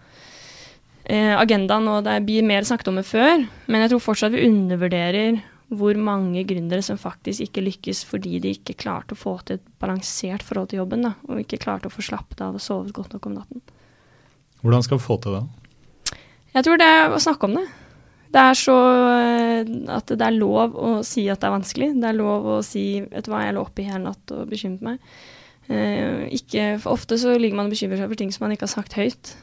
agendaen, 1.11 1.89
og 1.91 2.05
det 2.07 2.21
blir 2.27 2.45
mer 2.47 2.67
snakket 2.67 2.91
om 2.93 3.01
enn 3.01 3.07
før. 3.07 3.47
Men 3.67 3.85
jeg 3.85 3.93
tror 3.93 4.05
fortsatt 4.05 4.35
vi 4.37 4.45
undervurderer 4.47 5.41
hvor 5.71 5.95
mange 5.95 6.43
gründere 6.49 6.83
som 6.83 6.99
faktisk 6.99 7.45
ikke 7.45 7.63
lykkes 7.63 8.03
fordi 8.09 8.41
de 8.43 8.55
ikke 8.57 8.75
klarte 8.79 9.15
å 9.15 9.19
få 9.19 9.37
til 9.47 9.61
et 9.61 9.67
balansert 9.83 10.43
forhold 10.43 10.73
til 10.73 10.83
jobben, 10.83 11.05
da, 11.07 11.15
og 11.29 11.43
ikke 11.43 11.61
klarte 11.63 11.87
å 11.87 11.95
få 11.95 12.03
slappet 12.03 12.43
av 12.43 12.59
og 12.59 12.65
sovet 12.65 12.95
godt 12.97 13.15
nok 13.15 13.29
om 13.31 13.37
natten. 13.39 13.63
Hvordan 14.65 14.83
skal 14.85 14.99
vi 14.99 15.07
få 15.07 15.17
til 15.23 15.39
det? 15.39 15.45
Jeg 16.57 16.67
tror 16.67 16.81
det 16.81 16.89
er 16.91 17.15
å 17.15 17.21
snakke 17.23 17.47
om 17.47 17.55
det. 17.61 17.67
Det 18.31 18.43
er 18.47 18.59
så 18.59 18.77
eh, 19.11 19.71
at 19.95 20.11
det 20.11 20.27
er 20.27 20.37
lov 20.37 20.75
å 20.79 20.91
si 21.07 21.25
at 21.31 21.43
det 21.43 21.49
er 21.49 21.55
vanskelig. 21.55 21.91
Det 22.03 22.11
er 22.11 22.19
lov 22.19 22.49
å 22.57 22.59
si 22.67 22.85
vet 23.07 23.27
du 23.27 23.31
hva, 23.33 23.45
jeg 23.47 23.57
lå 23.57 23.63
oppe 23.67 23.83
i 23.83 23.87
hele 23.89 24.05
natt 24.05 24.35
og 24.35 24.51
bekymret 24.51 24.85
meg. 24.87 25.15
Eh, 25.71 26.27
ikke, 26.35 26.73
for 26.83 26.99
ofte 26.99 27.19
så 27.19 27.37
ligger 27.39 27.59
man 27.59 27.71
og 27.71 27.75
bekymrer 27.75 28.03
seg 28.03 28.11
for 28.11 28.19
ting 28.19 28.35
som 28.35 28.47
man 28.47 28.55
ikke 28.55 28.67
har 28.67 28.75
sagt 28.75 28.99
høyt. 28.99 29.35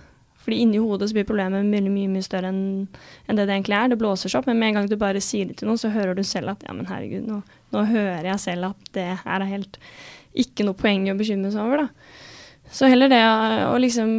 Fordi 0.48 0.62
inni 0.64 0.80
hodet 0.80 1.10
så 1.10 1.18
blir 1.18 1.26
problemet 1.28 1.66
mye, 1.68 1.92
mye, 1.92 2.08
mye 2.08 2.24
større 2.24 2.54
enn 2.54 2.62
en 3.28 3.36
det 3.36 3.44
det 3.50 3.58
egentlig 3.58 3.76
er. 3.76 3.90
Det 3.92 4.00
blåser 4.00 4.32
seg 4.32 4.40
opp, 4.40 4.46
men 4.48 4.62
med 4.62 4.72
en 4.72 4.80
gang 4.80 4.88
du 4.88 4.96
bare 5.02 5.20
sier 5.20 5.50
det 5.50 5.58
til 5.60 5.68
noen, 5.68 5.82
så 5.82 5.92
hører 5.92 6.16
du 6.16 6.24
selv 6.24 6.54
at 6.54 6.64
ja, 6.64 6.76
men 6.78 6.88
herregud, 6.88 7.28
nå, 7.28 7.42
nå 7.76 7.84
hører 7.90 8.30
jeg 8.30 8.44
selv 8.46 8.70
at 8.70 8.94
det 8.96 9.10
her 9.26 9.44
er 9.44 9.52
helt 9.52 9.76
ikke 10.38 10.64
noe 10.64 10.78
poeng 10.80 11.10
å 11.12 11.18
bekymre 11.20 11.52
seg 11.52 11.66
over, 11.66 11.84
da. 11.84 12.16
Så 12.72 12.88
heller 12.92 13.08
det 13.12 13.22
å 13.24 13.76
liksom 13.80 14.10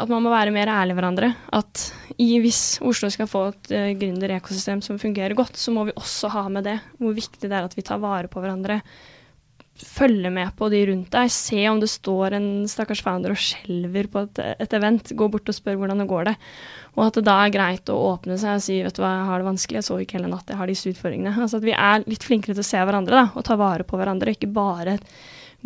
At 0.00 0.08
man 0.08 0.22
må 0.24 0.30
være 0.32 0.52
mer 0.54 0.70
ærlig 0.72 0.94
hverandre. 0.96 1.32
At 1.52 1.90
i, 2.16 2.38
hvis 2.40 2.78
Oslo 2.84 3.10
skal 3.12 3.28
få 3.28 3.46
et 3.50 3.72
uh, 3.72 3.88
gründerekosystem 4.00 4.80
som 4.84 5.00
fungerer 5.00 5.36
godt, 5.36 5.58
så 5.60 5.74
må 5.74 5.86
vi 5.88 5.96
også 5.96 6.30
ha 6.32 6.46
med 6.52 6.68
det. 6.68 6.78
Hvor 7.00 7.16
viktig 7.16 7.48
det 7.48 7.56
er 7.56 7.68
at 7.68 7.76
vi 7.76 7.84
tar 7.84 8.00
vare 8.02 8.32
på 8.32 8.40
hverandre 8.40 8.80
følge 9.78 10.30
med 10.30 10.52
på 10.56 10.68
de 10.72 10.82
rundt 10.88 11.10
deg. 11.14 11.30
Se 11.32 11.62
om 11.70 11.80
det 11.80 11.88
står 11.90 12.36
en 12.36 12.48
stakkars 12.70 13.02
founder 13.04 13.34
og 13.34 13.40
skjelver 13.40 14.08
på 14.12 14.24
et, 14.26 14.40
et, 14.60 14.76
event. 14.76 15.12
Gå 15.16 15.28
bort 15.32 15.48
og 15.48 15.56
spør 15.56 15.78
hvordan 15.80 16.02
det 16.02 16.08
går 16.10 16.30
det. 16.30 16.34
Og 16.96 17.06
at 17.06 17.18
det 17.18 17.24
da 17.26 17.38
er 17.42 17.54
greit 17.54 17.92
å 17.92 17.98
åpne 18.12 18.36
seg 18.40 18.58
og 18.58 18.64
si 18.64 18.78
vet 18.84 18.96
du 18.96 19.02
hva, 19.02 19.14
jeg 19.16 19.28
har 19.30 19.40
det 19.42 19.48
vanskelig, 19.48 19.80
jeg 19.80 19.88
sov 19.88 20.02
ikke 20.02 20.18
hele 20.18 20.32
natt, 20.32 20.50
jeg 20.50 20.60
har 20.60 20.70
disse 20.70 20.92
utfordringene. 20.92 21.34
Altså 21.46 21.60
at 21.62 21.68
vi 21.68 21.76
er 21.76 22.04
litt 22.04 22.26
flinkere 22.26 22.56
til 22.56 22.64
å 22.64 22.68
se 22.68 22.82
hverandre 22.82 23.22
da, 23.22 23.24
og 23.32 23.46
ta 23.48 23.56
vare 23.60 23.86
på 23.88 24.00
hverandre. 24.00 24.36
Ikke 24.36 24.50
bare 24.52 24.98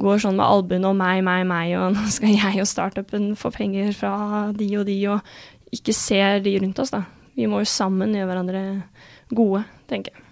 går 0.01 0.23
sånn 0.23 0.39
med 0.39 0.47
albuene 0.47 0.93
og 0.93 0.99
meg, 0.99 1.23
meg, 1.27 1.43
meg, 1.49 1.75
og 1.81 1.93
nå 1.97 2.07
skal 2.13 2.37
jeg 2.37 2.63
og 2.63 2.71
startupen 2.71 3.33
få 3.39 3.53
penger 3.55 3.93
fra 3.97 4.15
de 4.57 4.71
og 4.79 4.87
de, 4.89 5.01
og 5.13 5.75
ikke 5.75 5.97
ser 5.97 6.41
de 6.45 6.57
rundt 6.63 6.79
oss, 6.85 6.95
da. 6.95 7.05
Vi 7.37 7.49
må 7.51 7.61
jo 7.61 7.69
sammen 7.69 8.15
gjøre 8.17 8.31
hverandre 8.31 8.63
gode, 9.35 9.67
tenker 9.91 10.15
jeg. 10.15 10.26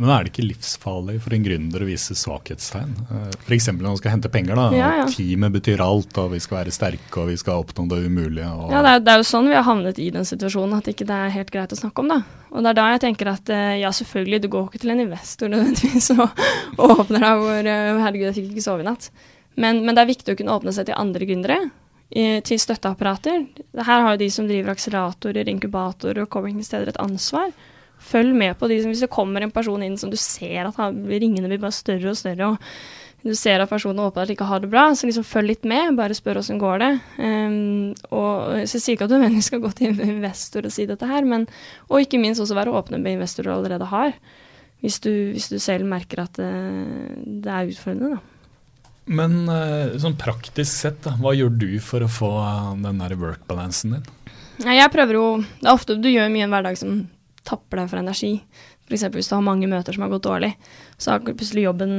Men 0.00 0.10
er 0.14 0.24
det 0.24 0.30
ikke 0.32 0.46
livsfarlig 0.46 1.18
for 1.20 1.34
en 1.36 1.42
gründer 1.44 1.82
å 1.84 1.86
vise 1.86 2.14
svakhetstegn? 2.16 2.92
Eh, 3.04 3.24
F.eks. 3.42 3.66
når 3.68 3.84
man 3.84 3.98
skal 4.00 4.14
hente 4.14 4.30
penger. 4.32 4.56
da, 4.56 4.64
ja, 4.72 4.88
ja. 5.02 5.08
Teamet 5.12 5.52
betyr 5.58 5.82
alt, 5.84 6.16
og 6.22 6.30
vi 6.32 6.38
skal 6.40 6.62
være 6.62 6.72
sterke 6.72 7.20
og 7.20 7.28
vi 7.28 7.36
skal 7.40 7.60
oppnå 7.60 7.84
det 7.90 7.98
umulige. 8.06 8.48
Og... 8.48 8.70
Ja, 8.72 8.80
det 8.86 8.94
er, 8.94 9.02
det 9.04 9.12
er, 9.12 9.20
jo 9.20 9.26
sånn 9.28 9.50
vi 9.50 9.58
har 9.58 9.66
havnet 9.66 10.00
i 10.00 10.06
den 10.14 10.24
situasjonen, 10.24 10.78
at 10.78 10.88
ikke 10.88 11.04
det 11.08 11.18
er 11.26 11.34
helt 11.34 11.50
greit 11.52 11.74
å 11.76 11.78
snakke 11.82 12.00
om. 12.00 12.14
da. 12.14 12.46
Og 12.48 12.64
det 12.64 12.70
er 12.72 12.78
da 12.78 12.86
jeg 12.94 13.02
tenker 13.04 13.32
at 13.34 13.52
eh, 13.52 13.74
ja, 13.82 13.90
selvfølgelig, 13.98 14.40
du 14.40 14.48
går 14.54 14.70
ikke 14.70 14.80
til 14.86 14.94
en 14.94 15.02
investor 15.04 15.52
nødvendigvis 15.52 16.08
og, 16.16 16.40
og 16.78 16.94
åpner 16.96 17.26
deg 17.26 17.42
hvor 17.44 17.68
eh, 17.74 18.00
herregud, 18.06 18.28
jeg 18.30 18.38
fikk 18.38 18.54
ikke 18.54 18.64
sove 18.70 18.86
i 18.86 18.88
natt. 18.88 19.10
Men, 19.60 19.82
men, 19.84 19.92
det 19.92 20.06
er 20.06 20.12
viktig 20.14 20.32
å 20.32 20.38
kunne 20.38 20.54
åpne 20.56 20.72
seg 20.72 20.88
til 20.88 20.96
andre 20.96 21.28
gründere. 21.28 21.60
Til 22.10 22.58
støtteapparater. 22.58 23.44
Her 23.86 24.00
har 24.02 24.16
jo 24.16 24.18
de 24.18 24.26
som 24.34 24.48
driver 24.48 24.72
akseleratorer, 24.72 25.46
inkubatorer 25.52 26.24
og 26.24 26.32
coworking-steder 26.32 26.90
et 26.90 26.98
ansvar 26.98 27.52
følg 28.00 28.34
med 28.36 28.56
på 28.58 28.68
de 28.70 28.80
som 28.82 28.90
Hvis 28.92 29.04
det 29.04 29.12
kommer 29.12 29.44
en 29.44 29.52
person 29.54 29.82
inn 29.84 29.98
som 30.00 30.10
du 30.10 30.18
ser 30.20 30.66
at 30.68 30.80
han, 30.80 31.04
ringene 31.06 31.50
blir 31.50 31.60
bare 31.62 31.76
større 31.76 32.12
og 32.12 32.18
større, 32.18 32.54
og 32.54 33.20
du 33.20 33.34
ser 33.36 33.60
at 33.60 33.68
personen 33.68 34.00
åpenbart 34.00 34.32
ikke 34.32 34.48
har 34.48 34.62
det 34.62 34.70
bra, 34.72 34.86
så 34.96 35.08
liksom 35.08 35.26
følg 35.28 35.52
litt 35.52 35.66
med. 35.68 35.92
Bare 35.98 36.16
spør 36.16 36.40
åssen 36.40 36.60
går 36.60 36.80
det. 36.80 36.90
Um, 37.20 37.90
og 38.08 38.64
så 38.64 38.78
jeg 38.78 38.84
sier 38.84 38.96
ikke 38.96 39.08
at 39.08 39.12
du 39.12 39.16
nødvendigvis 39.18 39.50
skal 39.52 39.60
gå 39.60 39.72
til 39.76 40.00
investor 40.06 40.64
og 40.64 40.72
si 40.72 40.86
dette 40.88 41.08
her, 41.08 41.28
men 41.28 41.44
og 41.90 42.00
ikke 42.00 42.20
minst 42.22 42.40
også 42.40 42.56
være 42.56 42.72
åpne 42.80 43.02
med 43.02 43.18
investorer 43.18 43.50
du 43.50 43.56
allerede 43.58 43.90
har. 43.92 44.16
Hvis 44.80 44.96
du, 45.04 45.12
hvis 45.34 45.50
du 45.52 45.58
selv 45.60 45.84
merker 45.84 46.24
at 46.24 46.40
det, 46.40 46.48
eh, 46.48 47.16
det 47.44 47.52
er 47.52 47.72
utfordrende, 47.74 48.16
da. 48.16 48.26
Men 49.10 49.36
eh, 49.52 49.98
sånn 50.00 50.16
praktisk 50.16 50.70
sett, 50.70 51.02
da, 51.04 51.16
hva 51.20 51.34
gjør 51.36 51.52
du 51.60 51.70
for 51.84 52.04
å 52.04 52.08
få 52.08 52.30
den 52.80 53.00
der 53.02 53.16
work-balansen 53.20 53.98
din? 53.98 54.10
Jeg 54.60 54.92
prøver 54.92 55.16
jo 55.16 55.24
Det 55.40 55.64
er 55.64 55.72
ofte 55.72 55.96
du 55.96 56.08
gjør 56.10 56.28
mye 56.32 56.44
en 56.44 56.52
hverdag 56.52 56.76
som 56.76 56.98
tapper 57.48 57.82
deg 57.82 57.92
for 57.92 58.02
energi. 58.02 58.32
F.eks. 58.88 59.06
hvis 59.14 59.30
du 59.30 59.36
har 59.36 59.46
mange 59.46 59.68
møter 59.70 59.96
som 59.96 60.04
har 60.04 60.12
gått 60.12 60.26
dårlig, 60.26 60.52
så 60.98 61.14
har 61.14 61.24
plutselig 61.24 61.68
jobben 61.68 61.94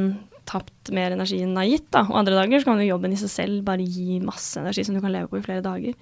tapt 0.50 0.92
mer 0.94 1.14
energi 1.16 1.40
enn 1.40 1.54
den 1.54 1.62
har 1.62 1.70
gitt. 1.70 1.90
Da. 1.94 2.06
Og 2.10 2.20
andre 2.22 2.38
dager 2.38 2.62
så 2.62 2.72
kan 2.72 2.82
jo 2.82 2.92
jobben 2.92 3.16
i 3.16 3.20
seg 3.20 3.32
selv 3.32 3.66
bare 3.68 3.86
gi 3.86 4.20
masse 4.24 4.60
energi 4.60 4.86
som 4.88 4.98
du 4.98 5.04
kan 5.04 5.14
leve 5.14 5.32
på 5.32 5.40
i 5.40 5.46
flere 5.46 5.64
dager. 5.66 5.98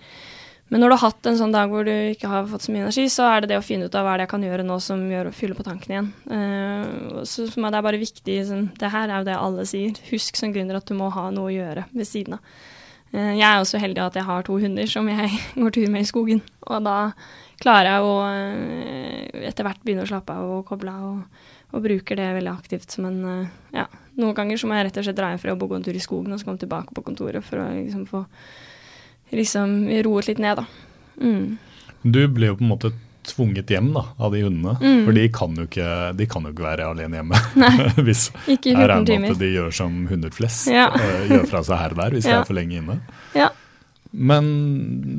Men 0.69 0.83
når 0.83 0.91
du 0.91 0.95
har 0.95 1.09
hatt 1.09 1.27
en 1.29 1.37
sånn 1.37 1.53
dag 1.53 1.71
hvor 1.71 1.85
du 1.85 1.91
ikke 1.91 2.29
har 2.29 2.49
fått 2.49 2.67
så 2.67 2.73
mye 2.73 2.83
energi, 2.85 3.07
så 3.09 3.25
er 3.25 3.41
det 3.41 3.51
det 3.51 3.57
å 3.57 3.65
finne 3.65 3.87
ut 3.89 3.95
av 3.97 4.05
hva 4.05 4.15
det 4.17 4.27
jeg 4.27 4.33
kan 4.35 4.43
gjøre 4.45 4.65
nå 4.67 4.77
som 4.85 5.01
gjør 5.09 5.31
å 5.31 5.33
fylle 5.33 5.57
på 5.57 5.65
tanken 5.65 5.95
igjen. 5.95 6.09
Uh, 6.29 7.23
så 7.25 7.47
for 7.49 7.63
meg 7.63 7.73
det 7.73 7.79
er 7.79 7.87
bare 7.87 8.01
viktig 8.01 8.35
sånn, 8.45 8.67
Det 8.77 8.91
her 8.93 9.09
er 9.09 9.23
jo 9.23 9.29
det 9.31 9.39
alle 9.39 9.65
sier. 9.69 9.97
Husk 10.11 10.37
som 10.37 10.53
gründer 10.53 10.77
at 10.77 10.85
du 10.85 10.93
må 10.97 11.09
ha 11.15 11.25
noe 11.33 11.49
å 11.49 11.55
gjøre 11.55 11.87
ved 11.89 12.09
siden 12.09 12.37
av. 12.37 12.53
Uh, 13.09 13.33
jeg 13.33 13.47
er 13.47 13.57
også 13.63 13.81
heldig 13.81 14.03
at 14.05 14.21
jeg 14.21 14.29
har 14.29 14.45
to 14.45 14.59
hunder 14.61 14.93
som 14.93 15.09
jeg 15.09 15.41
går 15.63 15.73
tur 15.79 15.89
med 15.89 16.05
i 16.05 16.11
skogen. 16.11 16.43
Og 16.69 16.85
da 16.85 16.99
klarer 17.63 17.91
jeg 17.91 18.07
å 18.07 18.15
eh, 18.27 19.47
etter 19.49 19.67
hvert 19.67 19.81
begynne 19.83 20.05
å 20.05 20.09
slappe 20.09 20.35
av 20.35 20.53
og 20.57 20.67
koble 20.69 20.93
av, 20.93 21.07
og, 21.09 21.49
og, 21.73 21.83
bruker 21.85 22.19
det 22.19 22.29
veldig 22.39 22.53
aktivt 22.53 22.95
som 22.95 23.09
en 23.09 23.19
eh, 23.33 23.57
Ja, 23.81 23.87
noen 24.19 24.37
ganger 24.37 24.59
så 24.59 24.69
må 24.69 24.77
jeg 24.77 24.89
rett 24.89 25.01
og 25.01 25.07
slett 25.07 25.19
dra 25.19 25.31
hjem 25.31 25.41
fra 25.41 25.53
jobb 25.53 25.65
og 25.65 25.73
gå 25.73 25.79
en 25.79 25.85
tur 25.87 25.99
i 25.99 26.03
skogen, 26.03 26.33
og 26.33 26.41
så 26.41 26.49
komme 26.49 26.61
tilbake 26.61 26.95
på 26.95 27.05
kontoret 27.05 27.45
for 27.45 27.63
å 27.63 27.69
liksom 27.75 28.07
få 28.09 28.23
liksom 29.35 29.83
roet 30.05 30.31
litt 30.31 30.41
ned, 30.41 30.63
da. 30.63 30.65
Mm. 31.19 31.59
Du 32.01 32.23
ble 32.31 32.49
jo 32.49 32.57
på 32.57 32.65
en 32.65 32.71
måte 32.71 32.91
tvunget 33.29 33.69
hjem 33.69 33.91
da, 33.93 34.03
av 34.17 34.33
de 34.33 34.41
hundene. 34.45 34.75
Mm. 34.81 35.01
For 35.05 35.17
de 35.17 35.25
kan, 35.33 35.55
jo 35.59 35.67
ikke, 35.67 35.89
de 36.17 36.27
kan 36.29 36.47
jo 36.47 36.53
ikke 36.53 36.65
være 36.65 36.89
alene 36.89 37.19
hjemme. 37.19 37.41
hvis 38.07 38.29
ikke 38.47 38.73
i 38.73 38.75
14 38.75 39.09
timer. 39.09 39.33
At 39.35 39.41
de 39.43 39.51
gjør 39.53 39.75
som 39.81 39.97
hunder 40.09 40.33
flest. 40.33 40.69
Ja. 40.71 40.89
Eh, 40.95 41.25
gjør 41.33 41.49
fra 41.51 41.63
seg 41.67 41.81
her 41.83 41.95
og 41.95 42.03
der 42.03 42.17
hvis 42.17 42.29
ja. 42.29 42.39
de 42.39 42.39
er 42.39 42.49
for 42.49 42.57
lenge 42.57 42.79
inne. 42.81 42.99
Ja. 43.37 43.51
Men 44.11 44.45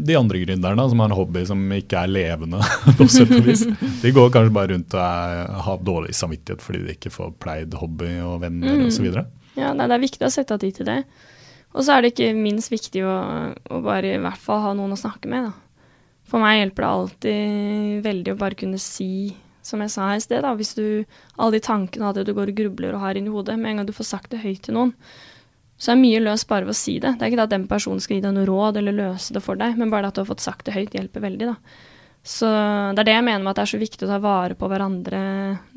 de 0.05 0.17
andre 0.19 0.41
gründerne 0.43 0.89
som 0.91 1.01
har 1.01 1.11
en 1.11 1.15
hobby 1.15 1.45
som 1.47 1.61
ikke 1.77 2.01
er 2.01 2.11
levende, 2.11 2.63
på 2.99 3.07
og 3.07 3.35
vis, 3.47 3.63
de 4.03 4.15
går 4.15 4.33
kanskje 4.35 4.55
bare 4.57 4.73
rundt 4.73 4.97
og 4.97 5.03
er, 5.05 5.53
har 5.67 5.85
dårlig 5.87 6.15
samvittighet 6.19 6.65
fordi 6.65 6.81
de 6.87 6.97
ikke 6.97 7.13
får 7.15 7.37
pleid 7.43 7.77
hobby 7.79 8.17
og 8.25 8.41
venner 8.43 8.81
mm. 8.81 8.89
osv. 8.89 9.13
Ja, 9.59 9.71
nei, 9.77 9.87
det 9.87 9.95
er 9.95 10.03
viktig 10.03 10.27
å 10.27 10.33
sette 10.35 10.57
av 10.57 10.63
tid 10.65 10.81
til 10.81 10.91
det. 10.91 11.05
Og 11.71 11.87
så 11.87 11.95
er 11.95 12.03
det 12.03 12.13
ikke 12.15 12.33
minst 12.35 12.73
viktig 12.73 13.05
å, 13.07 13.15
å, 13.55 13.81
bare 13.85 14.17
i 14.17 14.23
hvert 14.23 14.43
fall 14.43 14.65
ha 14.65 14.75
noen 14.75 14.97
å 14.97 14.99
snakke 14.99 15.31
med. 15.31 15.47
Da. 15.47 15.87
For 16.31 16.43
meg 16.43 16.59
hjelper 16.59 16.83
det 16.83 16.91
alltid 16.91 18.05
veldig 18.07 18.35
å 18.35 18.41
bare 18.41 18.59
kunne 18.59 18.81
si, 18.83 19.37
som 19.63 19.83
jeg 19.85 19.95
sa 19.95 20.11
i 20.17 20.23
sted, 20.23 20.43
da, 20.43 20.57
hvis 20.59 20.75
du 20.75 21.05
alle 21.37 21.55
de 21.57 21.63
tankene 21.63 22.11
du 22.17 22.35
går 22.35 22.51
og 22.51 22.59
grubler 22.59 22.97
og 22.97 23.05
har 23.05 23.19
inni 23.19 23.31
hodet, 23.31 23.59
med 23.61 23.71
en 23.71 23.83
gang 23.83 23.91
du 23.91 23.95
får 23.95 24.11
sagt 24.11 24.35
det 24.35 24.43
høyt 24.43 24.65
til 24.67 24.79
noen, 24.81 24.97
så 25.81 25.95
er 25.95 26.01
mye 26.01 26.21
løst 26.21 26.45
bare 26.49 26.67
ved 26.69 26.75
å 26.75 26.77
si 26.77 26.99
det. 27.01 27.15
Det 27.17 27.25
er 27.25 27.31
ikke 27.31 27.39
det 27.41 27.47
at 27.47 27.55
den 27.55 27.69
personen 27.71 28.03
skal 28.05 28.19
gi 28.19 28.25
deg 28.27 28.35
noe 28.37 28.49
råd 28.49 28.77
eller 28.77 28.97
løse 28.99 29.33
det 29.33 29.41
for 29.41 29.57
deg, 29.57 29.79
men 29.81 29.89
bare 29.93 30.05
det 30.05 30.13
at 30.13 30.19
du 30.19 30.23
har 30.23 30.29
fått 30.29 30.45
sagt 30.45 30.67
det 30.69 30.75
høyt, 30.77 30.93
hjelper 30.93 31.25
veldig, 31.25 31.55
da. 31.55 31.87
Så 32.21 32.49
det 32.93 33.01
er 33.01 33.09
det 33.09 33.15
jeg 33.15 33.25
mener 33.25 33.41
med 33.41 33.55
at 33.55 33.63
det 33.63 33.65
er 33.65 33.71
så 33.73 33.81
viktig 33.81 34.05
å 34.05 34.11
ta 34.11 34.19
vare 34.21 34.57
på 34.59 34.69
hverandre 34.69 35.21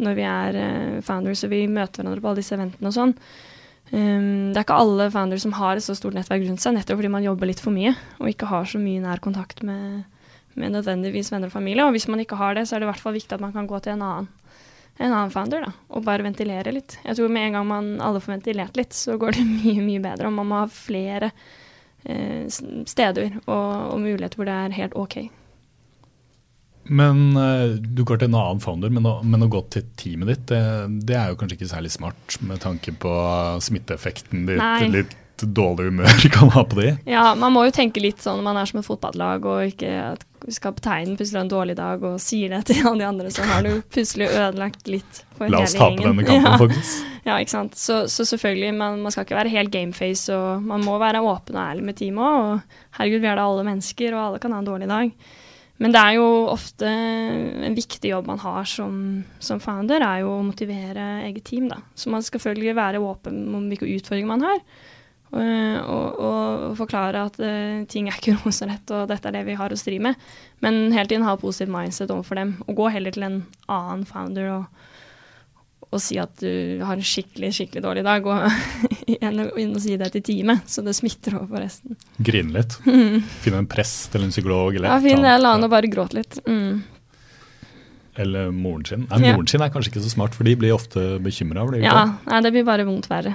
når 0.04 0.18
vi 0.18 0.26
er 0.28 0.58
uh, 0.60 0.98
founders 1.08 1.46
og 1.48 1.54
vi 1.54 1.62
møter 1.72 2.02
hverandre 2.02 2.20
på 2.20 2.32
alle 2.34 2.42
disse 2.42 2.58
eventene 2.58 2.92
og 2.92 2.98
sånn. 2.98 3.14
Um, 3.94 4.52
det 4.52 4.60
er 4.60 4.66
ikke 4.66 4.82
alle 4.84 5.08
founders 5.14 5.46
som 5.46 5.56
har 5.56 5.80
et 5.80 5.86
så 5.86 5.96
stort 5.96 6.18
nettverk 6.18 6.44
rundt 6.50 6.64
seg, 6.64 6.76
nettopp 6.76 7.00
fordi 7.00 7.14
man 7.14 7.24
jobber 7.24 7.48
litt 7.48 7.64
for 7.64 7.76
mye 7.76 7.96
og 8.20 8.28
ikke 8.28 8.52
har 8.52 8.68
så 8.68 8.82
mye 8.84 9.06
nær 9.06 9.24
kontakt 9.24 9.64
med, 9.64 10.04
med 10.60 10.76
nødvendigvis 10.76 11.32
venner 11.32 11.48
og 11.48 11.56
familie. 11.56 11.88
Og 11.88 11.96
hvis 11.96 12.10
man 12.12 12.20
ikke 12.20 12.42
har 12.42 12.60
det, 12.60 12.68
så 12.68 12.76
er 12.76 12.84
det 12.84 12.90
i 12.90 12.92
hvert 12.92 13.06
fall 13.08 13.16
viktig 13.16 13.40
at 13.40 13.46
man 13.46 13.56
kan 13.56 13.70
gå 13.72 13.80
til 13.80 13.96
en 13.96 14.04
annen 14.10 14.32
en 14.98 15.12
annen 15.12 15.32
founder, 15.34 15.66
da, 15.66 15.72
og 15.90 16.06
bare 16.06 16.26
ventilere 16.26 16.74
litt. 16.76 16.98
Jeg 17.04 17.18
tror 17.18 17.32
med 17.34 17.48
en 17.48 17.58
gang 17.58 17.70
man 17.70 17.94
alle 18.04 18.22
får 18.22 18.36
ventilert 18.36 18.78
litt, 18.78 18.94
så 18.94 19.18
går 19.22 19.38
det 19.38 19.46
mye, 19.64 19.86
mye 19.86 20.04
bedre. 20.04 20.30
Og 20.30 20.36
man 20.38 20.50
må 20.50 20.60
ha 20.62 20.68
flere 20.72 21.32
eh, 22.04 22.46
steder 22.50 23.40
og, 23.46 23.72
og, 23.94 23.98
muligheter 24.04 24.40
hvor 24.40 24.50
det 24.50 24.60
er 24.60 24.78
helt 24.78 25.00
OK. 25.00 25.18
Men 26.84 27.38
eh, 27.40 27.78
du 27.80 28.04
går 28.04 28.22
til 28.22 28.30
en 28.30 28.40
annen 28.42 28.64
founder, 28.64 28.94
men 28.94 29.08
å, 29.08 29.18
men 29.26 29.46
å 29.46 29.50
gå 29.52 29.64
til 29.74 29.88
teamet 30.00 30.34
ditt, 30.34 30.46
det, 30.52 30.62
det, 31.10 31.18
er 31.18 31.32
jo 31.32 31.40
kanskje 31.42 31.62
ikke 31.62 31.74
særlig 31.74 31.94
smart 31.96 32.40
med 32.44 32.62
tanke 32.64 32.94
på 32.94 33.14
smitteeffekten 33.64 34.46
ditt, 34.50 34.62
Nei. 34.62 35.06
Litt 35.44 35.56
dårlig 35.56 35.90
humør 35.92 36.28
kan 36.34 36.52
ha 36.56 36.64
på 36.68 36.80
de? 36.82 36.92
Ja, 37.10 37.32
man 37.40 37.56
må 37.56 37.66
jo 37.68 37.74
tenke 37.76 38.04
litt 38.04 38.24
sånn 38.24 38.44
man 38.46 38.60
er 38.60 38.70
som 38.70 38.82
et 38.82 38.88
fotballag 38.88 39.48
og 39.50 39.74
ikke 39.74 39.92
at 40.14 40.28
hvis 40.44 40.60
kapteinen 40.60 41.16
plutselig 41.16 41.40
har 41.40 41.46
en 41.46 41.52
dårlig 41.54 41.76
dag 41.80 42.02
og 42.04 42.18
sier 42.22 42.52
det 42.52 42.66
til 42.68 42.84
alle 42.84 43.04
de 43.04 43.08
andre, 43.08 43.30
så 43.32 43.46
har 43.48 43.64
du 43.64 43.78
plutselig 43.94 44.28
ødelagt 44.28 44.90
litt 44.92 45.22
for 45.38 45.48
hele 45.48 45.62
gjengen. 45.62 45.62
La 45.62 45.64
oss 45.64 45.76
tape 45.78 46.04
denne 46.04 46.26
kampen, 46.28 46.52
ja. 46.52 46.62
faktisk. 46.66 47.10
Ja, 47.24 47.38
ikke 47.40 47.54
sant. 47.54 47.78
Så, 47.80 48.02
så 48.12 48.26
selvfølgelig, 48.28 48.74
man, 48.76 48.98
man, 49.00 49.14
skal 49.14 49.24
ikke 49.24 49.38
være 49.38 49.54
helt 49.54 49.72
gameface, 49.72 50.28
og 50.36 50.66
man 50.68 50.84
må 50.84 50.98
være 51.00 51.22
åpen 51.24 51.56
og 51.56 51.62
ærlig 51.64 51.86
med 51.88 51.96
teamet 51.96 52.20
òg. 52.20 52.50
Og 52.50 52.98
herregud, 52.98 53.22
vi 53.24 53.30
er 53.32 53.40
da 53.40 53.46
alle 53.48 53.64
mennesker, 53.70 54.12
og 54.12 54.24
alle 54.26 54.42
kan 54.44 54.52
ha 54.52 54.60
en 54.60 54.68
dårlig 54.68 54.90
dag. 54.92 55.14
Men 55.84 55.96
det 55.96 56.02
er 56.02 56.18
jo 56.18 56.26
ofte 56.52 56.90
en 56.90 57.78
viktig 57.78 58.12
jobb 58.12 58.28
man 58.30 58.44
har 58.44 58.68
som, 58.70 58.98
som 59.40 59.64
founder, 59.64 60.04
er 60.04 60.26
jo 60.26 60.34
å 60.36 60.44
motivere 60.46 61.08
eget 61.30 61.48
team, 61.48 61.72
da. 61.72 61.80
Så 61.96 62.12
man 62.12 62.28
skal 62.28 62.44
selvfølgelig 62.44 62.76
være 62.78 63.02
åpen 63.04 63.40
om 63.56 63.72
hvilke 63.72 63.88
utfordringer 63.96 64.34
man 64.36 64.46
har. 64.50 64.60
Eh, 65.34 65.78
og, 65.90 66.20
og, 66.22 66.64
forklare 66.78 67.26
at 67.26 67.40
uh, 67.42 67.82
ting 67.90 68.10
er 68.10 68.18
ikke 68.20 68.38
rosenrett, 68.44 68.86
og 68.94 69.10
dette 69.10 69.30
er 69.30 69.40
det 69.40 69.48
vi 69.50 69.58
har 69.58 69.74
å 69.74 69.80
stri 69.80 70.00
med. 70.04 70.20
Men 70.64 70.86
hele 70.94 71.10
tiden 71.10 71.26
ha 71.28 71.36
positiv 71.42 71.74
mindset 71.74 72.14
overfor 72.14 72.40
dem, 72.40 72.58
og 72.68 72.78
gå 72.78 72.90
heller 72.94 73.16
til 73.16 73.26
en 73.28 73.40
annen 73.72 74.06
founder 74.10 74.52
og, 74.54 74.84
og 75.90 76.02
si 76.02 76.18
at 76.22 76.38
du 76.42 76.84
har 76.86 76.98
en 76.98 77.06
skikkelig, 77.06 77.52
skikkelig 77.58 77.84
dårlig 77.86 78.06
dag, 78.06 78.30
og 78.30 78.46
igjen 79.16 79.44
inn 79.50 79.74
og 79.74 79.82
si 79.84 79.98
det 79.98 80.14
til 80.14 80.26
teamet, 80.30 80.70
så 80.70 80.86
det 80.86 80.96
smitter 80.98 81.40
over 81.40 81.56
på 81.56 81.66
resten. 81.66 82.00
Grine 82.22 82.60
litt? 82.60 82.80
Mm. 82.94 83.22
Finne 83.42 83.64
en 83.64 83.70
prest 83.70 84.14
eller 84.14 84.30
en 84.30 84.34
psykolog? 84.34 84.76
Eller 84.78 84.92
ja, 84.92 85.02
finn 85.02 85.24
en 85.24 85.32
eller 85.34 85.56
annen 85.56 85.66
og 85.66 85.74
bare 85.74 85.90
gråte 85.90 86.20
litt. 86.20 86.38
Mm. 86.46 86.84
Eller 88.22 88.52
moren 88.54 88.86
sin. 88.86 89.06
Nei, 89.10 89.24
moren 89.32 89.48
ja. 89.48 89.52
sin 89.56 89.64
er 89.66 89.72
kanskje 89.74 89.96
ikke 89.96 90.04
så 90.06 90.12
smart, 90.14 90.36
for 90.38 90.46
de 90.46 90.54
blir 90.62 90.76
ofte 90.76 91.16
bekymra. 91.26 91.66
Ja, 91.82 92.04
nei, 92.30 92.42
det 92.46 92.54
blir 92.54 92.68
bare 92.68 92.86
vondt 92.86 93.10
verre. 93.10 93.34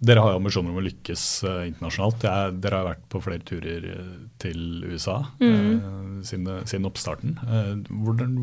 Dere 0.00 0.22
har 0.24 0.32
jo 0.32 0.38
ambisjoner 0.40 0.72
om 0.72 0.78
å 0.80 0.84
lykkes 0.86 1.22
uh, 1.44 1.66
internasjonalt. 1.68 2.22
Jeg, 2.24 2.54
dere 2.64 2.78
har 2.80 2.86
vært 2.88 3.02
på 3.12 3.20
flere 3.20 3.44
turer 3.44 3.84
uh, 3.84 4.14
til 4.40 4.80
USA 4.88 5.18
mm. 5.42 5.50
uh, 5.52 6.14
siden, 6.24 6.48
siden, 6.64 6.88
oppstarten. 6.88 7.36
Hvordan, 7.90 8.38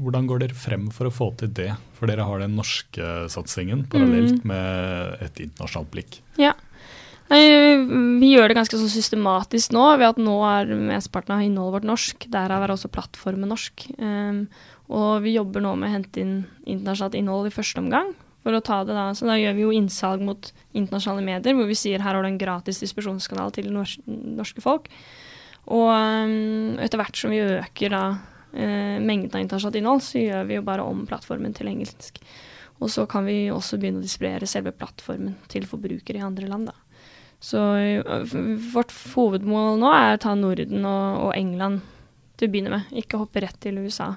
hvordan, 0.00 0.30
går 0.30 0.44
dere 0.46 0.56
frem 0.56 0.88
for 0.94 1.10
å 1.10 1.12
få 1.12 1.28
til 1.42 1.52
det? 1.52 1.68
For 1.98 2.08
dere 2.08 2.24
har 2.28 2.40
den 2.40 2.56
norske 2.56 3.12
satsingen 3.32 3.84
parallelt 3.92 4.40
mm. 4.40 4.48
med 4.48 5.26
et 5.28 5.44
internasjonalt 5.44 5.92
blikk. 5.92 6.22
Ja. 6.40 6.56
Vi 7.32 8.28
gjør 8.28 8.50
det 8.50 8.58
ganske 8.58 8.76
sånn 8.76 8.92
systematisk 8.92 9.72
nå, 9.72 9.84
ved 10.00 10.10
at 10.10 10.18
nå 10.20 10.34
er 10.44 10.72
mesteparten 10.76 11.36
av 11.36 11.44
innholdet 11.44 11.78
vårt 11.78 11.88
norsk. 11.88 12.26
Derav 12.32 12.64
er 12.64 12.72
også 12.74 12.92
plattformen 12.92 13.48
norsk. 13.52 13.86
Um, 13.96 14.42
og 14.92 15.22
vi 15.24 15.36
jobber 15.38 15.64
nå 15.64 15.72
med 15.80 15.88
å 15.88 15.94
hente 15.94 16.20
inn 16.20 16.34
internasjonalt 16.66 17.16
innhold 17.16 17.48
i 17.48 17.54
første 17.54 17.80
omgang 17.80 18.12
for 18.42 18.56
å 18.56 18.62
ta 18.64 18.82
det 18.86 18.96
da. 18.96 19.08
Så 19.16 19.28
da 19.28 19.38
gjør 19.38 19.56
vi 19.56 19.64
jo 19.64 19.74
innsalg 19.74 20.24
mot 20.26 20.50
internasjonale 20.72 21.24
medier, 21.26 21.56
hvor 21.56 21.70
vi 21.70 21.78
sier 21.78 22.02
her 22.02 22.16
har 22.16 22.24
du 22.24 22.30
en 22.30 22.40
gratis 22.40 22.82
distribusjonskanal 22.82 23.54
til 23.54 23.70
norske 23.72 24.64
folk. 24.64 24.90
Og 25.70 25.88
um, 25.94 26.78
etter 26.82 26.98
hvert 26.98 27.18
som 27.18 27.32
vi 27.32 27.42
øker 27.42 27.94
da 27.94 28.04
uh, 28.16 28.98
mengden 28.98 29.36
av 29.36 29.44
internasjonalt 29.44 29.78
innhold, 29.78 30.02
så 30.04 30.22
gjør 30.22 30.48
vi 30.48 30.58
jo 30.58 30.66
bare 30.66 30.86
om 30.86 31.04
plattformen 31.08 31.54
til 31.54 31.70
engelsk. 31.70 32.18
Og 32.82 32.90
så 32.90 33.06
kan 33.06 33.28
vi 33.28 33.46
også 33.54 33.78
begynne 33.78 34.02
å 34.02 34.06
distribuere 34.06 34.48
selve 34.50 34.74
plattformen 34.74 35.36
til 35.52 35.68
forbrukere 35.70 36.18
i 36.18 36.26
andre 36.26 36.50
land, 36.50 36.72
da. 36.72 36.78
Så 37.42 37.58
uh, 37.58 38.34
vårt 38.74 38.94
hovedmål 39.14 39.78
nå 39.82 39.94
er 39.94 40.16
å 40.16 40.22
ta 40.22 40.34
Norden 40.38 40.86
og, 40.86 41.28
og 41.28 41.32
England 41.38 41.82
til 42.38 42.48
å 42.48 42.52
begynne 42.52 42.74
med, 42.74 42.90
ikke 42.98 43.20
hoppe 43.22 43.42
rett 43.44 43.58
til 43.62 43.78
USA. 43.82 44.16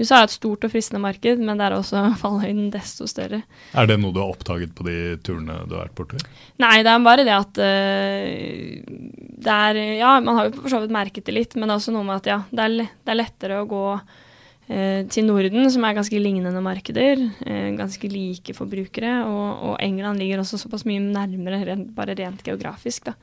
USA 0.00 0.22
er 0.22 0.28
et 0.28 0.34
stort 0.34 0.64
og 0.64 0.72
fristende 0.72 1.02
marked, 1.02 1.42
men 1.44 1.60
der 1.60 1.70
er 1.70 1.78
også 1.78 2.04
fallhøyden 2.22 2.70
desto 2.72 3.06
større. 3.10 3.42
Er 3.76 3.90
det 3.90 3.98
noe 4.00 4.14
du 4.14 4.22
har 4.22 4.32
oppdaget 4.32 4.72
på 4.76 4.86
de 4.88 4.96
turene 5.24 5.60
du 5.68 5.76
har 5.76 5.86
vært 5.86 5.96
borti? 5.98 6.22
Nei, 6.62 6.78
det 6.84 6.94
er 6.94 7.04
bare 7.04 7.28
det 7.28 7.36
at 7.36 7.62
uh, 7.62 8.98
det 9.42 9.60
er 9.68 9.80
Ja, 10.00 10.16
man 10.24 10.38
har 10.38 10.48
jo 10.48 10.58
for 10.60 10.72
så 10.72 10.82
vidt 10.82 10.94
merket 10.94 11.28
det 11.28 11.36
litt, 11.36 11.56
men 11.56 11.68
det 11.68 11.76
er 11.76 11.82
også 11.82 11.94
noe 11.94 12.08
med 12.08 12.22
at 12.22 12.30
ja, 12.32 12.42
det 12.50 12.66
er, 12.66 12.92
det 13.04 13.14
er 13.14 13.20
lettere 13.20 13.62
å 13.62 13.68
gå 13.68 13.86
uh, 13.92 15.00
til 15.12 15.28
Norden, 15.28 15.70
som 15.74 15.84
er 15.86 15.98
ganske 16.00 16.24
lignende 16.24 16.64
markeder, 16.64 17.26
uh, 17.44 17.70
ganske 17.78 18.12
like 18.12 18.56
forbrukere, 18.56 19.18
og, 19.28 19.48
og, 19.70 19.74
England 19.84 20.24
ligger 20.24 20.42
også 20.42 20.60
såpass 20.64 20.88
mye 20.88 21.04
nærmere 21.04 21.64
rent, 21.68 21.92
bare 21.96 22.16
rent 22.16 22.46
geografisk, 22.48 23.12
da 23.12 23.18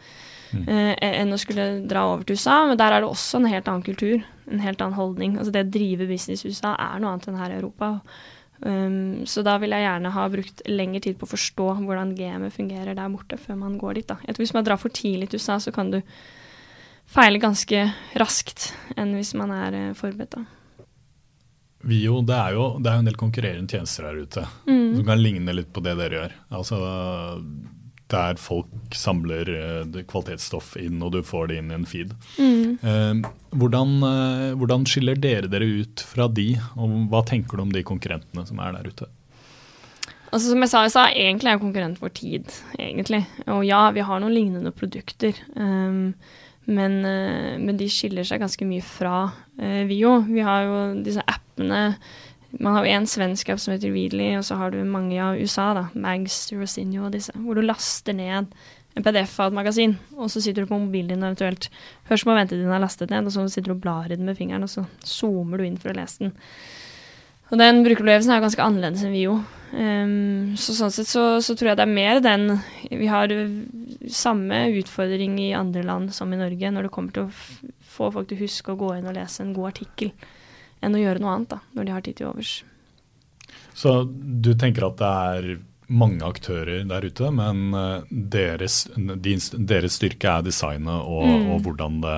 mm. 0.54 0.66
eh, 0.68 1.22
enn 1.22 1.34
å 1.34 1.40
skulle 1.40 1.68
dra 1.90 2.06
over 2.12 2.26
til 2.26 2.40
USA. 2.40 2.62
Men 2.70 2.80
der 2.80 2.96
er 2.96 3.04
det 3.04 3.12
også 3.12 3.40
en 3.40 3.50
helt 3.52 3.70
annen 3.70 3.86
kultur, 3.86 4.22
en 4.50 4.64
helt 4.64 4.82
annen 4.82 4.98
holdning. 4.98 5.38
Altså 5.38 5.54
Det 5.54 5.66
å 5.66 5.72
drive 5.78 6.10
business 6.10 6.44
i 6.44 6.52
USA 6.52 6.76
er 6.76 7.00
noe 7.00 7.14
annet 7.14 7.30
enn 7.30 7.40
her 7.40 7.54
i 7.54 7.60
Europa. 7.60 7.96
Um, 8.60 9.24
så 9.30 9.44
da 9.46 9.56
vil 9.62 9.72
jeg 9.72 9.86
gjerne 9.86 10.12
ha 10.12 10.26
brukt 10.34 10.62
lengre 10.68 11.00
tid 11.06 11.16
på 11.20 11.28
å 11.28 11.32
forstå 11.32 11.70
hvordan 11.80 12.12
gamet 12.18 12.56
fungerer 12.56 12.98
der 12.98 13.14
borte, 13.14 13.40
før 13.40 13.60
man 13.62 13.78
går 13.80 14.02
dit. 14.02 14.08
da. 14.10 14.20
Jeg 14.26 14.36
tror 14.36 14.44
Hvis 14.44 14.56
man 14.58 14.68
drar 14.68 14.82
for 14.82 14.90
tidlig 14.90 15.30
til 15.30 15.40
USA, 15.40 15.60
så 15.64 15.72
kan 15.76 15.92
du 15.94 16.02
feile 17.10 17.42
ganske 17.42 17.88
raskt 18.20 18.74
enn 18.98 19.16
hvis 19.16 19.34
man 19.40 19.54
er 19.56 19.78
uh, 19.80 19.98
forberedt. 19.98 20.36
da. 20.36 20.46
Vio, 21.88 22.20
det 22.28 22.36
er, 22.36 22.58
jo, 22.58 22.66
det 22.84 22.92
er 22.92 23.00
en 23.00 23.08
del 23.08 23.16
konkurrerende 23.16 23.72
tjenester 23.72 24.10
her 24.10 24.18
ute 24.20 24.42
mm. 24.68 24.98
som 24.98 25.06
kan 25.08 25.22
ligne 25.22 25.54
litt 25.56 25.70
på 25.72 25.80
det 25.86 25.94
dere 25.96 26.18
gjør. 26.18 26.34
Altså 26.60 26.80
der 28.10 28.40
folk 28.42 28.96
samler 28.96 29.50
uh, 29.50 30.02
kvalitetsstoff 30.10 30.74
inn, 30.82 31.02
og 31.06 31.14
du 31.14 31.22
får 31.26 31.52
det 31.52 31.60
inn 31.60 31.70
i 31.72 31.78
en 31.78 31.88
feed. 31.90 32.16
Mm. 32.40 32.80
Uh, 32.82 33.30
hvordan, 33.62 33.96
uh, 34.04 34.58
hvordan, 34.60 34.88
skiller 34.90 35.20
dere 35.20 35.52
dere 35.52 35.70
ut 35.84 36.04
fra 36.06 36.30
de, 36.32 36.52
og 36.76 36.98
hva 37.12 37.24
tenker 37.28 37.58
du 37.60 37.66
om 37.68 37.74
de 37.74 37.86
konkurrentene 37.86 38.46
som 38.50 38.62
er 38.64 38.78
der 38.78 38.90
ute? 38.90 39.10
Altså 40.30 40.52
Som 40.52 40.62
jeg 40.62 40.70
sa, 40.70 40.84
jeg 40.86 40.94
sa 40.94 41.08
egentlig 41.10 41.50
er 41.50 41.62
konkurrent 41.62 42.02
for 42.02 42.14
tid, 42.14 42.46
egentlig. 42.78 43.24
Og 43.48 43.64
ja, 43.66 43.88
vi 43.96 44.06
har 44.06 44.22
noen 44.22 44.36
lignende 44.36 44.74
produkter. 44.76 45.34
Um, 45.56 46.14
men, 46.70 47.00
men, 47.02 47.78
de 47.80 47.88
skiller 47.90 48.28
seg 48.28 48.44
ganske 48.44 48.62
mye 48.70 48.84
fra 48.86 49.24
Vio. 49.90 50.20
Vi 50.28 50.44
har 50.46 50.68
jo 50.68 50.76
disse 51.02 51.24
appene 51.26 51.96
man 52.58 52.74
har 52.74 52.86
jo 52.86 52.98
én 52.98 53.06
svensk 53.06 53.52
app 53.54 53.62
som 53.62 53.76
heter 53.76 53.94
Readly, 53.94 54.32
og 54.40 54.44
så 54.48 54.58
har 54.58 54.74
du 54.74 54.82
mange 54.88 55.20
av 55.22 55.38
USA, 55.38 55.70
da, 55.78 55.86
Mags, 55.94 56.48
Rosinio 56.56 57.06
og 57.06 57.14
disse, 57.14 57.36
hvor 57.38 57.58
du 57.60 57.62
laster 57.66 58.16
ned 58.18 58.50
en 58.98 59.06
PDF 59.06 59.36
av 59.40 59.52
et 59.52 59.58
magasin, 59.60 59.94
og 60.18 60.32
så 60.34 60.42
sitter 60.42 60.66
du 60.66 60.72
på 60.72 60.80
mobilen 60.82 61.14
din 61.14 61.24
eventuelt 61.24 61.70
Først 62.10 62.26
må 62.26 62.34
vente 62.34 62.56
til 62.56 62.66
den 62.66 62.74
er 62.74 62.82
lastet 62.82 63.14
ned, 63.14 63.30
og 63.30 63.36
så 63.36 63.46
sitter 63.48 63.70
du 63.70 63.78
og 63.78 63.84
blar 63.84 64.10
i 64.10 64.18
den 64.18 64.26
med 64.26 64.38
fingeren, 64.40 64.66
og 64.66 64.72
så 64.72 64.88
zoomer 65.06 65.62
du 65.62 65.68
inn 65.68 65.78
for 65.80 65.94
å 65.94 65.98
lese 66.00 66.26
den. 66.26 66.34
Og 67.50 67.62
den 67.62 67.84
brukeropplevelsen 67.86 68.34
er 68.34 68.42
ganske 68.44 68.66
annerledes 68.66 69.06
enn 69.06 69.14
Vio. 69.14 69.40
Um, 69.70 70.58
så 70.58 70.74
sånn 70.74 70.94
sett 70.94 71.10
så, 71.10 71.24
så, 71.46 71.54
tror 71.54 71.72
jeg 71.72 71.78
det 71.78 71.84
er 71.86 71.92
mer 71.92 72.20
den 72.26 72.56
Vi 72.90 73.06
har 73.06 73.30
samme 74.10 74.64
utfordring 74.80 75.36
i 75.44 75.52
andre 75.54 75.84
land 75.86 76.10
som 76.14 76.34
i 76.34 76.40
Norge 76.40 76.72
når 76.74 76.88
det 76.88 76.92
kommer 76.96 77.14
til 77.14 77.28
å 77.28 77.68
få 77.94 78.10
folk 78.16 78.32
til 78.32 78.40
å 78.40 78.48
huske 78.48 78.74
å 78.74 78.80
gå 78.80 78.96
inn 78.96 79.06
og 79.06 79.14
lese 79.14 79.46
en 79.46 79.54
god 79.54 79.70
artikkel 79.70 80.10
enn 80.82 80.96
å 80.96 81.02
gjøre 81.02 81.24
noe 81.24 81.36
annet 81.36 81.56
da, 81.56 81.60
når 81.76 81.88
de 81.88 81.96
har 81.96 82.06
tid 82.06 82.20
til 82.20 82.30
overs. 82.32 82.54
Så 83.78 84.04
du 84.10 84.54
tenker 84.60 84.88
at 84.90 85.00
det 85.00 85.10
er 85.10 85.50
mange 85.90 86.26
aktører 86.26 86.84
der 86.88 87.06
ute, 87.10 87.30
men 87.34 87.74
eh, 87.74 88.10
deres, 88.10 88.84
deres 88.96 89.98
styrke 89.98 90.36
er 90.36 90.46
designet 90.46 91.00
og, 91.02 91.26
mm. 91.26 91.48
og 91.54 91.64
hvordan, 91.66 92.02
det, 92.04 92.18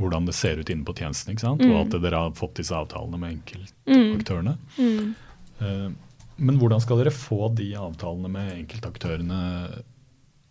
hvordan, 0.00 0.26
det, 0.28 0.34
ser 0.36 0.58
ut 0.58 0.72
inne 0.72 0.86
på 0.86 0.96
tjenesten. 0.98 1.34
ikke 1.34 1.46
sant? 1.46 1.62
Mm. 1.62 1.74
Og 1.74 1.84
at 1.84 1.98
dere 2.02 2.24
har 2.26 2.34
fått 2.38 2.58
disse 2.58 2.74
avtalene 2.74 3.20
med 3.20 3.36
enkeltaktørene. 3.38 4.56
Mm. 4.78 4.88
mm. 4.88 5.14
Eh, 5.60 5.92
men 6.34 6.56
hvordan 6.58 6.80
skal 6.82 6.98
dere 6.98 7.12
få 7.14 7.46
de 7.54 7.68
avtalene 7.78 8.26
med 8.26 8.48
enkeltaktørene 8.56 9.36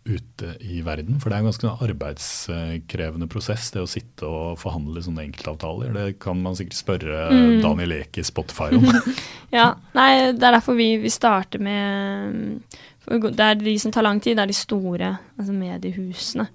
ute 0.04 0.54
i 0.60 0.80
verden? 0.84 1.18
For 1.20 1.30
det 1.30 1.36
er 1.36 1.44
en 1.44 1.48
ganske 1.48 1.72
arbeidskrevende 1.86 3.28
prosess, 3.30 3.70
det 3.74 3.82
å 3.82 3.90
sitte 3.90 4.28
og 4.28 4.60
forhandle 4.60 5.02
sånne 5.04 5.24
enkeltavtaler. 5.28 5.94
Det 5.96 6.18
kan 6.22 6.40
man 6.44 6.56
sikkert 6.58 6.78
spørre 6.78 7.26
mm. 7.32 7.58
Daniel 7.64 7.96
Eke 8.00 8.22
i 8.22 8.28
Spotify 8.28 8.70
om. 8.76 8.86
ja, 9.58 9.70
nei, 9.96 10.10
det 10.36 10.44
er 10.44 10.58
derfor 10.58 10.78
vi, 10.78 10.94
vi 11.02 11.12
starter 11.12 11.62
med 11.62 12.64
Det 13.08 13.48
er 13.48 13.60
de 13.60 13.76
som 13.80 13.92
tar 13.94 14.06
lang 14.06 14.20
tid, 14.20 14.36
det 14.38 14.46
er 14.46 14.52
de 14.52 14.58
store 14.58 15.12
altså 15.38 15.56
mediehusene. 15.56 16.48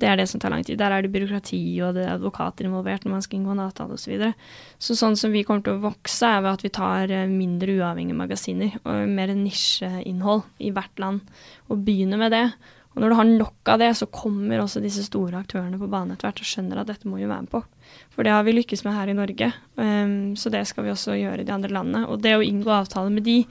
Det 0.00 0.08
er 0.08 0.16
det 0.16 0.30
som 0.30 0.40
tar 0.40 0.52
lang 0.52 0.64
tid. 0.64 0.78
Der 0.80 0.94
er 0.94 1.04
det 1.04 1.12
byråkrati 1.12 1.60
og 1.84 1.96
det 1.96 2.06
er 2.06 2.14
advokater 2.14 2.64
involvert 2.64 3.04
når 3.04 3.18
man 3.18 3.24
skal 3.24 3.36
inngå 3.36 3.52
en 3.52 3.62
avtale 3.66 3.96
osv. 3.96 4.06
Så, 4.06 4.12
videre. 4.14 4.32
så 4.80 4.96
sånn 4.96 5.16
som 5.20 5.32
vi 5.34 5.44
kommer 5.44 5.64
til 5.66 5.76
å 5.76 5.82
vokse, 5.82 6.24
er 6.24 6.44
ved 6.44 6.56
at 6.56 6.64
vi 6.64 6.72
tar 6.72 7.12
eh, 7.12 7.28
mindre 7.28 7.76
uavhengige 7.76 8.16
magasiner 8.16 8.78
og 8.80 9.12
mer 9.12 9.34
nisjeinnhold 9.36 10.46
i 10.64 10.72
hvert 10.76 11.02
land, 11.02 11.20
og 11.68 11.84
begynner 11.84 12.22
med 12.22 12.32
det. 12.32 12.46
Og 12.90 13.02
når 13.02 13.12
du 13.12 13.16
har 13.20 13.28
nok 13.28 13.70
av 13.70 13.78
det, 13.78 13.90
så 13.98 14.08
kommer 14.10 14.62
også 14.62 14.82
disse 14.82 15.04
store 15.06 15.38
aktørene 15.44 15.78
på 15.78 15.88
banen 15.90 16.16
etter 16.16 16.26
hvert 16.26 16.42
og 16.42 16.48
skjønner 16.48 16.80
at 16.80 16.88
dette 16.90 17.06
må 17.06 17.20
vi 17.20 17.28
være 17.28 17.44
med 17.44 17.52
på. 17.52 17.62
For 18.10 18.26
det 18.26 18.32
har 18.34 18.42
vi 18.46 18.54
lykkes 18.56 18.82
med 18.86 18.96
her 18.96 19.12
i 19.12 19.16
Norge, 19.18 19.50
um, 19.78 20.14
så 20.38 20.50
det 20.50 20.64
skal 20.66 20.86
vi 20.86 20.94
også 20.94 21.18
gjøre 21.18 21.44
i 21.44 21.46
de 21.46 21.54
andre 21.54 21.70
landene. 21.70 22.08
Og 22.10 22.22
det 22.24 22.34
å 22.34 22.42
inngå 22.42 22.72
avtale 22.74 23.12
med 23.14 23.26
de 23.28 23.44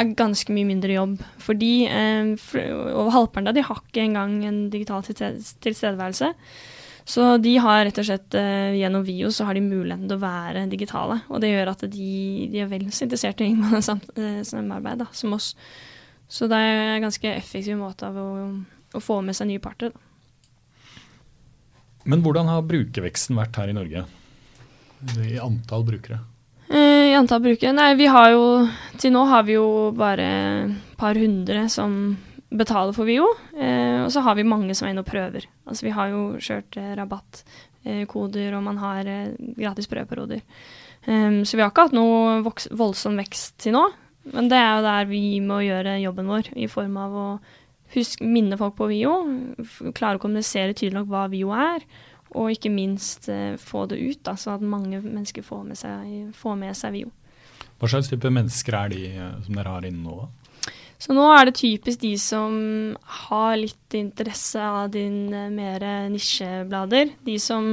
er 0.00 0.14
ganske 0.16 0.54
mye 0.54 0.68
mindre 0.68 0.96
jobb. 0.96 1.20
Fordi 1.44 1.72
um, 1.92 2.34
for, 2.40 2.72
over 2.94 3.12
halvparten 3.18 3.52
av 3.52 3.58
de 3.58 3.66
har 3.68 3.82
ikke 3.84 4.06
engang 4.06 4.38
en 4.48 4.62
digital 4.72 5.04
tilstedeværelse. 5.04 6.32
Så 7.10 7.26
de 7.42 7.56
har 7.60 7.84
rett 7.84 8.00
og 8.00 8.06
slett 8.06 8.36
uh, 8.38 8.72
gjennom 8.76 9.04
VIO 9.04 9.28
så 9.34 9.44
har 9.48 9.56
de 9.58 9.64
muligheten 9.64 10.08
til 10.08 10.16
å 10.16 10.24
være 10.24 10.66
digitale. 10.72 11.20
Og 11.28 11.44
det 11.44 11.52
gjør 11.52 11.74
at 11.74 11.84
de, 11.84 12.10
de 12.52 12.64
er 12.64 12.70
vel 12.70 12.88
så 12.88 13.04
interessert 13.04 13.44
i 13.44 13.48
å 13.48 13.52
inngå 13.52 13.80
eh, 13.80 14.42
samarbeid 14.46 15.04
da, 15.04 15.10
som 15.16 15.36
oss. 15.36 15.52
Så 16.30 16.46
det 16.50 16.60
er 16.62 16.94
en 16.94 17.08
ganske 17.08 17.34
effektiv 17.34 17.78
måte 17.80 18.06
av 18.06 18.18
å, 18.18 18.28
å 18.94 19.02
få 19.02 19.18
med 19.26 19.36
seg 19.36 19.50
nye 19.50 19.62
parter. 19.62 19.90
Men 22.08 22.22
hvordan 22.24 22.48
har 22.48 22.64
brukerveksten 22.64 23.36
vært 23.36 23.58
her 23.60 23.72
i 23.72 23.76
Norge? 23.76 24.04
I 25.26 25.40
antall 25.42 25.84
brukere? 25.88 26.20
Eh, 26.70 27.10
I 27.10 27.16
antall 27.18 27.42
brukere? 27.44 27.74
Nei, 27.74 27.92
vi 27.98 28.06
har 28.06 28.30
jo 28.34 28.44
Til 29.00 29.14
nå 29.14 29.24
har 29.26 29.46
vi 29.48 29.56
jo 29.56 29.90
bare 29.96 30.26
et 30.68 30.98
par 31.00 31.18
hundre 31.18 31.64
som 31.72 31.96
betaler 32.50 32.94
for 32.94 33.08
Vio. 33.08 33.26
Eh, 33.56 34.02
og 34.04 34.10
så 34.12 34.22
har 34.26 34.36
vi 34.38 34.46
mange 34.46 34.74
som 34.76 34.86
er 34.86 34.94
inne 34.94 35.04
og 35.04 35.10
prøver. 35.10 35.46
Altså 35.66 35.86
vi 35.86 35.94
har 35.94 36.12
jo 36.12 36.22
kjørt 36.42 36.78
eh, 36.80 36.92
rabattkoder, 36.98 38.54
og 38.58 38.64
man 38.66 38.80
har 38.82 39.08
eh, 39.08 39.34
gratis 39.58 39.88
prøveperioder. 39.90 40.42
Um, 41.06 41.46
så 41.48 41.56
vi 41.56 41.62
har 41.62 41.70
ikke 41.70 41.86
hatt 41.86 41.96
noe 41.96 42.40
voldsom 42.44 43.16
vekst 43.16 43.54
til 43.64 43.72
nå. 43.72 43.86
Men 44.34 44.50
det 44.50 44.58
er 44.58 44.70
jo 44.76 44.86
der 44.86 45.08
vi 45.10 45.24
må 45.42 45.60
gjøre 45.64 45.98
jobben 46.02 46.30
vår, 46.30 46.52
i 46.58 46.68
form 46.70 46.96
av 47.00 47.16
å 47.16 47.26
huske, 47.94 48.26
minne 48.26 48.58
folk 48.60 48.76
på 48.78 48.88
VIO. 48.90 49.14
Klare 49.96 50.20
å 50.20 50.22
kommunisere 50.22 50.76
tydelig 50.76 51.00
nok 51.00 51.10
hva 51.10 51.26
VIO 51.32 51.54
er. 51.56 51.86
Og 52.38 52.52
ikke 52.54 52.70
minst 52.70 53.26
eh, 53.32 53.56
få 53.58 53.88
det 53.90 53.98
ut, 53.98 54.20
da, 54.26 54.36
så 54.38 54.54
at 54.54 54.62
mange 54.62 55.00
mennesker 55.02 55.42
får 55.42 55.64
med 55.66 55.78
seg, 55.80 56.28
får 56.38 56.60
med 56.60 56.78
seg 56.78 56.94
VIO. 56.94 57.10
Hva 57.80 57.90
slags 57.90 58.10
type 58.12 58.30
mennesker 58.30 58.76
er 58.76 58.92
de 58.92 59.00
eh, 59.10 59.32
som 59.46 59.58
dere 59.58 59.74
har 59.74 59.88
inne 59.88 60.04
nå. 60.04 60.28
Så 61.00 61.16
nå 61.16 61.24
er 61.32 61.48
det 61.48 61.56
typisk 61.56 62.02
de 62.02 62.12
som 62.20 62.54
har 63.24 63.54
litt 63.56 63.96
interesse 63.96 64.62
av 64.62 64.92
din 64.94 65.32
eh, 65.34 65.50
mer 65.50 65.86
nisjeblader. 66.12 67.16
De 67.26 67.38
som 67.42 67.72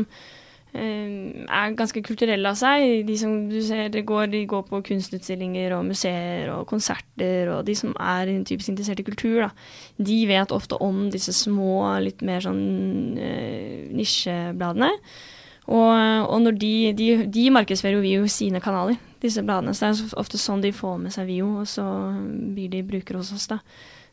er 0.74 1.76
ganske 1.78 2.02
kulturelle 2.06 2.50
av 2.52 2.58
seg. 2.60 3.06
De 3.08 3.16
som 3.18 3.48
du 3.50 3.58
ser 3.66 3.94
går, 4.08 4.28
de 4.34 4.44
går 4.50 4.66
på 4.68 4.82
kunstutstillinger 4.90 5.74
og 5.78 5.88
museer 5.88 6.52
og 6.54 6.68
konserter, 6.70 7.50
og 7.54 7.66
de 7.66 7.76
som 7.78 7.96
er 7.98 8.30
typisk 8.46 8.74
interessert 8.74 9.02
i 9.02 9.08
kultur, 9.08 9.48
da, 9.48 9.50
de 9.98 10.20
vet 10.30 10.54
ofte 10.54 10.78
om 10.84 11.08
disse 11.14 11.34
små, 11.34 11.82
litt 12.04 12.22
mer 12.26 12.44
sånn 12.46 13.18
eh, 13.18 13.88
nisjebladene. 13.96 14.92
Og, 15.68 15.92
og, 16.32 16.38
når 16.46 16.56
de, 16.62 16.74
de, 16.96 17.08
de 17.28 17.50
markedsfører 17.52 17.98
jo 17.98 18.04
Vio 18.06 18.28
sine 18.32 18.62
kanaler, 18.64 18.96
disse 19.20 19.44
bladene. 19.44 19.74
Så 19.76 19.90
det 19.90 20.06
er 20.06 20.20
ofte 20.22 20.40
sånn 20.40 20.64
de 20.64 20.72
får 20.76 21.00
med 21.02 21.16
seg 21.16 21.28
Vio, 21.28 21.50
og 21.64 21.68
så 21.68 21.86
blir 22.56 22.72
de 22.72 22.86
brukere 22.88 23.20
hos 23.20 23.34
oss, 23.36 23.50
da. 23.52 23.60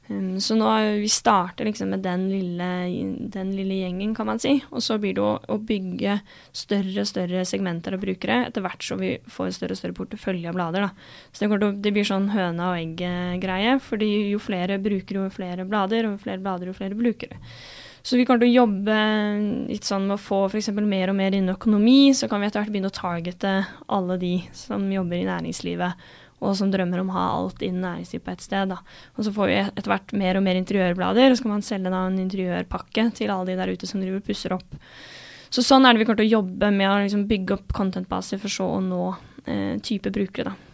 Um, 0.09 0.41
så 0.41 0.53
nå 0.59 0.69
vi 1.01 1.09
starter 1.09 1.65
liksom 1.65 1.89
med 1.95 2.03
den 2.05 2.27
lille, 2.29 2.69
den 3.33 3.55
lille, 3.57 3.79
gjengen, 3.81 4.13
kan 4.17 4.29
man 4.29 4.43
si. 4.43 4.59
Og 4.71 4.83
så 4.85 4.99
blir 5.01 5.17
det 5.17 5.25
å, 5.25 5.39
å 5.41 5.57
bygge 5.57 6.19
større 6.53 7.05
og 7.05 7.09
større 7.09 7.45
segmenter 7.49 7.97
av 7.97 8.05
brukere 8.05 8.43
etter 8.49 8.65
hvert 8.65 8.85
så 8.85 8.99
vi 9.01 9.15
får 9.25 9.55
større 9.57 9.77
og 9.77 9.81
større 9.81 9.97
portefølje 9.97 10.51
av 10.51 10.59
blader. 10.59 10.89
Da. 10.89 11.09
Så 11.33 11.49
det, 11.49 11.73
det 11.87 11.95
blir 11.97 12.09
sånn 12.09 12.29
høna 12.35 12.75
og 12.75 12.83
egg-greie. 12.83 13.79
fordi 13.81 14.13
jo 14.35 14.43
flere 14.43 14.79
brukere, 14.83 15.25
jo 15.25 15.33
flere 15.33 15.65
blader, 15.69 16.05
og 16.09 16.19
jo 16.19 16.25
flere 16.27 16.45
blader, 16.45 16.69
jo 16.69 16.77
flere 16.77 16.99
brukere. 16.99 17.41
Så 18.05 18.19
vi 18.21 18.27
kommer 18.29 18.43
til 18.45 18.51
å 18.53 18.65
jobbe 18.67 18.95
litt 19.71 19.87
sånn 19.89 20.05
med 20.05 20.19
å 20.19 20.21
få 20.21 20.43
f.eks. 20.51 20.69
mer 20.77 21.09
og 21.09 21.17
mer 21.17 21.33
innen 21.33 21.55
økonomi. 21.55 22.13
Så 22.13 22.29
kan 22.29 22.43
vi 22.43 22.51
etter 22.51 22.61
hvert 22.61 22.75
begynne 22.75 22.91
å 22.93 22.99
targete 22.99 23.55
alle 23.89 24.19
de 24.21 24.35
som 24.53 24.85
jobber 24.93 25.23
i 25.23 25.29
næringslivet 25.31 26.05
og 26.43 26.57
som 26.59 26.71
drømmer 26.73 27.01
om 27.01 27.11
å 27.13 27.17
ha 27.17 27.25
alt 27.39 27.63
innen 27.65 27.85
næringsliv 27.87 28.25
på 28.25 28.33
ett 28.35 28.45
sted. 28.45 28.73
Da. 28.73 28.81
Og 29.15 29.27
så 29.27 29.33
får 29.35 29.51
vi 29.51 29.59
etter 29.63 29.91
hvert 29.93 30.15
mer 30.19 30.39
og 30.39 30.45
mer 30.47 30.59
interiørblader, 30.61 31.31
og 31.31 31.39
så 31.39 31.47
kan 31.47 31.55
man 31.55 31.67
selge 31.67 31.93
da 31.95 32.03
en 32.09 32.21
interiørpakke 32.21 33.07
til 33.17 33.33
alle 33.33 33.53
de 33.53 33.59
der 33.61 33.73
ute 33.73 33.89
som 33.91 34.03
driver 34.03 34.21
og 34.21 34.29
pusser 34.29 34.57
opp. 34.57 34.79
Så 35.55 35.63
sånn 35.63 35.87
er 35.87 35.95
det 35.95 36.03
vi 36.03 36.09
kommer 36.09 36.21
til 36.23 36.31
å 36.33 36.37
jobbe 36.41 36.71
med 36.75 36.91
å 36.91 37.01
liksom 37.05 37.27
bygge 37.31 37.59
opp 37.59 37.75
contentbaser 37.77 38.41
for 38.43 38.53
så 38.53 38.67
å 38.77 38.81
nå 38.83 39.03
eh, 39.47 39.77
type 39.85 40.11
brukere, 40.15 40.53
da. 40.53 40.71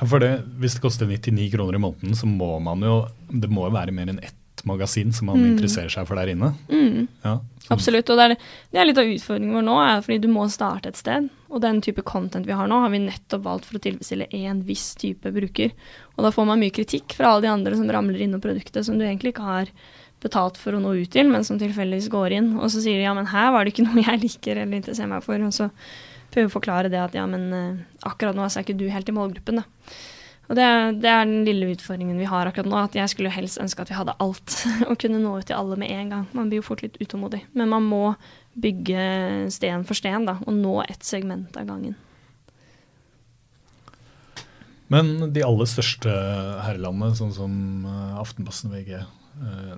For 0.00 0.22
det, 0.22 0.30
Hvis 0.56 0.78
det 0.78 0.80
koster 0.80 1.08
99 1.08 1.50
kroner 1.52 1.76
i 1.76 1.80
måneden, 1.82 2.14
så 2.16 2.24
må 2.24 2.54
man 2.64 2.80
jo 2.80 3.02
Det 3.28 3.50
må 3.52 3.66
jo 3.66 3.74
være 3.74 3.92
mer 3.92 4.08
enn 4.08 4.22
ett 4.24 4.39
magasin 4.68 5.14
som 5.16 5.30
man 5.30 5.40
mm. 5.40 5.48
interesserer 5.52 5.92
seg 5.92 6.08
for 6.08 6.20
der 6.20 6.32
inne. 6.32 6.52
Mm. 6.72 7.08
Ja, 7.24 7.38
Absolutt. 7.70 8.10
Og 8.10 8.18
det 8.18 8.24
er, 8.24 8.34
det 8.72 8.80
er, 8.80 8.88
litt 8.88 8.98
av 8.98 9.10
utfordringen 9.10 9.54
vår 9.54 9.64
nå, 9.66 9.76
er 9.84 10.02
fordi 10.02 10.18
du 10.24 10.28
må 10.32 10.46
starte 10.50 10.90
et 10.90 10.98
sted. 10.98 11.28
Og 11.50 11.62
den 11.62 11.80
type 11.84 12.02
content 12.06 12.46
vi 12.48 12.56
har 12.56 12.68
nå, 12.70 12.80
har 12.82 12.90
vi 12.92 13.02
nettopp 13.04 13.44
valgt 13.46 13.68
for 13.68 13.78
å 13.78 13.82
tilfredsstille 13.84 14.28
én 14.34 14.64
viss 14.66 14.92
type 14.98 15.30
bruker. 15.34 15.74
Og 16.16 16.26
da 16.26 16.32
får 16.34 16.48
man 16.50 16.60
mye 16.62 16.74
kritikk 16.74 17.14
fra 17.18 17.30
alle 17.30 17.46
de 17.46 17.52
andre 17.52 17.78
som 17.78 17.90
ramler 17.90 18.22
innom 18.26 18.42
produktet 18.42 18.86
som 18.86 18.98
du 18.98 19.06
egentlig 19.06 19.34
ikke 19.34 19.46
har 19.46 19.74
betalt 20.20 20.58
for 20.60 20.76
å 20.76 20.82
nå 20.82 20.92
ut 20.98 21.12
til, 21.14 21.30
men 21.32 21.46
som 21.46 21.58
tilfeldigvis 21.60 22.10
går 22.12 22.36
inn. 22.36 22.52
Og 22.58 22.68
så 22.72 22.82
sier 22.82 22.98
de 22.98 23.06
ja, 23.06 23.14
men 23.16 23.30
her 23.30 23.52
var 23.54 23.64
det 23.64 23.74
ikke 23.74 23.86
noe 23.88 24.04
jeg 24.04 24.24
liker 24.26 24.56
eller 24.56 24.80
interesserer 24.80 25.12
meg 25.14 25.26
for. 25.26 25.46
Og 25.46 25.54
så 25.56 25.70
prøver 26.30 26.46
vi 26.46 26.50
å 26.50 26.56
forklare 26.58 26.92
det 26.92 27.02
at 27.02 27.14
ja, 27.16 27.26
men 27.30 27.50
uh, 27.54 27.84
akkurat 28.10 28.36
nå 28.36 28.46
er 28.46 28.64
ikke 28.64 28.78
du 28.78 28.88
helt 28.90 29.08
i 29.10 29.14
målgruppen, 29.14 29.62
da. 29.62 29.94
Og 30.50 30.56
det, 30.58 30.66
det, 30.98 31.06
er 31.06 31.28
den 31.28 31.44
lille 31.46 31.68
utfordringen 31.70 32.18
vi 32.18 32.26
har 32.26 32.48
akkurat 32.50 32.66
nå, 32.66 32.78
at 32.82 32.96
jeg 32.98 33.12
skulle 33.12 33.30
helst 33.30 33.60
ønske 33.62 33.84
at 33.84 33.92
vi 33.92 33.94
hadde 33.94 34.16
alt. 34.18 34.56
Og 34.90 34.98
kunne 34.98 35.22
nå 35.22 35.36
ut 35.38 35.46
til 35.46 35.54
alle 35.54 35.78
med 35.78 35.92
en 35.94 36.10
gang. 36.10 36.24
Man 36.34 36.50
blir 36.50 36.58
jo 36.58 36.66
fort 36.66 36.82
litt 36.82 36.98
utålmodig. 36.98 37.44
Men 37.54 37.70
man 37.70 37.86
må 37.86 38.04
bygge 38.58 39.04
sten 39.54 39.86
for 39.86 39.94
sten, 39.94 40.26
da, 40.26 40.40
og 40.42 40.56
nå 40.56 40.80
ett 40.82 41.06
segment 41.06 41.54
av 41.56 41.68
gangen. 41.68 41.94
Men 44.90 45.30
de 45.30 45.44
aller 45.46 45.70
største 45.70 46.10
herrelandene, 46.66 47.14
sånn 47.14 47.30
som 47.30 47.52
eh, 47.86 48.18
Aftenposten, 48.18 48.74
VG, 48.74 48.96
eh, 48.98 49.76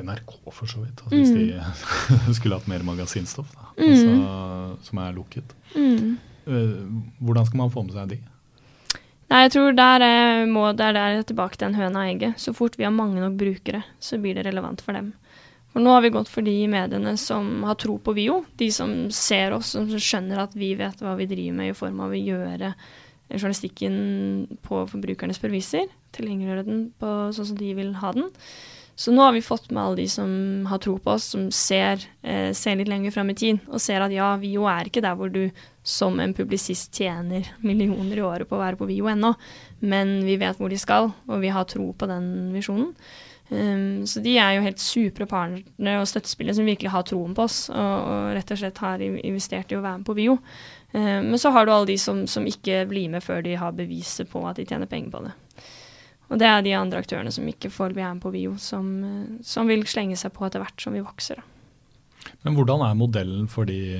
NRK 0.00 0.38
for 0.48 0.64
så 0.64 0.80
vidt, 0.80 1.02
altså 1.04 1.18
hvis 1.18 1.34
mm. 1.36 2.22
de 2.24 2.34
skulle 2.38 2.56
hatt 2.56 2.70
mer 2.72 2.86
magasinstoff, 2.88 3.52
da, 3.52 3.74
mm. 3.76 3.90
altså, 3.90 4.86
som 4.88 5.02
er 5.04 5.12
lukket. 5.18 5.52
Mm. 5.76 6.14
Eh, 6.48 6.78
hvordan 7.20 7.50
skal 7.50 7.60
man 7.60 7.74
få 7.76 7.84
med 7.84 7.98
seg 7.98 8.14
de? 8.16 8.22
Nei, 9.32 9.46
jeg 9.46 9.52
tror 9.54 9.72
der 9.72 10.02
er, 10.04 10.42
må, 10.44 10.66
der 10.76 10.96
er 11.00 11.22
tilbake 11.24 11.56
til 11.56 11.70
en 11.70 11.78
høna 11.78 12.02
og 12.02 12.10
egget. 12.10 12.40
Så 12.40 12.52
fort 12.52 12.74
vi 12.76 12.84
har 12.84 12.92
mange 12.92 13.22
nok 13.22 13.38
brukere, 13.40 13.80
så 13.96 14.18
blir 14.20 14.36
det 14.36 14.44
relevant 14.44 14.82
for 14.84 14.92
dem. 14.98 15.14
For 15.72 15.80
nå 15.80 15.94
har 15.94 16.02
vi 16.04 16.10
gått 16.12 16.28
for 16.28 16.44
de 16.44 16.52
mediene 16.68 17.14
som 17.16 17.62
har 17.64 17.78
tro 17.80 17.96
på 17.96 18.12
VIO. 18.12 18.42
De 18.60 18.68
som 18.74 18.92
ser 19.08 19.56
oss, 19.56 19.72
som 19.72 19.88
skjønner 19.88 20.42
at 20.42 20.52
vi 20.58 20.74
vet 20.76 21.00
hva 21.00 21.14
vi 21.16 21.30
driver 21.30 21.56
med 21.62 21.72
i 21.72 21.78
form 21.78 22.04
av 22.04 22.12
å 22.12 22.20
gjøre 22.20 22.74
journalistikken 23.32 23.96
på 24.68 24.84
forbrukernes 24.92 25.40
previser. 25.40 25.88
Tilgjengeliggjøre 26.12 26.68
den 26.68 26.86
på 27.00 27.16
sånn 27.32 27.54
som 27.54 27.60
de 27.62 27.72
vil 27.78 27.96
ha 28.02 28.12
den. 28.12 28.28
Så 29.00 29.14
nå 29.16 29.24
har 29.24 29.32
vi 29.32 29.40
fått 29.40 29.70
med 29.72 29.80
alle 29.80 30.02
de 30.02 30.08
som 30.12 30.66
har 30.68 30.82
tro 30.84 30.98
på 31.00 31.14
oss, 31.14 31.30
som 31.32 31.48
ser, 31.48 32.04
eh, 32.20 32.52
ser 32.52 32.76
litt 32.76 32.92
lenger 32.92 33.14
fram 33.14 33.32
i 33.32 33.34
tid, 33.34 33.64
og 33.72 33.80
ser 33.80 34.04
at 34.04 34.12
ja, 34.12 34.34
VIO 34.36 34.68
er 34.68 34.92
ikke 34.92 35.00
der 35.00 35.16
hvor 35.16 35.32
du 35.32 35.46
som 35.82 36.20
en 36.20 36.34
publisist 36.34 36.94
tjener 36.94 37.48
millioner 37.66 38.16
i 38.18 38.24
året 38.24 38.48
på 38.48 38.56
å 38.56 38.62
være 38.62 38.78
på 38.80 38.88
VIO 38.90 39.10
ennå, 39.12 39.34
men 39.82 40.20
vi 40.26 40.38
vet 40.40 40.58
hvor 40.60 40.70
de 40.70 40.78
skal, 40.80 41.10
og 41.26 41.42
vi 41.42 41.52
har 41.52 41.68
tro 41.70 41.90
på 41.92 42.08
den 42.10 42.26
visjonen. 42.54 42.92
Um, 43.52 44.06
så 44.08 44.22
de 44.24 44.38
er 44.40 44.54
jo 44.56 44.64
helt 44.64 44.80
supre 44.80 45.26
partnere 45.28 46.00
og 46.00 46.06
støttespillere 46.08 46.56
som 46.56 46.68
virkelig 46.68 46.92
har 46.94 47.02
troen 47.04 47.34
på 47.36 47.44
oss, 47.44 47.66
og, 47.68 47.76
og, 47.76 48.30
rett 48.38 48.52
og 48.54 48.60
slett 48.62 48.80
har 48.80 49.02
investert 49.02 49.74
i 49.74 49.76
å 49.76 49.82
være 49.82 50.00
med 50.00 50.08
på 50.08 50.16
VIO. 50.16 50.38
Um, 50.94 51.32
men 51.32 51.40
så 51.40 51.52
har 51.52 51.66
du 51.66 51.74
alle 51.74 51.90
de 51.90 51.98
som, 52.00 52.22
som, 52.30 52.46
ikke 52.48 52.86
blir 52.88 53.10
med 53.12 53.24
før 53.24 53.42
de 53.44 53.58
har 53.58 53.74
beviset 53.76 54.30
på 54.30 54.44
at 54.48 54.60
de 54.60 54.68
tjener 54.68 54.88
penger 54.88 55.12
på 55.12 55.24
det. 55.26 55.34
Og 56.32 56.40
det 56.40 56.48
er 56.48 56.64
de 56.64 56.72
andre 56.78 57.02
aktørene 57.02 57.32
som 57.34 57.48
ikke 57.50 57.68
får 57.74 57.92
bli 57.92 58.06
med 58.06 58.22
på 58.22 58.32
VIO, 58.32 58.54
som, 58.62 58.88
som 59.44 59.68
vil 59.68 59.84
slenge 59.90 60.16
seg 60.16 60.32
på 60.32 60.46
etter 60.46 60.62
hvert 60.62 60.80
som 60.80 60.96
vi 60.96 61.04
vokser. 61.04 61.42
Men 62.46 62.56
hvordan 62.56 62.86
er 62.86 62.96
modellen 62.96 63.50
for 63.50 63.68
de 63.68 63.98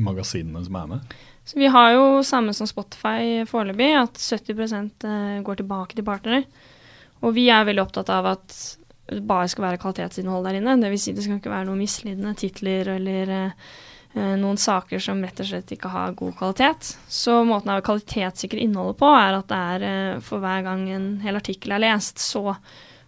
magasinene 0.00 0.64
som 0.64 0.78
er 0.80 0.90
med? 0.94 1.14
Så 1.44 1.58
vi 1.58 1.66
har 1.66 1.92
jo 1.96 2.22
samme 2.24 2.54
som 2.54 2.68
Spotify 2.70 3.42
foreløpig, 3.48 3.90
at 3.98 4.20
70 4.20 4.62
eh, 5.08 5.40
går 5.42 5.58
tilbake 5.58 5.98
til 5.98 6.06
partnere. 6.06 6.44
Og 7.22 7.34
vi 7.36 7.48
er 7.50 7.66
veldig 7.66 7.82
opptatt 7.82 8.10
av 8.14 8.28
at 8.34 8.58
det 9.12 9.22
bare 9.26 9.48
skal 9.50 9.66
være 9.66 9.80
kvalitetsinnhold 9.82 10.46
der 10.46 10.60
inne. 10.60 10.78
Dvs. 10.80 11.06
Si 11.06 11.16
det 11.16 11.24
skal 11.24 11.40
ikke 11.40 11.52
være 11.52 11.68
noen 11.68 11.82
misledende 11.82 12.34
titler 12.38 12.94
eller 12.94 13.34
eh, 13.36 14.36
noen 14.38 14.60
saker 14.60 15.02
som 15.02 15.22
rett 15.24 15.42
og 15.42 15.50
slett 15.50 15.74
ikke 15.74 15.90
har 15.92 16.16
god 16.18 16.36
kvalitet. 16.38 16.94
Så 17.10 17.40
måten 17.48 17.74
å 17.74 17.82
kvalitetssikre 17.84 18.62
innholdet 18.62 19.00
på 19.02 19.10
er 19.18 19.38
at 19.40 19.50
det 19.50 19.60
er 19.74 19.86
eh, 19.90 20.22
for 20.24 20.42
hver 20.42 20.64
gang 20.66 20.86
en 20.94 21.12
hel 21.24 21.38
artikkel 21.38 21.74
er 21.74 21.84
lest, 21.88 22.22
så 22.22 22.54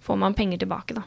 får 0.05 0.21
man 0.21 0.37
penger 0.37 0.65
tilbake, 0.65 0.99
da. 0.99 1.07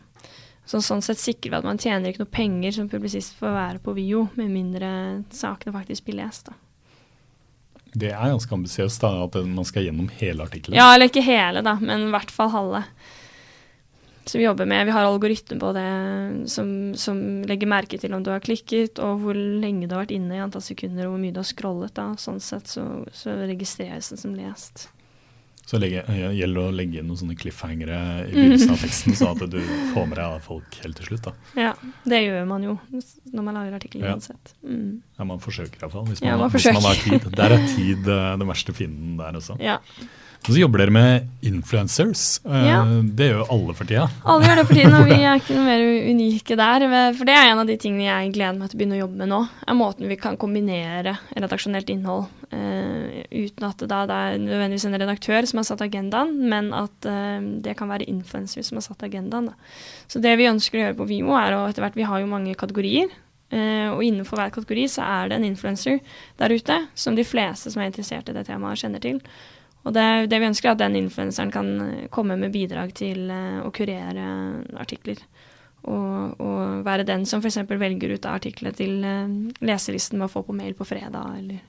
Så 0.68 0.82
sånn 0.84 1.03
sett 1.03 1.20
sikrer 1.22 1.53
vi 1.53 1.59
at 1.61 1.68
man 1.68 1.80
tjener 1.80 2.11
ikke 2.11 2.26
noe 2.26 2.34
penger 2.34 2.74
som 2.76 2.89
publisist 2.91 3.38
for 3.39 3.49
å 3.49 3.55
være 3.55 3.80
på 3.84 3.93
VIO, 3.95 4.26
med 4.36 4.51
mindre 4.51 4.89
sakene 5.32 5.76
faktisk 5.78 6.09
blir 6.09 6.20
lest. 6.20 6.49
da. 6.49 6.57
Det 7.97 8.11
er 8.11 8.34
ganske 8.34 8.53
ambisiøst 8.53 9.05
at 9.07 9.38
man 9.47 9.65
skal 9.65 9.88
gjennom 9.88 10.09
hele 10.20 10.43
artikkelen? 10.43 10.78
Ja, 10.78 10.91
eller 10.93 11.07
ikke 11.09 11.24
hele, 11.24 11.63
da, 11.65 11.78
men 11.80 12.09
i 12.09 12.11
hvert 12.13 12.34
fall 12.36 12.51
halve. 12.53 12.84
Så 14.28 14.41
vi 14.41 14.43
jobber 14.43 14.68
med, 14.68 14.84
vi 14.86 14.91
har 14.91 15.07
algoritmer 15.07 15.59
på 15.61 15.70
det 15.78 15.88
som, 16.51 16.70
som, 16.99 17.22
legger 17.47 17.70
merke 17.72 17.95
til 17.97 18.11
om 18.13 18.26
du 18.26 18.34
har 18.34 18.43
klikket, 18.43 18.99
og 18.99 19.24
hvor 19.24 19.39
lenge 19.39 19.88
du 19.88 19.95
har 19.95 20.03
vært 20.03 20.18
inne 20.18 20.36
i 20.36 20.43
antall 20.43 20.65
sekunder, 20.65 21.07
og 21.07 21.15
hvor 21.15 21.24
mye 21.24 21.32
du 21.32 21.39
har 21.39 21.47
scrollet. 21.47 21.95
da. 21.95 22.09
Sånn 22.20 22.43
sett 22.43 22.68
så, 22.68 22.84
så 23.15 23.38
registreres 23.47 24.11
det 24.11 24.20
som 24.20 24.36
lest. 24.36 24.89
Så 25.68 25.80
legge, 25.84 25.99
gjelder 26.07 26.61
det 26.61 26.63
å 26.63 26.76
legge 26.76 27.01
inn 27.01 27.09
noen 27.09 27.20
sånne 27.20 27.36
cliffhangere 27.36 27.97
i 28.24 28.32
begynnelsen 28.32 28.70
av 28.72 28.84
teksten, 28.86 29.15
sånn 29.20 29.34
at 29.34 29.51
du 29.51 29.57
får 29.93 30.05
med 30.07 30.15
deg 30.15 30.38
folk 30.45 30.78
helt 30.84 30.99
til 31.01 31.09
slutt. 31.09 31.26
da. 31.26 31.34
Ja, 31.59 31.74
det 32.07 32.22
gjør 32.24 32.45
man 32.47 32.63
jo 32.63 32.78
når 32.93 33.47
man 33.49 33.59
lager 33.59 33.76
artikler 33.76 34.13
uansett. 34.13 34.53
Mm. 34.63 35.01
Ja, 35.20 35.28
man 35.28 35.43
forsøker 35.43 35.84
iallfall, 35.84 36.07
hvis, 36.07 36.24
ja, 36.24 36.38
man, 36.39 36.53
hvis 36.53 36.70
man 36.72 36.88
har 36.88 37.01
tid. 37.03 37.28
Der 37.36 37.57
er 37.57 37.68
tid 37.74 38.07
uh, 38.07 38.30
den 38.39 38.47
verste 38.47 38.78
fienden 38.78 39.20
der 39.20 39.41
også. 39.41 39.57
Ja. 39.59 39.82
Og 40.48 40.54
så 40.54 40.62
jobber 40.62 40.80
dere 40.80 40.94
med 40.96 41.48
influencers. 41.48 42.22
Eh, 42.46 42.66
ja. 42.70 42.80
Det 42.88 43.28
gjør 43.28 43.42
jo 43.42 43.48
alle 43.56 43.76
for 43.76 43.90
tida. 43.90 44.06
Alle 44.24 44.48
gjør 44.48 44.62
det 44.62 44.66
for 44.70 44.80
tiden, 44.80 44.96
og 44.96 45.10
vi 45.10 45.18
er 45.28 45.42
ikke 45.42 45.58
noe 45.58 45.66
mer 45.68 45.84
unike 46.08 46.58
der. 46.60 46.86
For 47.18 47.28
det 47.28 47.36
er 47.36 47.52
en 47.52 47.62
av 47.64 47.68
de 47.68 47.76
tingene 47.82 48.08
jeg 48.08 48.34
gleder 48.38 48.56
meg 48.56 48.72
til 48.72 48.78
å 48.78 48.82
begynne 48.82 48.98
å 48.98 49.02
jobbe 49.02 49.22
med 49.22 49.32
nå. 49.34 49.42
er 49.68 49.78
Måten 49.78 50.08
vi 50.12 50.20
kan 50.22 50.40
kombinere 50.40 51.18
redaksjonelt 51.36 51.92
innhold 51.92 52.28
uh, 52.54 53.06
uten 53.28 53.68
at 53.68 53.84
det, 53.84 53.90
da, 53.92 54.02
det 54.08 54.22
er 54.24 54.40
nødvendigvis 54.46 54.88
en 54.88 55.00
redaktør 55.04 55.50
som 55.50 55.62
har 55.62 55.68
satt 55.68 55.84
agendaen, 55.84 56.34
men 56.52 56.72
at 56.76 57.10
uh, 57.10 57.44
det 57.64 57.76
kan 57.80 57.92
være 57.92 58.08
influencers 58.08 58.72
som 58.72 58.80
har 58.80 58.88
satt 58.88 59.04
agendaen. 59.08 59.52
Da. 59.52 59.76
Så 60.08 60.24
det 60.24 60.38
vi 60.40 60.48
ønsker 60.50 60.80
å 60.80 60.86
gjøre 60.86 61.00
på 61.02 61.10
Vimo, 61.12 61.36
er 61.40 61.58
å 61.58 61.66
etter 61.68 61.84
hvert 61.84 62.00
Vi 62.00 62.08
har 62.08 62.24
jo 62.24 62.32
mange 62.32 62.56
kategorier. 62.60 63.12
Uh, 63.48 63.94
og 63.96 64.02
innenfor 64.04 64.40
hver 64.40 64.52
kategori 64.52 64.90
så 64.92 65.06
er 65.08 65.30
det 65.30 65.38
en 65.38 65.46
influencer 65.48 66.02
der 66.40 66.52
ute 66.52 66.82
som 67.00 67.16
de 67.16 67.24
fleste 67.24 67.72
som 67.72 67.80
er 67.80 67.92
interessert 67.92 68.28
i 68.28 68.36
det 68.36 68.48
temaet, 68.50 68.80
kjenner 68.82 69.04
til. 69.04 69.22
Og 69.88 69.94
det, 69.96 70.28
det 70.32 70.40
vi 70.42 70.50
ønsker, 70.50 70.70
er 70.70 70.76
at 70.76 70.84
den 70.84 70.98
influenseren 71.00 71.52
kan 71.54 71.70
eh, 71.86 72.08
komme 72.14 72.36
med 72.40 72.52
bidrag 72.52 72.92
til 72.98 73.30
uh, 73.32 73.64
å 73.64 73.72
kurere 73.76 74.28
artikler. 74.76 75.22
Og, 75.88 76.40
og 76.44 76.84
være 76.84 77.06
den 77.08 77.24
som 77.30 77.40
f.eks. 77.40 77.62
velger 77.70 78.18
ut 78.18 78.26
artiklene 78.28 78.74
til 78.76 78.98
leselisten 79.64 80.20
med 80.20 80.28
å 80.28 80.34
få 80.34 80.42
på 80.44 80.56
mail 80.58 80.76
på 80.76 80.88
fredag, 80.90 81.38
eller 81.38 81.62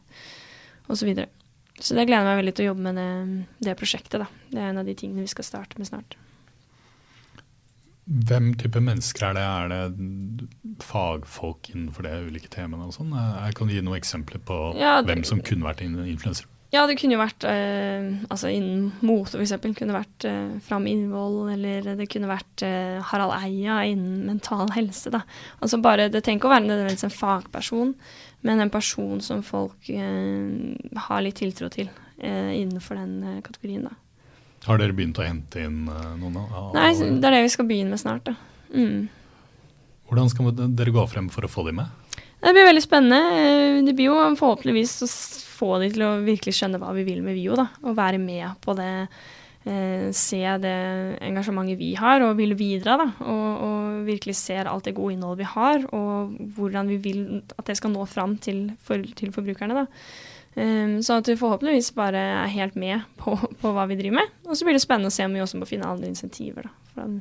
osv. 0.89 0.97
Så, 0.97 1.07
videre. 1.07 1.29
så 1.77 1.95
det 1.95 2.09
gleder 2.09 2.25
jeg 2.25 2.31
meg 2.31 2.41
veldig 2.41 2.55
til 2.57 2.65
å 2.65 2.71
jobbe 2.73 2.87
med 2.89 2.99
det, 2.99 3.11
det 3.69 3.77
prosjektet. 3.79 4.25
Da. 4.25 4.27
Det 4.51 4.59
er 4.59 4.73
en 4.73 4.83
av 4.83 4.89
de 4.89 4.97
tingene 4.99 5.23
vi 5.23 5.31
skal 5.31 5.47
starte 5.47 5.79
med 5.79 5.87
snart. 5.93 6.19
Hvem 8.09 8.55
type 8.59 8.81
mennesker 8.81 9.29
er 9.29 9.37
det? 9.37 9.47
Er 9.47 9.71
det 9.71 10.83
fagfolk 10.83 11.69
innenfor 11.75 12.09
det 12.09 12.15
ulike 12.25 12.49
temaene 12.51 12.89
og 12.89 12.97
sånn? 12.97 13.13
Kan 13.55 13.69
du 13.69 13.77
gi 13.77 13.85
noen 13.85 14.01
eksempler 14.01 14.41
på 14.49 14.57
ja, 14.81 15.03
det, 15.03 15.13
hvem 15.13 15.27
som 15.29 15.45
kunne 15.45 15.69
vært 15.69 15.85
influensere? 15.85 16.49
Ja, 16.69 16.83
det 16.85 16.99
kunne 17.01 17.17
jo 17.17 17.21
vært 17.23 17.47
eh, 17.49 18.09
altså 18.29 18.51
innen 18.53 18.91
mote, 19.01 19.39
f.eks. 19.41 19.55
Kunne 19.79 19.95
vært 19.97 20.27
eh, 20.29 20.59
Fram 20.67 20.85
Innvoll, 20.91 21.47
eller 21.55 21.95
det 21.97 22.09
kunne 22.13 22.29
vært 22.29 22.65
eh, 22.67 22.99
Harald 23.09 23.33
Eia 23.39 23.79
innen 23.89 24.27
mental 24.29 24.69
helse. 24.75 25.09
da. 25.15 25.23
Altså 25.65 25.81
bare, 25.81 26.11
Det 26.13 26.21
trenger 26.25 26.43
ikke 26.43 26.51
å 26.51 26.53
være 26.53 26.67
nødvendigvis 26.67 27.07
en 27.09 27.15
fagperson, 27.15 27.95
men 28.45 28.61
en 28.61 28.75
person 28.75 29.25
som 29.25 29.41
folk 29.47 29.89
eh, 29.89 31.01
har 31.09 31.25
litt 31.25 31.41
tiltro 31.41 31.73
til 31.73 31.89
eh, 32.21 32.53
innenfor 32.61 33.01
den 33.01 33.17
eh, 33.25 33.41
kategorien. 33.47 33.89
da. 33.89 33.97
Har 34.69 34.83
dere 34.83 34.93
begynt 34.93 35.23
å 35.23 35.25
hente 35.25 35.63
inn 35.63 35.87
uh, 35.87 36.17
noen? 36.19 36.37
av 36.43 36.75
Nei, 36.75 36.91
det 36.99 37.25
er 37.25 37.39
det 37.39 37.45
vi 37.47 37.53
skal 37.55 37.69
begynne 37.69 37.95
med 37.95 38.03
snart. 38.03 38.29
da. 38.29 38.35
Mm. 38.75 39.09
Hvordan 40.11 40.29
skal 40.33 40.53
dere 40.77 40.93
gå 40.93 41.05
frem 41.09 41.29
for 41.33 41.47
å 41.47 41.51
få 41.53 41.65
dem 41.69 41.81
med? 41.81 42.17
Det 42.43 42.53
blir 42.55 42.69
veldig 42.69 42.83
spennende. 42.85 43.19
Eh, 43.39 43.79
det 43.87 43.95
blir 43.97 44.13
jo 44.13 44.19
forhåpentligvis 44.39 44.99
å 45.07 45.09
få 45.59 45.75
dem 45.83 45.93
til 45.95 46.07
å 46.07 46.15
virkelig 46.27 46.57
skjønne 46.59 46.81
hva 46.83 46.95
vi 46.97 47.05
vil 47.09 47.21
med 47.27 47.37
VIO. 47.39 47.59
da, 47.59 47.69
Og 47.85 47.99
være 47.99 48.23
med 48.23 48.59
på 48.65 48.77
det. 48.79 48.93
Eh, 49.69 50.09
se 50.15 50.41
det 50.63 51.19
engasjementet 51.27 51.77
vi 51.77 51.91
har 51.99 52.23
og 52.25 52.39
vil 52.39 52.55
bidra. 52.57 52.97
da, 52.97 53.09
og, 53.27 53.49
og, 53.67 53.77
virkelig 54.09 54.37
ser 54.39 54.71
alt 54.71 54.87
det 54.87 54.95
gode 54.97 55.17
innholdet 55.17 55.43
vi 55.43 55.49
har, 55.51 55.83
og 55.93 56.37
hvordan 56.57 56.89
vi 56.89 56.97
vil 57.03 57.23
at 57.59 57.67
det 57.67 57.77
skal 57.77 57.93
nå 57.93 58.07
fram 58.09 58.39
til, 58.39 58.71
for, 58.81 59.03
til 59.19 59.35
forbrukerne. 59.35 59.83
da. 59.83 59.87
Um, 60.59 61.03
så 61.03 61.19
at 61.21 61.29
vi 61.29 61.37
forhåpentligvis 61.39 61.93
bare 61.95 62.19
er 62.19 62.49
helt 62.51 62.75
med 62.75 63.05
på, 63.21 63.37
på, 63.61 63.73
hva 63.75 63.85
vi 63.91 63.99
driver 63.99 64.23
med. 64.23 64.33
Og 64.49 64.57
så 64.57 64.67
blir 64.67 64.75
det 64.75 64.83
spennende 64.83 65.13
å 65.13 65.15
se 65.15 65.27
om 65.27 65.37
vi 65.37 65.43
også 65.45 65.61
må 65.61 65.69
finne 65.69 65.87
andre 65.87 66.09
insentiver 66.09 66.67
da, 66.67 66.73
for, 66.95 67.19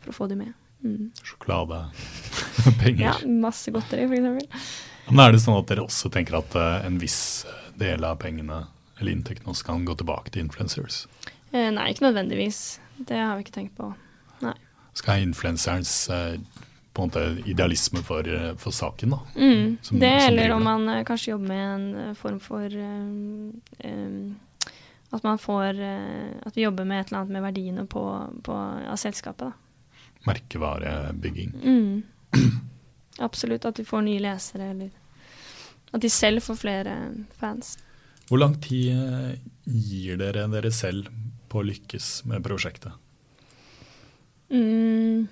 for, 0.00 0.10
å 0.10 0.16
få 0.16 0.30
de 0.30 0.38
med. 0.40 0.56
Mm. 0.82 1.10
Sjokolade, 1.20 1.84
penger. 2.82 3.04
Ja, 3.04 3.14
masse 3.28 3.70
godteri 3.74 4.08
f.eks. 4.08 4.72
Men 5.10 5.22
er 5.26 5.34
det 5.34 5.42
sånn 5.44 5.58
at 5.60 5.68
dere 5.68 5.84
også 5.84 6.10
tenker 6.14 6.40
at 6.40 6.56
uh, 6.56 6.80
en 6.86 6.96
viss 7.02 7.20
del 7.80 8.04
av 8.04 8.20
pengene 8.22 8.64
eller 9.00 9.12
inntektene 9.12 9.54
også 9.54 9.66
kan 9.66 9.84
gå 9.88 9.96
tilbake 9.96 10.32
til 10.34 10.44
influencers? 10.44 11.06
Eh, 11.50 11.70
nei, 11.74 11.90
ikke 11.90 12.06
nødvendigvis. 12.06 12.80
Det 12.98 13.16
har 13.16 13.36
vi 13.36 13.46
ikke 13.46 13.56
tenkt 13.56 13.76
på. 13.78 13.88
Nei. 14.44 14.54
Skal 14.98 15.24
influenserens 15.24 15.94
eh, 16.12 16.36
på 16.92 17.02
en 17.02 17.08
måte 17.08 17.24
idealisme 17.48 18.02
for, 18.06 18.28
eh, 18.28 18.52
for 18.60 18.76
saken. 18.76 19.16
da. 19.16 19.20
Mm, 19.36 19.78
som, 19.82 19.98
det, 19.98 20.12
eller 20.28 20.52
om 20.52 20.64
man 20.64 20.88
eh, 20.88 21.04
kanskje 21.04 21.30
jobber 21.30 21.48
med 21.48 21.74
en 21.74 21.94
uh, 21.94 22.14
form 22.14 22.40
for 22.40 22.76
um, 22.76 24.36
At 25.10 25.22
man 25.22 25.38
får 25.38 25.80
At 26.46 26.56
vi 26.56 26.62
jobber 26.62 26.84
med 26.84 27.00
et 27.00 27.08
eller 27.08 27.18
annet 27.18 27.32
med 27.32 27.42
verdiene 27.42 27.86
på, 27.86 28.02
på, 28.42 28.52
av 28.92 28.96
selskapet. 28.96 29.48
da. 29.48 29.52
Merkevarebygging. 30.26 31.54
Mm. 31.64 32.02
Absolutt. 33.18 33.64
At 33.64 33.78
vi 33.78 33.84
får 33.84 34.00
nye 34.00 34.20
lesere, 34.20 34.70
eller 34.70 34.90
at 35.90 36.02
de 36.02 36.10
selv 36.12 36.44
får 36.44 36.60
flere 36.60 36.96
fans. 37.40 37.76
Hvor 38.30 38.38
lang 38.38 38.54
tid 38.62 38.94
gir 39.66 40.20
dere 40.20 40.46
dere 40.52 40.70
selv 40.74 41.10
på 41.50 41.60
å 41.60 41.66
lykkes 41.66 42.12
med 42.30 42.44
prosjektet? 42.46 42.94
Mm. 44.50 45.26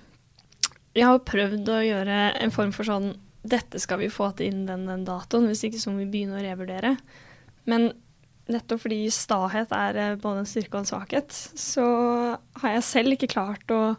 Jeg 0.95 1.07
har 1.07 1.23
prøvd 1.27 1.71
å 1.71 1.79
gjøre 1.83 2.19
en 2.39 2.53
form 2.55 2.71
for 2.75 2.87
sånn 2.87 3.11
Dette 3.49 3.79
skal 3.79 4.01
vi 4.01 4.09
få 4.11 4.33
til 4.35 4.49
innen 4.49 4.67
den, 4.67 4.81
den 4.89 5.05
datoen, 5.07 5.45
hvis 5.47 5.63
ikke 5.63 5.79
så 5.79 5.93
må 5.93 6.01
vi 6.01 6.09
begynne 6.11 6.35
å 6.35 6.43
revurdere. 6.43 6.97
Men 7.71 7.85
nettopp 8.51 8.81
fordi 8.83 9.05
stahet 9.13 9.71
er 9.75 9.95
eh, 9.95 10.17
både 10.19 10.43
en 10.43 10.49
styrke 10.49 10.75
og 10.75 10.83
en 10.83 10.89
svakhet, 10.89 11.37
så 11.55 11.85
har 12.59 12.75
jeg 12.75 12.87
selv 12.87 13.15
ikke 13.15 13.31
klart 13.31 13.71
å 13.71 13.93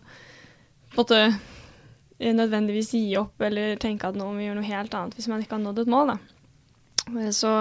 måtte 0.98 1.22
eh, 1.24 2.34
nødvendigvis 2.36 2.92
gi 2.98 3.16
opp 3.20 3.40
eller 3.48 3.80
tenke 3.80 4.10
at 4.10 4.18
nå 4.18 4.28
må 4.28 4.36
vi 4.36 4.50
gjøre 4.50 4.60
noe 4.60 4.68
helt 4.68 4.98
annet 4.98 5.16
hvis 5.16 5.30
man 5.32 5.40
ikke 5.40 5.56
har 5.56 5.64
nådd 5.64 5.82
et 5.86 5.92
mål. 5.96 6.12
Da. 6.12 6.39
Så 7.36 7.54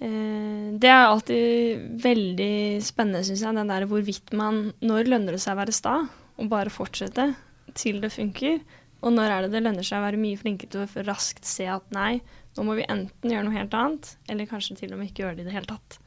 eh, 0.00 0.68
det 0.76 0.92
er 0.92 1.06
alltid 1.06 1.88
veldig 2.04 2.54
spennende, 2.84 3.24
syns 3.26 3.44
jeg, 3.44 3.56
den 3.56 3.72
der 3.72 3.88
hvorvidt 3.90 4.32
man 4.36 4.70
Når 4.84 5.10
lønner 5.12 5.36
det 5.36 5.42
seg 5.44 5.56
å 5.56 5.60
være 5.62 5.74
sta, 5.76 5.98
og 6.36 6.52
bare 6.52 6.72
fortsette? 6.72 7.34
til 7.76 8.00
det 8.02 8.12
funker. 8.14 8.58
Og 9.04 9.12
når 9.14 9.30
er 9.30 9.44
det 9.44 9.54
det 9.54 9.62
lønner 9.66 9.86
seg 9.86 10.00
å 10.00 10.06
være 10.06 10.20
mye 10.20 10.40
flinkere 10.40 10.72
til 10.72 10.84
å 10.84 11.04
raskt 11.06 11.46
se 11.46 11.68
at 11.70 11.84
nei, 11.94 12.18
nå 12.56 12.64
må 12.66 12.78
vi 12.78 12.88
enten 12.88 13.32
gjøre 13.32 13.46
noe 13.46 13.58
helt 13.58 13.76
annet, 13.76 14.10
eller 14.32 14.50
kanskje 14.50 14.78
til 14.80 14.94
og 14.94 15.00
med 15.00 15.10
ikke 15.10 15.26
gjøre 15.26 15.38
det 15.38 15.46
i 15.46 15.48
det 15.50 15.56
hele 15.58 15.70
tatt. 15.70 15.98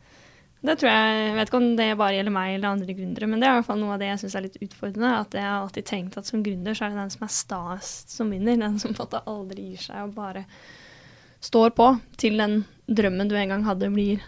Det 0.60 0.76
tror 0.76 0.90
jeg, 0.92 1.20
jeg 1.24 1.36
vet 1.38 1.50
ikke 1.50 1.60
om 1.62 1.68
det 1.78 1.86
bare 2.02 2.16
gjelder 2.18 2.36
meg 2.36 2.54
eller 2.58 2.74
andre 2.74 2.96
gründere, 2.98 3.30
men 3.32 3.40
det 3.40 3.48
er 3.48 3.54
i 3.54 3.60
hvert 3.62 3.68
fall 3.70 3.80
noe 3.80 3.94
av 3.96 4.02
det 4.02 4.10
jeg 4.10 4.22
syns 4.26 4.36
er 4.36 4.44
litt 4.44 4.58
utfordrende. 4.66 5.12
At 5.22 5.38
jeg 5.38 5.46
har 5.46 5.62
alltid 5.62 5.88
tenkt 5.88 6.18
at 6.20 6.28
som 6.28 6.44
gründer 6.44 6.76
så 6.76 6.88
er 6.88 6.92
det 6.92 7.00
den 7.00 7.14
som 7.14 7.24
er 7.24 7.32
staest 7.32 8.12
som 8.18 8.34
vinner. 8.34 8.60
Den 8.60 8.76
som 8.82 8.92
på 8.92 9.06
en 9.06 9.08
måte 9.08 9.24
aldri 9.30 9.70
gir 9.70 9.86
seg 9.86 10.10
og 10.10 10.18
bare 10.18 10.44
står 11.44 11.74
på 11.78 11.94
til 12.20 12.40
den 12.42 12.64
drømmen 12.90 13.30
du 13.30 13.38
en 13.38 13.54
gang 13.54 13.66
hadde, 13.68 13.92
blir 13.94 14.24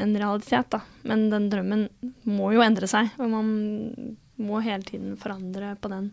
en 0.00 0.14
realitet. 0.16 0.70
da. 0.70 0.80
Men 1.02 1.28
den 1.32 1.50
drømmen 1.52 1.88
må 2.24 2.52
jo 2.54 2.64
endre 2.64 2.88
seg, 2.90 3.12
og 3.18 3.30
man 3.30 3.52
må 4.40 4.62
hele 4.64 4.82
tiden 4.86 5.14
forandre 5.20 5.76
på 5.80 5.92
den 5.92 6.10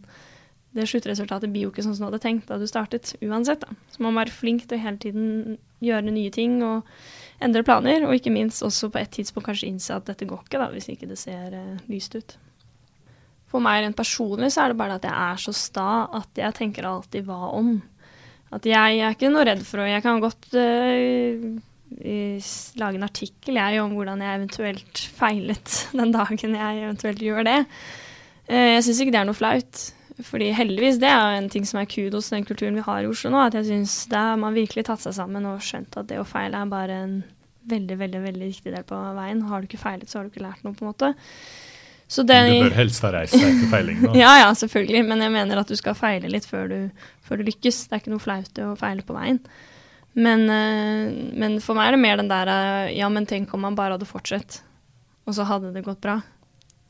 det 0.71 0.85
sluttresultatet 0.87 1.51
blir 1.51 1.65
jo 1.65 1.71
ikke 1.73 1.83
sånn 1.83 1.97
som 1.97 2.05
du 2.05 2.07
hadde 2.07 2.23
tenkt 2.23 2.47
da 2.47 2.57
du 2.59 2.63
startet, 2.69 3.13
uansett. 3.19 3.65
da. 3.65 3.75
Så 3.91 4.03
man 4.03 4.13
må 4.13 4.21
være 4.21 4.35
flink 4.35 4.63
til 4.63 4.77
å 4.77 4.83
hele 4.85 5.01
tiden 5.03 5.57
gjøre 5.83 6.13
nye 6.13 6.31
ting 6.31 6.61
og 6.63 6.87
endre 7.43 7.65
planer, 7.67 8.05
og 8.07 8.15
ikke 8.15 8.31
minst 8.31 8.63
også 8.63 8.91
på 8.93 9.01
et 9.01 9.11
tidspunkt 9.11 9.49
kanskje 9.49 9.67
innse 9.67 9.97
at 9.97 10.07
dette 10.07 10.27
går 10.29 10.45
ikke, 10.45 10.61
da, 10.61 10.69
hvis 10.71 10.87
ikke 10.93 11.09
det 11.09 11.19
ser 11.19 11.57
uh, 11.57 11.81
lyst 11.91 12.15
ut. 12.15 12.37
For 13.51 13.63
meg 13.63 13.81
rent 13.83 13.99
personlig 13.99 14.53
så 14.53 14.63
er 14.63 14.71
det 14.71 14.79
bare 14.79 14.95
at 14.95 15.07
jeg 15.09 15.11
er 15.11 15.41
så 15.43 15.51
sta 15.55 15.89
at 16.21 16.39
jeg 16.39 16.55
tenker 16.55 16.87
alltid 16.87 17.27
hva 17.27 17.51
om. 17.57 17.73
At 18.51 18.67
jeg, 18.67 18.99
er 18.99 19.15
ikke 19.15 19.31
noe 19.31 19.45
redd 19.47 19.61
for 19.63 19.83
å 19.83 19.87
Jeg 19.87 20.03
kan 20.03 20.19
godt 20.23 20.49
uh, 20.59 21.45
lage 22.81 22.99
en 22.99 23.07
artikkel 23.07 23.59
jeg 23.59 23.79
om 23.83 23.95
hvordan 23.95 24.23
jeg 24.23 24.39
eventuelt 24.41 25.01
feilet 25.15 25.77
den 26.01 26.13
dagen 26.15 26.59
jeg 26.59 26.83
eventuelt 26.83 27.23
gjør 27.23 27.47
det. 27.47 27.57
Uh, 28.51 28.75
jeg 28.75 28.85
syns 28.87 29.01
ikke 29.03 29.15
det 29.15 29.23
er 29.23 29.31
noe 29.31 29.39
flaut. 29.39 29.87
Fordi 30.21 30.51
heldigvis, 30.53 30.99
det 31.01 31.09
er 31.09 31.37
en 31.39 31.47
ting 31.49 31.63
som 31.65 31.79
er 31.81 31.89
kudos 31.89 32.27
til 32.27 32.37
den 32.37 32.45
kulturen 32.45 32.75
vi 32.77 32.83
har 32.85 33.01
i 33.01 33.09
Oslo 33.09 33.31
nå. 33.33 33.39
At 33.47 33.55
jeg 33.57 33.69
syns 33.71 33.95
man 34.11 34.53
virkelig 34.53 34.83
tatt 34.85 35.01
seg 35.01 35.15
sammen 35.17 35.47
og 35.49 35.63
skjønt 35.65 35.97
at 35.97 36.11
det 36.11 36.19
å 36.21 36.27
feile 36.27 36.59
er 36.59 36.69
bare 36.69 36.97
en 37.07 37.15
veldig, 37.71 37.97
veldig 37.97 38.21
veldig 38.25 38.49
viktig 38.51 38.73
del 38.73 38.85
på 38.87 38.99
veien. 39.17 39.41
Har 39.49 39.61
du 39.61 39.69
ikke 39.69 39.81
feilet, 39.81 40.09
så 40.09 40.19
har 40.19 40.27
du 40.27 40.33
ikke 40.33 40.45
lært 40.45 40.63
noe, 40.65 40.75
på 40.77 40.85
en 40.85 40.91
måte. 40.91 41.13
Så 42.11 42.25
det, 42.27 42.37
du 42.43 42.65
bør 42.65 42.73
helst 42.75 43.05
ha 43.05 43.13
reist 43.13 43.37
deg 43.37 43.45
etter 43.47 43.69
feiling, 43.71 44.01
da. 44.03 44.11
ja, 44.19 44.31
ja, 44.41 44.47
selvfølgelig. 44.59 45.05
Men 45.07 45.23
jeg 45.23 45.31
mener 45.31 45.61
at 45.61 45.69
du 45.71 45.77
skal 45.79 45.95
feile 45.95 46.27
litt 46.31 46.47
før 46.47 46.67
du, 46.67 47.05
før 47.23 47.39
du 47.39 47.45
lykkes. 47.47 47.85
Det 47.87 47.95
er 47.95 48.03
ikke 48.03 48.11
noe 48.11 48.23
flaut 48.23 48.59
å 48.59 48.73
feile 48.79 49.05
på 49.07 49.15
veien. 49.15 49.39
Men, 50.11 50.43
uh, 50.51 51.07
men, 51.39 51.55
for 51.63 51.79
meg 51.79 51.87
er 51.87 51.95
det 51.95 52.01
mer 52.03 52.19
den 52.19 52.27
der 52.27 52.51
uh, 52.51 52.91
Ja, 52.91 53.07
men 53.07 53.23
tenk 53.29 53.53
om 53.55 53.63
man 53.63 53.77
bare 53.79 53.95
hadde 53.95 54.09
fortsatt, 54.09 54.59
og 55.23 55.37
så 55.37 55.45
hadde 55.47 55.71
det 55.71 55.85
gått 55.85 56.01
bra. 56.03 56.17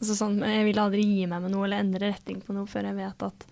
Altså 0.02 0.18
sånn, 0.18 0.40
jeg 0.42 0.66
vil 0.72 0.82
aldri 0.82 1.06
gi 1.06 1.30
meg 1.30 1.46
med 1.46 1.54
noe 1.54 1.68
eller 1.68 1.84
endre 1.84 2.10
retning 2.10 2.42
på 2.42 2.58
noe 2.58 2.66
før 2.66 2.90
jeg 2.90 2.98
vet 2.98 3.26
at 3.28 3.46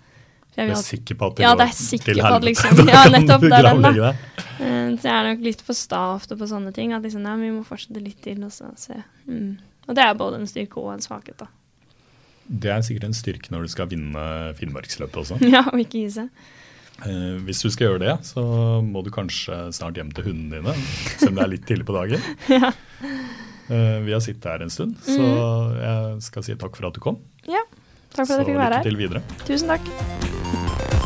jeg 0.58 0.72
Du 0.72 0.74
er 0.74 0.82
sikker 0.82 1.20
på 1.20 1.28
at 1.30 1.38
det 1.38 1.46
ja, 1.46 1.52
går 1.54 1.70
til 1.78 2.24
helvete? 2.26 2.48
Liksom, 2.48 2.82
ja, 2.90 3.04
nettopp. 3.14 3.46
Det 3.46 3.60
er 3.60 3.68
den, 3.70 3.86
da. 3.86 4.10
Uh, 4.58 4.98
så 4.98 5.06
jeg 5.06 5.14
er 5.14 5.30
nok 5.30 5.46
litt 5.46 5.62
for 5.70 5.78
sta 5.78 6.02
ofte 6.16 6.34
på 6.40 6.50
sånne 6.50 6.74
ting. 6.74 6.98
At 6.98 7.06
liksom, 7.06 7.30
ja, 7.30 7.38
vi 7.38 7.54
må 7.54 7.62
fortsette 7.68 8.02
litt 8.02 8.18
til 8.26 8.42
og 8.42 8.58
så 8.58 8.74
se. 8.74 8.98
Mm. 9.30 9.54
Og 9.86 9.98
det 9.98 10.10
er 10.10 10.18
både 10.18 10.42
en 10.42 10.50
styrke 10.50 10.82
og 10.82 10.96
en 10.96 11.06
svakhet, 11.06 11.38
da. 11.38 11.52
Det 12.50 12.72
er 12.74 12.86
sikkert 12.86 13.10
en 13.10 13.18
styrke 13.18 13.54
når 13.54 13.68
du 13.68 13.74
skal 13.76 13.90
vinne 13.92 14.24
Finnmarksløpet 14.58 15.22
også. 15.24 15.38
ja, 15.56 15.64
og 15.70 15.82
ikke 15.82 16.02
gi 16.02 16.10
seg. 16.18 16.32
Uh, 17.00 17.38
hvis 17.48 17.62
du 17.64 17.70
skal 17.72 17.94
gjøre 17.94 18.02
det, 18.04 18.16
så 18.28 18.44
må 18.84 19.04
du 19.06 19.12
kanskje 19.14 19.70
snart 19.76 20.00
hjem 20.00 20.10
til 20.16 20.32
hundene 20.32 20.60
dine, 20.60 20.74
selv 21.14 21.32
om 21.32 21.40
det 21.40 21.46
er 21.46 21.54
litt 21.54 21.68
tidlig 21.70 21.88
på 21.88 21.96
dagen. 21.96 22.26
ja. 22.58 22.74
Uh, 23.70 24.00
vi 24.04 24.16
har 24.16 24.24
sittet 24.26 24.50
her 24.50 24.66
en 24.66 24.74
stund, 24.74 24.98
så 25.06 25.20
mm. 25.22 25.76
jeg 25.86 26.24
skal 26.28 26.48
si 26.50 26.58
takk 26.60 26.76
for 26.80 26.90
at 26.90 26.98
du 26.98 27.04
kom. 27.06 27.22
Ja, 27.48 27.64
takk 28.16 28.26
for 28.26 28.36
at 28.36 28.42
jeg 28.42 28.52
fikk 28.52 28.64
være 28.66 28.82
her. 28.82 28.90
Så 28.90 28.90
lykke 28.90 28.90
til 28.90 29.04
videre. 29.06 29.24
Tusen 29.48 29.78
takk. 29.78 30.99